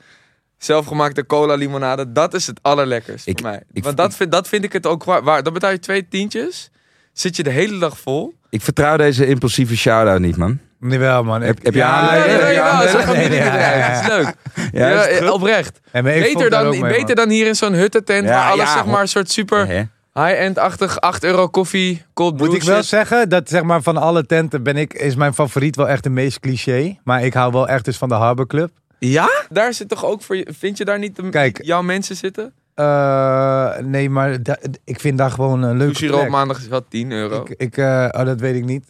Zelfgemaakte 0.57 1.25
cola 1.25 1.53
limonade, 1.55 2.11
dat 2.11 2.33
is 2.33 2.47
het 2.47 2.59
allerlekkerst 2.61 3.27
Ik- 3.27 3.39
voor 3.39 3.49
mij. 3.49 3.63
ik- 3.73 3.83
Want 3.83 3.97
dat 3.97 4.15
vind, 4.15 4.31
dat 4.31 4.47
vind 4.47 4.63
ik 4.63 4.73
het 4.73 4.85
ook 4.85 5.03
wa- 5.03 5.23
waar. 5.23 5.43
Dan 5.43 5.53
betaal 5.53 5.71
je 5.71 5.79
twee 5.79 6.07
tientjes, 6.07 6.69
zit 7.13 7.35
je 7.35 7.43
de 7.43 7.49
hele 7.49 7.77
dag 7.79 7.99
vol. 7.99 8.33
ik 8.49 8.61
vertrouw 8.61 8.97
deze 8.97 9.25
impulsieve 9.27 9.77
shout-out 9.77 10.19
niet, 10.19 10.37
man. 10.37 10.59
Nee, 10.79 10.99
wel 10.99 11.23
man. 11.23 11.41
Heb- 11.41 11.63
heb 11.63 11.73
je 11.73 11.79
Ja, 11.79 11.89
aandelen? 11.89 12.27
Nee, 12.27 12.37
Ja, 12.37 12.43
nee, 12.43 12.53
ja, 12.53 12.63
jawel, 12.63 12.77
nee, 12.79 12.87
zeg 12.89 13.01
gewoon 13.01 13.15
nee, 13.17 13.29
niet 13.29 13.39
nee, 13.39 13.49
dat 13.49 13.59
ja, 13.59 13.65
het 13.67 13.77
ja, 13.77 14.01
is. 14.01 14.07
Leuk. 14.07 14.33
Ja, 14.71 14.89
Ja, 14.89 15.05
is 15.05 15.15
het 15.15 15.23
eh, 15.27 15.33
oprecht. 15.33 15.79
Beter 15.91 16.49
dan, 16.49 16.69
mee, 16.69 16.81
beter 16.81 17.05
man. 17.05 17.15
dan 17.15 17.29
hier 17.29 17.47
in 17.47 17.55
zo'n 17.55 17.73
huttentent 17.73 18.23
Ja, 18.27 18.33
waar 18.35 18.51
alles 18.51 18.65
ja, 18.65 18.73
zeg 18.73 18.85
maar 18.85 19.01
een 19.01 19.07
soort 19.07 19.31
super 19.31 19.87
high-end-achtig 20.13 20.99
8 20.99 21.23
euro 21.23 21.47
koffie, 21.47 22.03
cold 22.13 22.35
brew 22.35 22.47
Moet 22.47 22.55
ik 22.55 22.63
wel 22.63 22.83
zeggen 22.83 23.29
dat 23.29 23.49
zeg 23.49 23.63
maar 23.63 23.81
van 23.81 23.97
alle 23.97 24.25
tenten 24.25 24.63
ben 24.63 24.77
ik 24.77 24.93
is 24.93 25.15
mijn 25.15 25.33
favoriet 25.33 25.75
wel 25.75 25.89
echt 25.89 26.03
de 26.03 26.09
meest 26.09 26.39
cliché, 26.39 26.97
maar 27.03 27.23
ik 27.23 27.33
hou 27.33 27.51
wel 27.51 27.67
echt 27.67 27.85
dus 27.85 27.97
van 27.97 28.09
de 28.09 28.15
Harbor 28.15 28.47
Club. 28.47 28.69
Ja? 28.99 29.29
Daar 29.49 29.73
zit 29.73 29.89
toch 29.89 30.05
ook 30.05 30.21
voor 30.21 30.35
je, 30.35 30.47
vind 30.59 30.77
je 30.77 30.85
daar 30.85 30.99
niet 30.99 31.15
de, 31.15 31.29
Kijk. 31.29 31.59
jouw 31.63 31.81
mensen 31.81 32.15
zitten? 32.15 32.53
Eh, 32.75 33.77
nee, 33.77 34.09
maar 34.09 34.43
da- 34.43 34.57
ik 34.83 34.99
vind 34.99 35.17
daar 35.17 35.31
gewoon 35.31 35.63
een 35.63 35.77
leuke 35.77 35.95
Sushi 35.95 36.13
op 36.13 36.27
maandag 36.27 36.57
is 36.57 36.67
wel 36.67 36.85
10 36.89 37.11
euro. 37.11 37.41
Ik, 37.41 37.53
ik 37.57 37.77
eh, 37.77 38.07
oh, 38.11 38.25
dat 38.25 38.39
weet 38.39 38.55
ik 38.55 38.65
niet. 38.65 38.85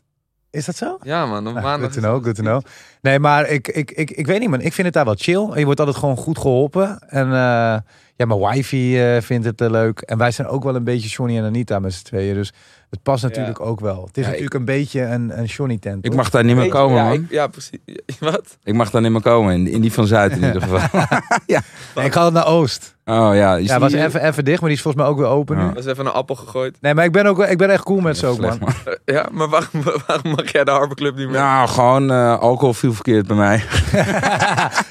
Is 0.58 0.66
dat 0.66 0.76
zo? 0.76 0.98
ja 1.02 1.26
man, 1.26 1.48
op 1.48 1.54
Nou, 1.54 1.66
maandag 1.66 1.80
good 1.80 1.94
to 1.94 2.10
know, 2.10 2.24
good 2.24 2.36
to 2.36 2.44
know. 2.44 2.62
Nee, 3.02 3.20
maar 3.20 3.50
ik, 3.50 3.68
ik, 3.68 3.92
ik, 3.92 4.12
ik 4.12 4.28
weet 4.28 4.40
niet 4.40 4.50
man, 4.50 4.62
ik 4.62 4.74
vind 4.74 4.86
het 4.86 4.96
daar 4.96 5.06
wel 5.06 5.16
chill. 5.18 5.60
Je 5.60 5.66
wordt 5.66 5.80
altijd 5.80 5.98
gewoon 5.98 6.18
goed 6.18 6.38
geholpen. 6.38 7.00
En 7.08 7.26
eh, 7.26 7.78
ja, 8.16 8.26
mijn 8.26 8.40
wifi 8.40 9.02
eh, 9.02 9.22
vindt 9.22 9.46
het 9.46 9.62
eh, 9.62 9.70
leuk. 9.70 10.00
En 10.00 10.18
wij 10.18 10.32
zijn 10.32 10.48
ook 10.48 10.64
wel 10.64 10.76
een 10.76 10.84
beetje 10.84 11.10
Johnny 11.10 11.38
en 11.38 11.44
Anita 11.44 11.80
met 11.80 11.94
z'n 11.94 12.04
tweeën. 12.04 12.34
Dus 12.34 12.54
het 12.90 13.04
past 13.04 13.24
natuurlijk 13.24 13.60
ook 13.60 13.80
wel. 13.80 14.04
Het 14.08 14.18
is 14.18 14.24
Ja, 14.24 14.30
natuurlijk 14.30 14.54
een 14.56 14.66
beetje 14.66 15.02
een, 15.02 15.40
een 15.40 15.46
Johnny 15.46 15.78
tent. 15.78 16.06
Ik 16.06 16.16
mag 16.16 16.30
daar 16.30 16.44
niet 16.44 16.56
meer 16.56 16.70
komen, 16.70 16.98
ja, 16.98 17.04
man. 17.04 17.14
ik- 17.14 17.30
ja, 17.30 17.48
precies. 17.48 17.80
Wat? 18.20 18.58
Ik 18.64 18.74
mag 18.74 18.90
daar 18.90 19.02
niet 19.02 19.12
meer 19.12 19.22
komen. 19.22 19.54
In, 19.54 19.68
in 19.68 19.82
die 19.82 19.94
van 19.94 20.08
Zuid 20.08 20.32
in 20.32 20.44
ieder 20.44 20.62
geval. 20.62 20.80
Nee, 21.96 22.06
ik 22.06 22.14
ga 22.14 22.24
het 22.26 22.34
naar 22.34 22.48
Oost. 22.48 22.96
Oh 23.06 23.30
ja. 23.36 23.56
Is 23.58 23.68
Ja, 23.68 23.80
was 23.80 23.92
die- 23.92 24.04
even, 24.04 24.24
even 24.26 24.46
dicht, 24.46 24.60
maar 24.60 24.70
die 24.70 24.78
is 24.78 24.84
volgens 24.84 25.04
mij 25.04 25.12
ook 25.14 25.20
weer 25.20 25.28
open 25.28 25.58
Ja. 25.58 25.68
nu. 25.68 25.74
Was 25.74 25.86
even 25.86 26.06
een 26.06 26.12
appel 26.12 26.36
gegooid. 26.36 26.78
Nee, 26.82 26.94
maar 26.94 27.06
ik 27.06 27.12
ben, 27.12 27.26
ook, 27.26 27.44
ik 27.46 27.58
ben 27.58 27.70
echt 27.70 27.84
cool 27.84 28.00
met 28.00 28.18
ze 28.18 28.26
ook, 28.28 28.36
Slecht, 28.36 28.60
man. 28.60 28.70
Eh, 28.86 29.16
Ja, 29.16 29.26
maar 29.32 29.50
waarom, 29.50 29.82
waarom 30.08 30.32
mag 30.36 30.52
jij 30.52 30.64
de 30.64 30.72
Harbor 30.72 30.96
Club 30.96 31.16
niet 31.16 31.28
meer? 31.30 31.40
Nou, 31.40 31.68
gewoon 31.68 32.12
eh, 32.12 32.40
alcohol 32.40 32.74
viel 32.74 32.94
verkeerd 32.94 33.28
bij 33.28 33.36
mij. 33.38 33.64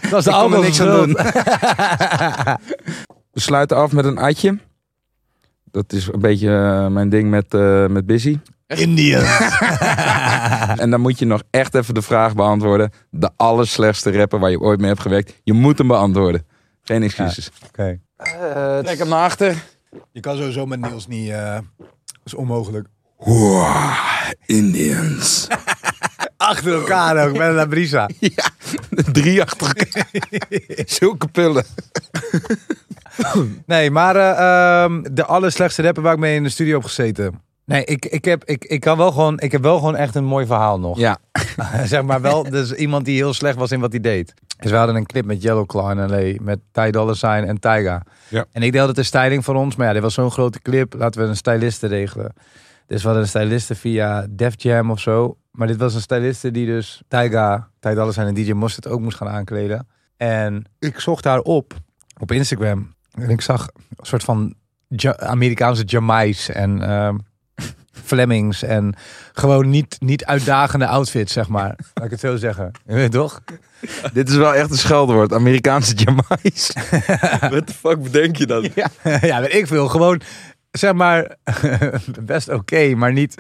Dat 0.01 0.11
was 0.11 0.25
de 0.25 0.31
Ik 0.31 0.37
alcohol 0.37 0.63
niks 0.63 0.81
aan 0.81 0.87
doen. 0.97 1.13
We 3.33 3.41
sluiten 3.41 3.77
af 3.77 3.93
met 3.93 4.05
een 4.05 4.19
atje. 4.19 4.59
Dat 5.77 5.93
is 5.93 6.09
een 6.13 6.21
beetje 6.21 6.49
eh, 6.49 6.87
mijn 6.87 7.09
ding 7.09 7.31
met, 7.31 7.55
eh 7.55 7.87
met 7.87 8.07
Busy. 8.07 8.39
Indië. 8.67 9.17
En 10.83 10.91
dan 10.91 11.01
moet 11.01 11.19
je 11.19 11.25
nog 11.25 11.43
echt 11.51 11.75
even 11.75 11.95
de 11.95 12.03
vraag 12.03 12.35
beantwoorden. 12.35 12.91
De 13.11 13.31
allerslechtste 13.37 14.11
rapper 14.13 14.39
waar 14.39 14.51
je 14.51 14.61
ooit 14.61 14.79
mee 14.79 14.89
hebt 14.89 15.01
gewerkt. 15.01 15.41
Je 15.45 15.53
moet 15.53 15.79
hem 15.79 15.87
beantwoorden. 15.87 16.47
Geen 16.83 17.03
excuses. 17.03 17.51
Oké. 17.67 18.01
Trek 18.83 18.99
hem 18.99 19.09
naar 19.09 19.25
achter. 19.25 19.55
Je 20.13 20.21
kan 20.21 20.37
sowieso 20.37 20.67
met 20.67 20.81
Niels 20.81 21.07
niet... 21.07 21.31
eh, 21.31 21.55
dat 21.77 22.25
is 22.25 22.35
onmogelijk. 22.35 22.89
Wow, 23.19 23.93
Indians. 24.47 25.47
Achter 26.37 26.73
elkaar 26.75 27.29
ook, 27.29 27.37
met 27.37 27.57
een 27.57 27.69
Brisa. 27.69 28.09
Drie 29.13 29.43
achter 29.43 29.67
elkaar. 29.67 30.09
Zulke 30.87 31.29
pillen. 31.29 31.65
Nee, 33.67 33.91
maar 33.91 34.17
eh, 34.17 34.85
ehm, 34.85 35.03
de 35.13 35.25
allerslechtste 35.25 35.83
rapper 35.83 36.03
waar 36.03 36.13
ik 36.13 36.19
mee 36.19 36.37
in 36.37 36.43
de 36.43 36.49
studio 36.49 36.75
heb 36.75 36.85
gezeten. 36.85 37.41
Nee, 37.65 37.85
ik, 37.85 38.05
ik, 38.05 38.25
heb, 38.25 38.45
ik, 38.45 38.65
ik, 38.65 38.81
kan 38.81 38.97
wel 38.97 39.13
gewoon, 39.13 39.41
ik 39.41 39.53
heb 39.53 39.63
wel 39.63 39.79
gewoon 39.79 39.97
echt 39.97 40.15
een 40.15 40.25
mooi 40.25 40.47
verhaal 40.47 40.81
nog. 40.81 40.99
Ja. 40.99 41.19
zeg 41.85 42.03
maar 42.03 42.21
wel, 42.21 42.43
dus 42.43 42.73
iemand 42.73 43.05
die 43.05 43.17
heel 43.17 43.35
slecht 43.35 43.57
was 43.57 43.71
in 43.71 43.81
wat 43.81 43.93
hij 43.93 44.01
deed. 44.01 44.35
Dus 44.59 44.71
we 44.71 44.77
hadden 44.77 44.97
een 44.97 45.07
clip 45.07 45.25
met 45.25 45.43
Yellow 45.43 45.67
Claw 45.67 45.91
in 45.91 46.07
L.A. 46.11 46.43
met 46.43 46.59
Ty 46.73 46.91
Dolla 46.91 47.15
Sign 47.15 47.45
en 47.45 47.61
Tyga. 47.61 48.03
Ja. 48.29 48.45
En 48.53 48.63
ik 48.63 48.73
deelde 48.73 48.93
de 48.93 49.03
styling 49.03 49.45
voor 49.45 49.55
ons. 49.55 49.77
Maar 49.77 49.87
ja, 49.87 49.93
dit 49.93 50.03
was 50.03 50.15
zo'n 50.15 50.31
grote 50.31 50.61
clip. 50.61 50.95
Laten 50.99 51.23
we 51.23 51.29
een 51.29 51.37
styliste 51.37 51.87
regelen. 51.87 52.33
Dus 52.87 53.01
we 53.01 53.07
hadden 53.07 53.23
een 53.23 53.29
styliste 53.29 53.75
via 53.75 54.27
Def 54.31 54.55
Jam 54.57 54.91
of 54.91 55.01
zo. 55.01 55.37
Maar 55.51 55.67
dit 55.67 55.77
was 55.77 55.95
een 55.95 56.01
styliste 56.01 56.51
die 56.51 56.67
dus 56.67 57.03
Tyga, 57.09 57.69
Ty 57.81 57.95
Dolla 57.95 58.13
Sign 58.13 58.27
en 58.27 58.35
DJ 58.35 58.53
Mustard 58.53 58.89
ook 58.89 59.01
moest 59.01 59.17
gaan 59.17 59.29
aankleden. 59.29 59.87
En 60.17 60.65
ik 60.79 61.01
zocht 61.01 61.25
haar 61.25 61.41
op, 61.41 61.75
op 62.19 62.33
Instagram. 62.33 62.96
En 63.17 63.31
ik 63.31 63.41
zag 63.41 63.69
een 63.97 64.07
soort 64.07 64.23
van 64.25 64.55
Ja- 64.89 65.17
Amerikaanse 65.19 65.83
Jamais. 65.85 66.49
En 66.49 66.83
ehm, 66.83 67.17
Flemings 68.05 68.63
en 68.63 68.95
gewoon 69.33 69.71
niet, 69.71 69.97
niet 70.01 70.25
uitdagende 70.25 70.87
outfits, 70.87 71.33
zeg 71.33 71.49
maar. 71.49 71.75
Laat 71.95 72.05
ik 72.05 72.11
het 72.11 72.21
zo 72.21 72.37
zeggen. 72.37 72.71
Je 72.87 72.95
weet 72.95 73.13
toch? 73.13 73.41
Dit 74.13 74.29
is 74.29 74.37
wel 74.37 74.55
echt 74.55 74.71
een 74.71 74.77
scheldwoord. 74.79 75.33
Amerikaanse 75.33 75.95
Jamais. 75.95 76.73
What 77.41 77.67
the 77.67 77.73
fuck 77.79 78.03
bedenk 78.03 78.37
je 78.37 78.47
dat? 78.47 78.69
Ja, 78.75 78.89
ja 79.21 79.41
weet 79.41 79.55
ik 79.55 79.67
veel. 79.67 79.89
Gewoon, 79.89 80.21
zeg 80.71 80.93
maar, 80.93 81.37
best 82.21 82.49
oké, 82.49 82.95
maar 82.95 83.13
niet, 83.13 83.35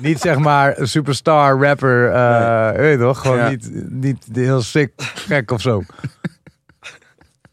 niet 0.00 0.20
zeg 0.20 0.38
maar 0.38 0.78
een 0.78 0.88
superstar 0.88 1.58
rapper. 1.62 2.12
eh 2.12 2.70
weet 2.76 2.92
je 2.98 2.98
toch? 3.04 3.20
Gewoon 3.20 3.38
Ja. 3.38 3.48
niet, 3.48 3.70
niet 3.90 4.24
heel 4.32 4.62
sick 4.62 4.92
gek 4.96 5.50
of 5.50 5.60
zo. 5.60 5.82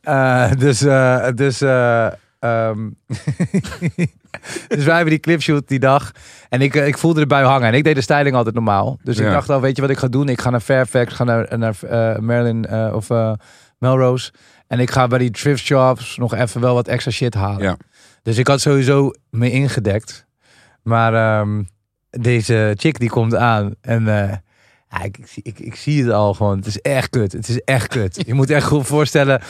Eh, 0.08 0.52
dus, 0.58 0.82
eh, 0.82 1.28
dus, 1.36 1.62
eh, 1.62 2.06
ehm, 2.39 2.89
dus 4.67 4.84
wij 4.86 4.96
hebben 4.96 5.10
die 5.10 5.20
clipshoot 5.20 5.67
die 5.67 5.80
dag. 5.80 6.12
En 6.50 6.62
ik, 6.62 6.74
ik 6.76 6.98
voelde 6.98 7.22
erbij 7.22 7.43
hangen. 7.43 7.67
En 7.67 7.74
ik 7.74 7.84
deed 7.84 7.96
de 7.96 8.02
styling 8.02 8.36
altijd 8.36 8.56
normaal. 8.56 9.00
Dus 9.04 9.17
ik 9.17 9.26
dacht 9.32 9.50
al, 9.50 9.62
weet 9.62 9.76
je 9.76 9.82
wat 9.82 9.91
ik 9.91 9.98
ga 9.98 10.08
doen? 10.08 10.30
Ik 10.30 10.41
ga 10.41 10.50
naar 10.50 10.60
Fairfax, 10.60 11.13
ga 11.13 11.24
naar, 11.24 11.58
naar 11.58 11.76
eh, 11.84 12.93
of 12.96 13.08
Melrose. 13.78 14.32
En 14.67 14.80
ik 14.80 14.91
ga 14.91 15.08
bij 15.08 15.20
die 15.20 15.32
thrift 15.32 15.63
shops 15.65 16.17
nog 16.17 16.34
even 16.36 16.62
wel 16.62 16.74
wat 16.74 16.88
extra 16.88 17.12
shit 17.12 17.34
halen. 17.34 17.62
Ja. 17.63 17.78
Dus 18.22 18.38
ik 18.38 18.48
had 18.48 18.62
sowieso 18.62 19.12
me 19.30 19.52
ingedekt. 19.52 20.26
Maar 20.84 21.13
ehm, 21.13 21.63
deze 22.10 22.74
chick 22.78 23.00
die 23.00 23.10
komt 23.10 23.36
aan. 23.36 23.76
En 23.82 24.06
ja, 24.89 25.04
ik, 25.04 25.17
ik, 25.17 25.28
zie- 25.28 25.43
ik, 25.43 25.60
ik 25.60 25.76
zie 25.76 26.04
het 26.04 26.12
al 26.13 26.34
gewoon. 26.34 26.58
Het 26.58 26.65
is 26.65 26.82
echt 26.82 27.10
kut. 27.10 27.32
Het 27.32 27.48
is 27.48 27.62
echt 27.62 27.88
kut. 27.88 28.24
Je 28.26 28.34
moet 28.34 28.50
echt 28.50 28.65
goed 28.65 28.86
voorstellen. 28.88 29.41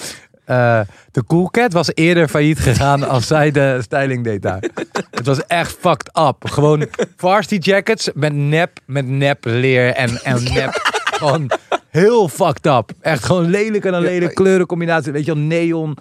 Eh, 0.47 0.79
de 1.11 1.23
Cool 1.27 1.49
Cat 1.51 1.73
was 1.73 1.89
eerder 1.93 2.27
failliet 2.27 2.59
gegaan 2.59 3.07
als 3.09 3.27
zij 3.27 3.51
de 3.51 3.79
styling 3.81 4.23
deed 4.23 4.41
daar. 4.41 4.63
Het 5.11 5.25
was 5.25 5.45
echt 5.45 5.77
fucked 5.79 6.17
up. 6.17 6.35
Gewoon 6.49 6.87
varsity 7.17 7.69
jackets 7.69 8.09
met 8.13 8.33
nep, 8.33 8.79
met 8.85 9.07
nep 9.07 9.45
leer 9.45 9.93
en, 9.93 10.23
en 10.23 10.43
nep. 10.53 11.01
Gewoon 11.13 11.51
heel 11.89 12.27
fucked 12.29 12.65
up. 12.65 12.91
Echt 13.01 13.23
gewoon 13.25 13.49
lelijk 13.49 13.85
en 13.85 13.99
lelijke 13.99 14.33
kleurencombinatie. 14.33 15.11
Weet 15.11 15.25
je 15.25 15.33
wel, 15.33 15.43
neon. 15.43 15.97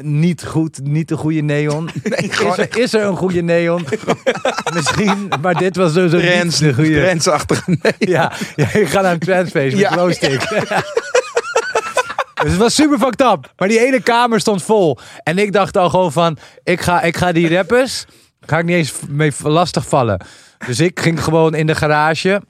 Niet 0.00 0.44
goed, 0.44 0.80
niet 0.82 1.08
de 1.08 1.16
goede 1.16 1.40
neon. 1.40 1.90
is, 2.02 2.38
er, 2.58 2.76
is 2.78 2.94
er 2.94 3.02
een 3.04 3.16
goede 3.16 3.42
neon? 3.42 3.84
Misschien, 4.74 5.32
maar 5.40 5.54
dit 5.54 5.76
was 5.76 5.92
sowieso 5.92 6.16
niet 6.16 6.26
Trends, 6.26 6.58
de 6.58 6.74
goede. 6.74 6.90
trendsachtige. 6.94 7.78
Ja, 7.98 8.32
ja, 8.56 8.72
ik 8.72 8.88
ga 8.88 9.00
naar 9.00 9.12
een 9.12 9.18
transface 9.18 9.76
met 9.76 10.18
Ja. 10.20 10.82
Dus 12.42 12.50
het 12.50 12.60
was 12.60 12.74
super 12.74 12.98
fucked 12.98 13.20
up. 13.20 13.52
Maar 13.56 13.68
die 13.68 13.78
hele 13.78 14.02
kamer 14.02 14.40
stond 14.40 14.62
vol. 14.62 14.98
En 15.22 15.38
ik 15.38 15.52
dacht 15.52 15.76
al 15.76 15.90
gewoon 15.90 16.12
van, 16.12 16.38
ik 16.64 16.80
ga, 16.80 17.02
ik 17.02 17.16
ga 17.16 17.32
die 17.32 17.54
rappers, 17.54 18.06
ga 18.40 18.58
ik 18.58 18.64
niet 18.64 18.76
eens 18.76 18.92
mee 19.08 19.32
lastig 19.42 19.88
vallen. 19.88 20.20
Dus 20.66 20.80
ik 20.80 21.00
ging 21.00 21.24
gewoon 21.24 21.54
in 21.54 21.66
de 21.66 21.74
garage. 21.74 22.42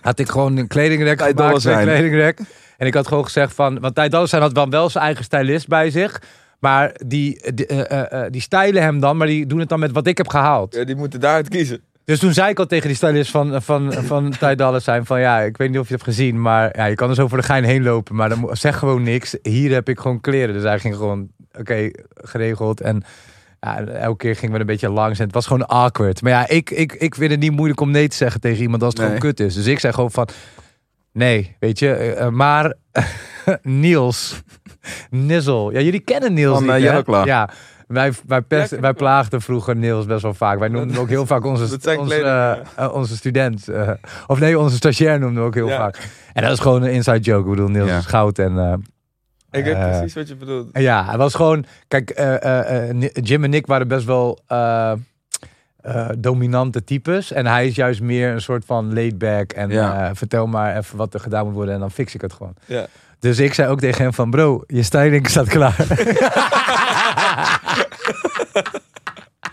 Had 0.00 0.18
ik 0.18 0.28
gewoon 0.28 0.56
een 0.56 0.66
kledingrek 0.66 1.18
Tijd 1.18 1.40
gemaakt. 1.40 1.64
Een 1.64 1.82
kledingrek. 1.82 2.40
En 2.76 2.86
ik 2.86 2.94
had 2.94 3.08
gewoon 3.08 3.24
gezegd 3.24 3.54
van, 3.54 3.80
want 3.80 3.94
Tijd 3.94 4.10
Dolla 4.10 4.26
Sign 4.26 4.42
had 4.42 4.52
wel, 4.52 4.68
wel 4.68 4.90
zijn 4.90 5.04
eigen 5.04 5.24
stylist 5.24 5.68
bij 5.68 5.90
zich. 5.90 6.22
Maar 6.58 6.94
die, 7.06 7.52
die, 7.54 7.66
eh, 7.66 8.30
die 8.30 8.40
stylen 8.40 8.82
hem 8.82 9.00
dan, 9.00 9.16
maar 9.16 9.26
die 9.26 9.46
doen 9.46 9.58
het 9.58 9.68
dan 9.68 9.78
met 9.78 9.92
wat 9.92 10.06
ik 10.06 10.16
heb 10.16 10.28
gehaald. 10.28 10.74
Ja, 10.74 10.84
die 10.84 10.96
moeten 10.96 11.20
daaruit 11.20 11.48
kiezen. 11.48 11.80
Dus 12.06 12.18
toen 12.18 12.32
zei 12.32 12.50
ik 12.50 12.58
al 12.58 12.66
tegen 12.66 12.86
die 12.86 12.96
stylist 12.96 13.30
van, 13.30 13.62
van, 13.62 13.92
van 13.92 14.30
Ty 14.40 14.78
zijn 14.78 15.06
van 15.06 15.20
ja, 15.20 15.40
ik 15.40 15.56
weet 15.56 15.70
niet 15.70 15.78
of 15.78 15.88
je 15.88 15.94
het 15.94 16.02
hebt 16.04 16.16
gezien, 16.16 16.40
maar 16.40 16.76
ja, 16.76 16.84
je 16.84 16.94
kan 16.94 17.08
er 17.08 17.14
zo 17.14 17.28
voor 17.28 17.38
de 17.38 17.44
gein 17.44 17.64
heen 17.64 17.82
lopen, 17.82 18.14
maar 18.14 18.28
dan 18.28 18.48
zeg 18.52 18.78
gewoon 18.78 19.02
niks. 19.02 19.36
Hier 19.42 19.72
heb 19.72 19.88
ik 19.88 19.98
gewoon 19.98 20.20
kleren. 20.20 20.54
Dus 20.54 20.62
hij 20.62 20.78
ging 20.78 20.96
gewoon, 20.96 21.28
oké, 21.58 21.90
geregeld. 22.14 22.80
En 22.80 23.02
ja, 23.60 23.84
elke 23.84 24.16
keer 24.16 24.36
gingen 24.36 24.54
we 24.54 24.60
een 24.60 24.66
beetje 24.66 24.90
langs 24.90 25.18
en 25.18 25.24
het 25.24 25.34
was 25.34 25.46
gewoon 25.46 25.66
awkward. 25.66 26.22
Maar 26.22 26.32
ja, 26.32 26.48
ik, 26.48 26.70
ik, 26.70 26.92
ik 26.92 27.14
vind 27.14 27.30
het 27.30 27.40
niet 27.40 27.52
moeilijk 27.52 27.80
om 27.80 27.90
nee 27.90 28.08
te 28.08 28.16
zeggen 28.16 28.40
tegen 28.40 28.62
iemand 28.62 28.82
als 28.82 28.92
het 28.92 29.02
Nee. 29.02 29.06
gewoon 29.10 29.20
kut 29.34 29.40
is. 29.40 29.54
Dus 29.54 29.66
ik 29.66 29.78
zei 29.78 29.92
gewoon 29.92 30.10
van, 30.10 30.28
nee, 31.12 31.56
weet 31.60 31.78
je, 31.78 31.92
eh, 31.92 32.24
eh, 32.26 32.32
maar 32.32 32.74
Niels, 33.62 34.42
Nizzle. 35.10 35.72
Ja, 35.72 35.80
jullie 35.80 36.00
kennen 36.00 36.32
Niels 36.32 36.54
Van, 36.54 36.62
niet, 36.62 36.86
eh. 36.86 37.24
Ja. 37.24 37.50
Wij, 37.86 38.12
wij, 38.26 38.42
pest, 38.42 38.78
wij 38.80 38.92
plaagden 38.92 39.40
vroeger 39.40 39.76
Niels 39.76 40.06
best 40.06 40.22
wel 40.22 40.34
vaak. 40.34 40.58
Wij 40.58 40.68
noemden 40.68 40.90
hem 40.90 40.98
ook 40.98 41.08
heel 41.08 41.26
vaak 41.26 41.44
onze, 41.44 41.78
eh, 42.10 42.52
eh, 42.76 42.92
onze 42.94 43.16
student. 43.16 43.68
eh, 43.68 43.90
of 44.26 44.38
nee, 44.40 44.58
onze 44.58 44.76
stagiair 44.76 45.18
noemden 45.18 45.42
we 45.42 45.48
ook 45.48 45.54
heel 45.54 45.68
Ja. 45.68 45.76
vaak. 45.76 46.08
En 46.32 46.42
dat 46.42 46.52
is 46.52 46.58
gewoon 46.58 46.82
een 46.82 46.92
inside 46.92 47.18
joke. 47.20 47.44
Ik 47.44 47.54
bedoel, 47.54 47.68
Niels 47.68 47.88
Ja. 47.88 47.98
is 47.98 48.06
goud. 48.06 48.38
En 48.38 48.58
eh, 48.58 48.72
Ik 49.50 49.64
weet 49.64 49.78
precies 49.80 50.14
wat 50.14 50.28
je 50.28 50.36
bedoelt. 50.36 50.68
ja, 50.72 51.04
hij 51.04 51.16
was 51.18 51.34
gewoon... 51.34 51.64
Kijk, 51.88 52.10
eh, 52.10 52.42
eh, 52.42 52.90
eh, 52.90 53.10
Jim 53.12 53.44
en 53.44 53.54
ik 53.54 53.66
waren 53.66 53.88
best 53.88 54.04
wel 54.04 54.38
eh, 54.46 54.92
eh, 55.80 56.08
dominante 56.18 56.84
types. 56.84 57.32
En 57.32 57.46
hij 57.46 57.66
is 57.66 57.74
juist 57.74 58.00
meer 58.00 58.30
een 58.32 58.40
soort 58.40 58.64
van 58.64 58.94
laid 58.94 59.18
back. 59.18 59.52
En 59.52 59.70
Ja. 59.70 60.04
eh, 60.08 60.10
vertel 60.14 60.46
maar 60.46 60.76
even 60.76 60.96
wat 60.96 61.14
er 61.14 61.20
gedaan 61.20 61.44
moet 61.44 61.54
worden. 61.54 61.74
En 61.74 61.80
dan 61.80 61.90
fix 61.90 62.14
ik 62.14 62.20
het 62.20 62.32
gewoon. 62.32 62.54
Ja. 62.64 62.86
Dus 63.18 63.38
ik 63.38 63.54
zei 63.54 63.68
ook 63.68 63.80
tegen 63.80 64.02
hem 64.02 64.14
van... 64.14 64.30
Bro, 64.30 64.62
je 64.66 64.82
styling 64.82 65.28
staat 65.28 65.48
klaar. 65.48 65.76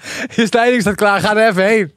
je 0.36 0.46
styling 0.46 0.82
staat 0.82 0.96
klaar. 0.96 1.20
Ga 1.20 1.38
er 1.38 1.48
even 1.48 1.66
heen. 1.66 1.94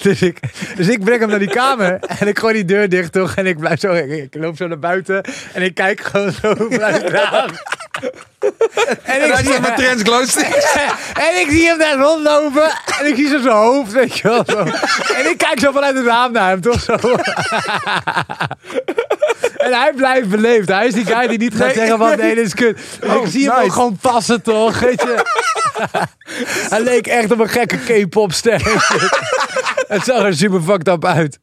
Dus 0.08 0.22
ik, 0.22 0.38
dus 0.76 0.88
ik 0.88 1.04
breng 1.04 1.20
hem 1.20 1.28
naar 1.28 1.38
die 1.38 1.50
kamer 1.50 1.98
en 2.18 2.28
ik 2.28 2.38
gooi 2.38 2.54
die 2.54 2.64
deur 2.64 2.88
dicht 2.88 3.12
toch 3.12 3.34
en 3.34 3.46
ik 3.46 3.58
blijf 3.58 3.80
zo, 3.80 3.92
ik, 3.92 4.34
loop 4.34 4.56
zo 4.56 4.66
naar 4.66 4.78
buiten 4.78 5.22
en 5.52 5.62
ik 5.62 5.74
kijk 5.74 6.00
gewoon 6.00 6.32
zo 6.32 6.54
vanuit 6.70 7.02
het 7.02 7.10
raam. 7.12 7.50
En 9.02 9.24
ik 9.24 9.34
zie 9.36 9.52
hem 9.52 9.62
met 9.62 9.76
trends 9.76 10.36
en 11.14 11.40
ik 11.40 11.46
zie 11.50 11.66
hem 11.66 11.78
daar 11.78 11.96
rondlopen 11.96 12.70
en 13.00 13.06
ik 13.06 13.14
zie 13.14 13.28
zo 13.28 13.40
zijn 13.40 13.54
hoofd, 13.54 13.92
weet 13.92 14.18
je 14.18 14.28
wel. 14.28 14.44
Zo. 14.46 14.58
En 15.14 15.30
ik 15.30 15.38
kijk 15.38 15.60
zo 15.60 15.72
vanuit 15.72 15.96
het 15.96 16.06
raam 16.06 16.32
naar 16.32 16.48
hem, 16.48 16.60
toch 16.60 16.80
zo. 16.80 16.96
En 19.60 19.72
hij 19.72 19.92
blijft 19.92 20.28
beleefd. 20.28 20.68
Hij 20.68 20.86
is 20.86 20.94
die 20.94 21.06
guy 21.06 21.26
die 21.26 21.38
niet 21.38 21.54
gaat 21.54 21.74
zeggen 21.74 21.98
van 21.98 22.16
nee, 22.16 22.34
dit 22.34 22.46
is 22.46 22.54
kut. 22.54 22.78
Dus 23.00 23.12
ik 23.12 23.26
zie 23.26 23.50
hem 23.50 23.64
ook 23.64 23.72
gewoon 23.72 23.98
passen 24.00 24.42
toch, 24.42 24.80
weet 24.80 25.02
je. 25.02 25.24
hij 26.70 26.80
leek 26.80 27.06
echt 27.06 27.30
op 27.30 27.38
een 27.38 27.48
gekke 27.48 27.76
K-pop 27.76 28.32
ster. 28.32 28.62
Het 29.90 30.04
zag 30.04 30.22
er 30.22 30.34
super 30.34 30.60
fucked 30.60 30.88
up 30.88 31.04
uit. 31.04 31.38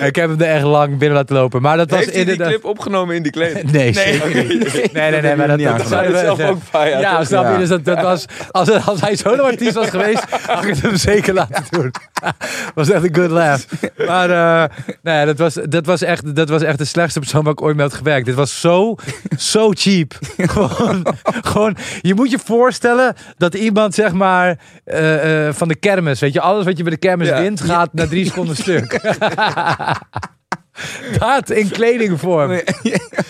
Ik 0.00 0.16
heb 0.16 0.30
hem 0.30 0.40
er 0.40 0.54
echt 0.54 0.64
lang 0.64 0.98
binnen 0.98 1.16
laten 1.16 1.36
lopen. 1.36 1.62
Maar 1.62 1.76
dat 1.76 1.90
was 1.90 2.04
Heeft 2.04 2.26
die 2.26 2.36
clip 2.36 2.64
opgenomen 2.64 3.16
in 3.16 3.22
die 3.22 3.32
kleding? 3.32 3.70
Nee, 3.72 3.86
niet. 3.86 4.92
Nee, 4.92 5.10
nee, 5.10 5.20
nee, 5.20 5.36
maar 5.36 5.48
dat, 5.48 5.58
is 5.58 5.88
zelf 5.88 6.40
ook 6.40 6.62
fijn. 6.70 7.00
Ja, 7.00 7.16
toch? 7.16 7.26
snap 7.26 7.44
je? 7.44 7.50
Ja. 7.50 7.58
Dus 7.58 7.68
dat, 7.68 7.84
dat 7.84 8.00
was, 8.00 8.24
als, 8.50 8.86
als 8.86 9.00
hij 9.00 9.16
solo-artiest 9.16 9.74
was 9.74 9.88
geweest, 9.88 10.24
had 10.46 10.64
ik 10.64 10.68
het 10.68 10.82
hem 10.82 10.96
zeker 10.96 11.34
laten 11.34 11.64
doen. 11.70 11.90
was 12.74 12.90
echt 12.90 13.04
een 13.04 13.14
good 13.14 13.30
laugh. 13.30 13.64
Maar 14.06 14.30
eh, 14.30 14.76
nee, 15.02 15.26
dat, 15.26 15.38
was, 15.38 15.54
dat, 15.54 15.86
was 15.86 16.02
echt, 16.02 16.36
dat 16.36 16.48
was 16.48 16.62
echt 16.62 16.78
de 16.78 16.84
slechtste 16.84 17.20
persoon 17.20 17.42
waar 17.44 17.52
ik 17.52 17.62
ooit 17.62 17.76
mee 17.76 17.86
had 17.86 17.94
gewerkt. 17.94 18.26
Dit 18.26 18.34
was 18.34 18.60
zo, 18.60 18.94
zo 19.38 19.70
cheap. 19.70 20.18
gewoon, 20.36 21.06
gewoon, 21.24 21.76
je 22.00 22.14
moet 22.14 22.30
je 22.30 22.38
voorstellen 22.38 23.14
dat 23.36 23.54
iemand, 23.54 23.94
zeg 23.94 24.12
maar, 24.12 24.58
eh, 24.84 25.46
eh, 25.46 25.54
van 25.54 25.68
de 25.68 25.76
kermis, 25.76 26.20
weet 26.20 26.32
je, 26.32 26.40
alles 26.40 26.64
wat 26.64 26.76
je 26.76 26.82
bij 26.82 26.92
de 26.92 26.98
kermis 26.98 27.28
Ja. 27.28 27.40
wint, 27.40 27.60
gaat 27.60 27.92
na 27.92 28.06
drie 28.06 28.24
seconden 28.24 28.56
stuk. 28.56 29.00
Dat 31.18 31.50
in 31.50 31.68
kledingvorm. 31.70 32.50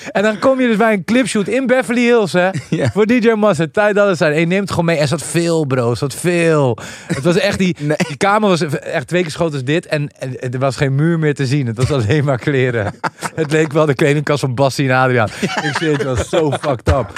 En 0.08 0.22
dan 0.22 0.38
kom 0.38 0.60
je 0.60 0.66
dus 0.66 0.76
bij 0.76 0.92
een 0.92 1.04
clipshoot 1.04 1.46
in 1.48 1.66
Beverly 1.66 2.00
Hills, 2.02 2.32
hè? 2.32 2.48
Ja. 2.70 2.90
Voor 2.90 3.06
DJ 3.06 3.32
Mustard, 3.36 3.72
tijd 3.72 3.94
dat 3.94 4.08
het 4.08 4.18
zijn. 4.18 4.32
En 4.32 4.40
je 4.40 4.46
neemt 4.46 4.60
het 4.60 4.70
gewoon 4.70 4.84
mee. 4.84 4.96
Er 4.98 5.08
zat 5.08 5.22
veel, 5.22 5.64
bro. 5.66 5.90
Er 5.90 5.96
zat 5.96 6.14
veel. 6.14 6.78
Het 7.06 7.24
was 7.24 7.36
echt 7.38 7.58
die, 7.58 7.76
Nee. 7.80 7.96
die 8.08 8.16
kamer 8.16 8.48
was 8.48 8.60
echt 8.78 9.06
twee 9.06 9.22
keer 9.22 9.30
zo 9.30 9.36
groot 9.38 9.52
als 9.52 9.64
dit. 9.64 9.86
En, 9.86 10.08
en 10.18 10.50
er 10.52 10.58
was 10.58 10.76
geen 10.76 10.94
muur 10.94 11.18
meer 11.18 11.34
te 11.34 11.46
zien. 11.46 11.66
Het 11.66 11.76
was 11.76 11.90
alleen 11.90 12.24
maar 12.24 12.38
kleren. 12.38 12.94
het 13.34 13.52
leek 13.52 13.72
wel 13.72 13.86
de 13.86 13.94
kledingkast 13.94 14.40
van 14.40 14.54
Bassie 14.54 14.88
en 14.88 14.96
Adriaan. 14.96 15.28
Ik 15.40 15.76
zei, 15.78 15.92
het 15.92 16.02
was 16.02 16.28
zo 16.28 16.50
fucked 16.50 16.88
up. 16.88 17.12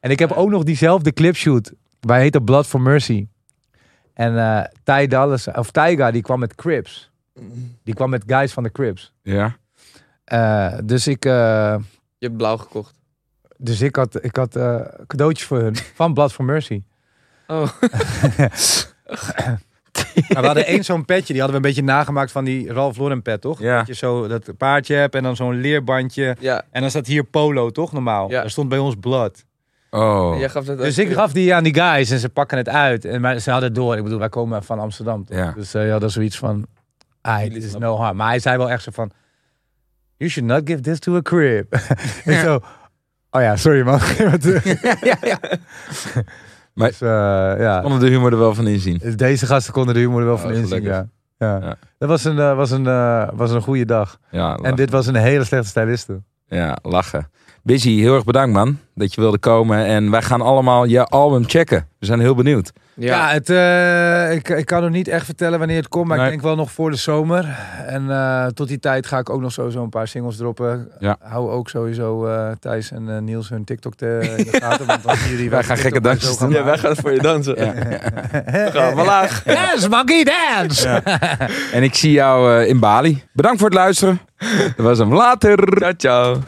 En 0.00 0.10
ik 0.10 0.18
heb 0.18 0.32
ook 0.32 0.50
nog 0.50 0.62
diezelfde 0.62 1.12
clipshoot. 1.12 1.72
Wij 2.00 2.20
heette 2.20 2.40
Blood 2.40 2.66
for 2.66 2.80
Mercy. 2.80 3.26
En 4.14 4.38
eh 4.38 4.64
Ty 4.84 5.06
Dallas, 5.06 5.46
of 5.48 5.70
Tyga, 5.70 6.10
die 6.10 6.22
kwam 6.22 6.38
met 6.40 6.54
Crips. 6.54 7.10
Die 7.84 7.94
kwam 7.94 8.10
met 8.10 8.22
guys 8.26 8.52
van 8.52 8.62
de 8.62 8.72
Crips. 8.72 9.12
Ja. 9.22 9.56
Eh, 10.24 10.72
dus 10.84 11.06
ik... 11.06 11.24
eh, 11.24 11.76
Je 12.18 12.26
hebt 12.26 12.36
blauw 12.36 12.56
gekocht. 12.56 12.94
dus 13.56 13.80
ik 13.80 13.96
had, 13.96 14.24
ik 14.24 14.36
had 14.36 14.56
eh, 14.56 14.80
cadeautjes 15.06 15.46
voor 15.46 15.58
hun 15.58 15.76
van 15.94 16.14
Blood 16.14 16.32
for 16.32 16.44
Mercy. 16.44 16.82
Oh. 17.46 17.68
Maar 20.28 20.40
we 20.40 20.46
hadden 20.46 20.66
één 20.66 20.84
zo'n 20.84 21.04
petje, 21.04 21.32
die 21.32 21.42
hadden 21.42 21.60
we 21.60 21.66
een 21.68 21.74
beetje 21.74 21.92
nagemaakt 21.92 22.30
van 22.32 22.44
die 22.44 22.72
Ralph 22.72 22.96
Lauren 22.96 23.22
pet, 23.22 23.40
toch? 23.40 23.60
Ja. 23.60 23.78
Dat 23.78 23.86
je 23.86 23.94
zo 23.94 24.26
dat 24.28 24.56
paardje 24.56 24.94
hebt 24.94 25.14
en 25.14 25.22
dan 25.22 25.36
zo'n 25.36 25.60
leerbandje. 25.60 26.36
Ja, 26.40 26.62
En 26.70 26.80
dan 26.80 26.90
staat 26.90 27.06
hier 27.06 27.24
polo, 27.24 27.70
toch? 27.70 27.92
Normaal. 27.92 28.30
Ja. 28.30 28.42
Er 28.42 28.50
stond 28.50 28.68
bij 28.68 28.78
ons 28.78 28.94
blood. 29.00 29.44
Oh. 29.90 30.38
jij 30.38 30.48
gaf 30.48 30.64
dat 30.64 30.78
Dus 30.78 30.98
ik 30.98 31.12
gaf 31.12 31.32
die 31.32 31.54
aan 31.54 31.64
die 31.64 31.74
guys 31.74 32.10
en 32.10 32.18
ze 32.18 32.28
pakken 32.28 32.58
het 32.58 32.68
uit. 32.68 33.04
En, 33.04 33.20
maar 33.20 33.38
ze 33.38 33.50
hadden 33.50 33.68
het 33.68 33.78
door. 33.78 33.96
Ik 33.96 34.02
bedoel, 34.02 34.18
wij 34.18 34.28
komen 34.28 34.62
van 34.62 34.78
Amsterdam. 34.78 35.24
Toch? 35.24 35.36
Ja. 35.36 35.52
Dus 35.52 35.74
uh, 35.74 35.86
ja, 35.86 35.98
dat 35.98 36.08
is 36.08 36.14
zoiets 36.14 36.38
van... 36.38 36.66
Ah, 37.20 37.40
this 37.42 37.64
is 37.64 37.76
no 37.76 37.96
harm. 37.96 38.16
Maar 38.16 38.28
hij 38.28 38.38
zei 38.38 38.56
wel 38.56 38.70
echt 38.70 38.82
zo 38.82 38.90
van... 38.90 39.10
You 40.22 40.28
should 40.30 40.48
not 40.50 40.60
give 40.64 40.80
this 40.80 40.98
to 40.98 41.16
a 41.16 41.20
crib. 41.22 41.74
ik 42.24 42.38
zo... 42.38 42.60
Oh 43.30 43.40
ja, 43.40 43.56
sorry 43.56 43.82
man. 43.82 44.00
Ja, 45.10 45.16
ja. 45.22 45.38
Maar- 46.74 46.88
Dus, 46.88 47.00
eh, 47.00 47.08
ja. 47.58 47.80
Konden 47.80 48.00
de 48.00 48.08
humor 48.08 48.32
er 48.32 48.38
wel 48.38 48.54
van 48.54 48.66
inzien. 48.66 48.98
Dus 48.98 49.16
Deze 49.16 49.46
gasten 49.46 49.72
konden 49.72 49.94
de 49.94 50.00
humor 50.00 50.20
er 50.20 50.26
wel 50.26 50.38
van 50.38 50.52
inzien, 50.52 50.82
ja. 50.82 51.06
Ja. 51.38 51.58
Ja. 51.60 51.76
Dat 51.98 52.08
was 52.08 52.24
een, 52.24 52.38
eh, 52.38 52.56
was, 52.56 52.70
een, 52.70 52.86
eh, 52.86 53.28
was 53.32 53.50
een 53.50 53.60
goede 53.62 53.84
dag. 53.84 54.18
Ja, 54.30 54.56
En 54.56 54.74
dit 54.74 54.90
was 54.90 55.06
een 55.06 55.14
hele 55.14 55.44
slechte 55.44 55.68
styliste. 55.68 56.22
ja, 56.46 56.76
lachen. 56.82 57.30
Busy, 57.62 58.00
heel 58.00 58.14
erg 58.14 58.24
bedankt 58.24 58.52
man 58.52 58.78
dat 58.94 59.14
je 59.14 59.20
wilde 59.20 59.38
komen. 59.38 59.84
En 59.86 60.10
wij 60.10 60.22
gaan 60.22 60.40
allemaal 60.40 60.84
je 60.84 61.04
album 61.04 61.44
checken. 61.48 61.88
We 61.98 62.06
zijn 62.06 62.20
heel 62.20 62.34
benieuwd. 62.34 62.72
Ja, 63.02 63.16
Ja, 63.16 63.32
het, 63.32 63.50
eh, 63.50 64.32
ik, 64.36 64.48
ik 64.48 64.66
kan 64.66 64.82
nog 64.82 64.90
niet 64.90 65.08
echt 65.08 65.24
vertellen 65.24 65.58
wanneer 65.58 65.76
het 65.76 65.88
komt, 65.88 66.06
maar 66.06 66.16
Nee. 66.16 66.26
ik 66.26 66.32
denk 66.32 66.42
wel 66.44 66.54
nog 66.56 66.72
voor 66.72 66.90
de 66.90 66.96
zomer. 66.96 67.58
En 67.86 68.10
eh, 68.10 68.46
tot 68.46 68.68
die 68.68 68.78
tijd 68.78 69.06
ga 69.06 69.18
ik 69.18 69.30
ook 69.30 69.40
nog 69.40 69.52
sowieso 69.52 69.82
een 69.82 69.88
paar 69.88 70.08
singles 70.08 70.36
droppen. 70.36 70.88
Ja. 70.98 71.16
Hou 71.20 71.50
ook 71.50 71.68
sowieso 71.68 72.26
eh, 72.26 72.50
Thijs 72.60 72.90
en 72.90 73.24
Niels 73.24 73.48
hun 73.48 73.64
TikTok 73.64 73.94
te, 73.94 74.34
in 74.36 74.44
de 74.50 74.60
gaten. 74.60 74.86
Want 74.86 75.02
dan 75.02 75.16
jullie 75.28 75.50
Wij 75.50 75.62
gaan 75.62 75.76
gekke 75.76 76.00
dansjes 76.00 76.36
gaan 76.36 76.50
ja 76.50 76.64
wij 76.64 76.78
gaan 76.78 76.96
voor 76.96 77.12
je 77.12 77.20
dansen. 77.20 77.56
Ja. 77.64 77.72
We 77.72 78.68
gaan 78.74 78.94
we 78.96 79.04
laag. 79.04 79.42
Dance, 79.72 79.88
monkey, 79.88 80.24
dance! 80.24 80.88
En 81.72 81.82
ik 81.82 81.94
zie 81.94 82.12
jou 82.12 82.60
eh, 82.62 82.68
in 82.68 82.80
Bali. 82.80 83.22
Bedankt 83.32 83.58
voor 83.58 83.68
het 83.68 83.78
luisteren. 83.78 84.20
Dat 84.76 84.86
was 84.86 84.98
hem 84.98 85.14
later. 85.14 85.76
Ciao, 85.78 85.92
ciao. 85.96 86.40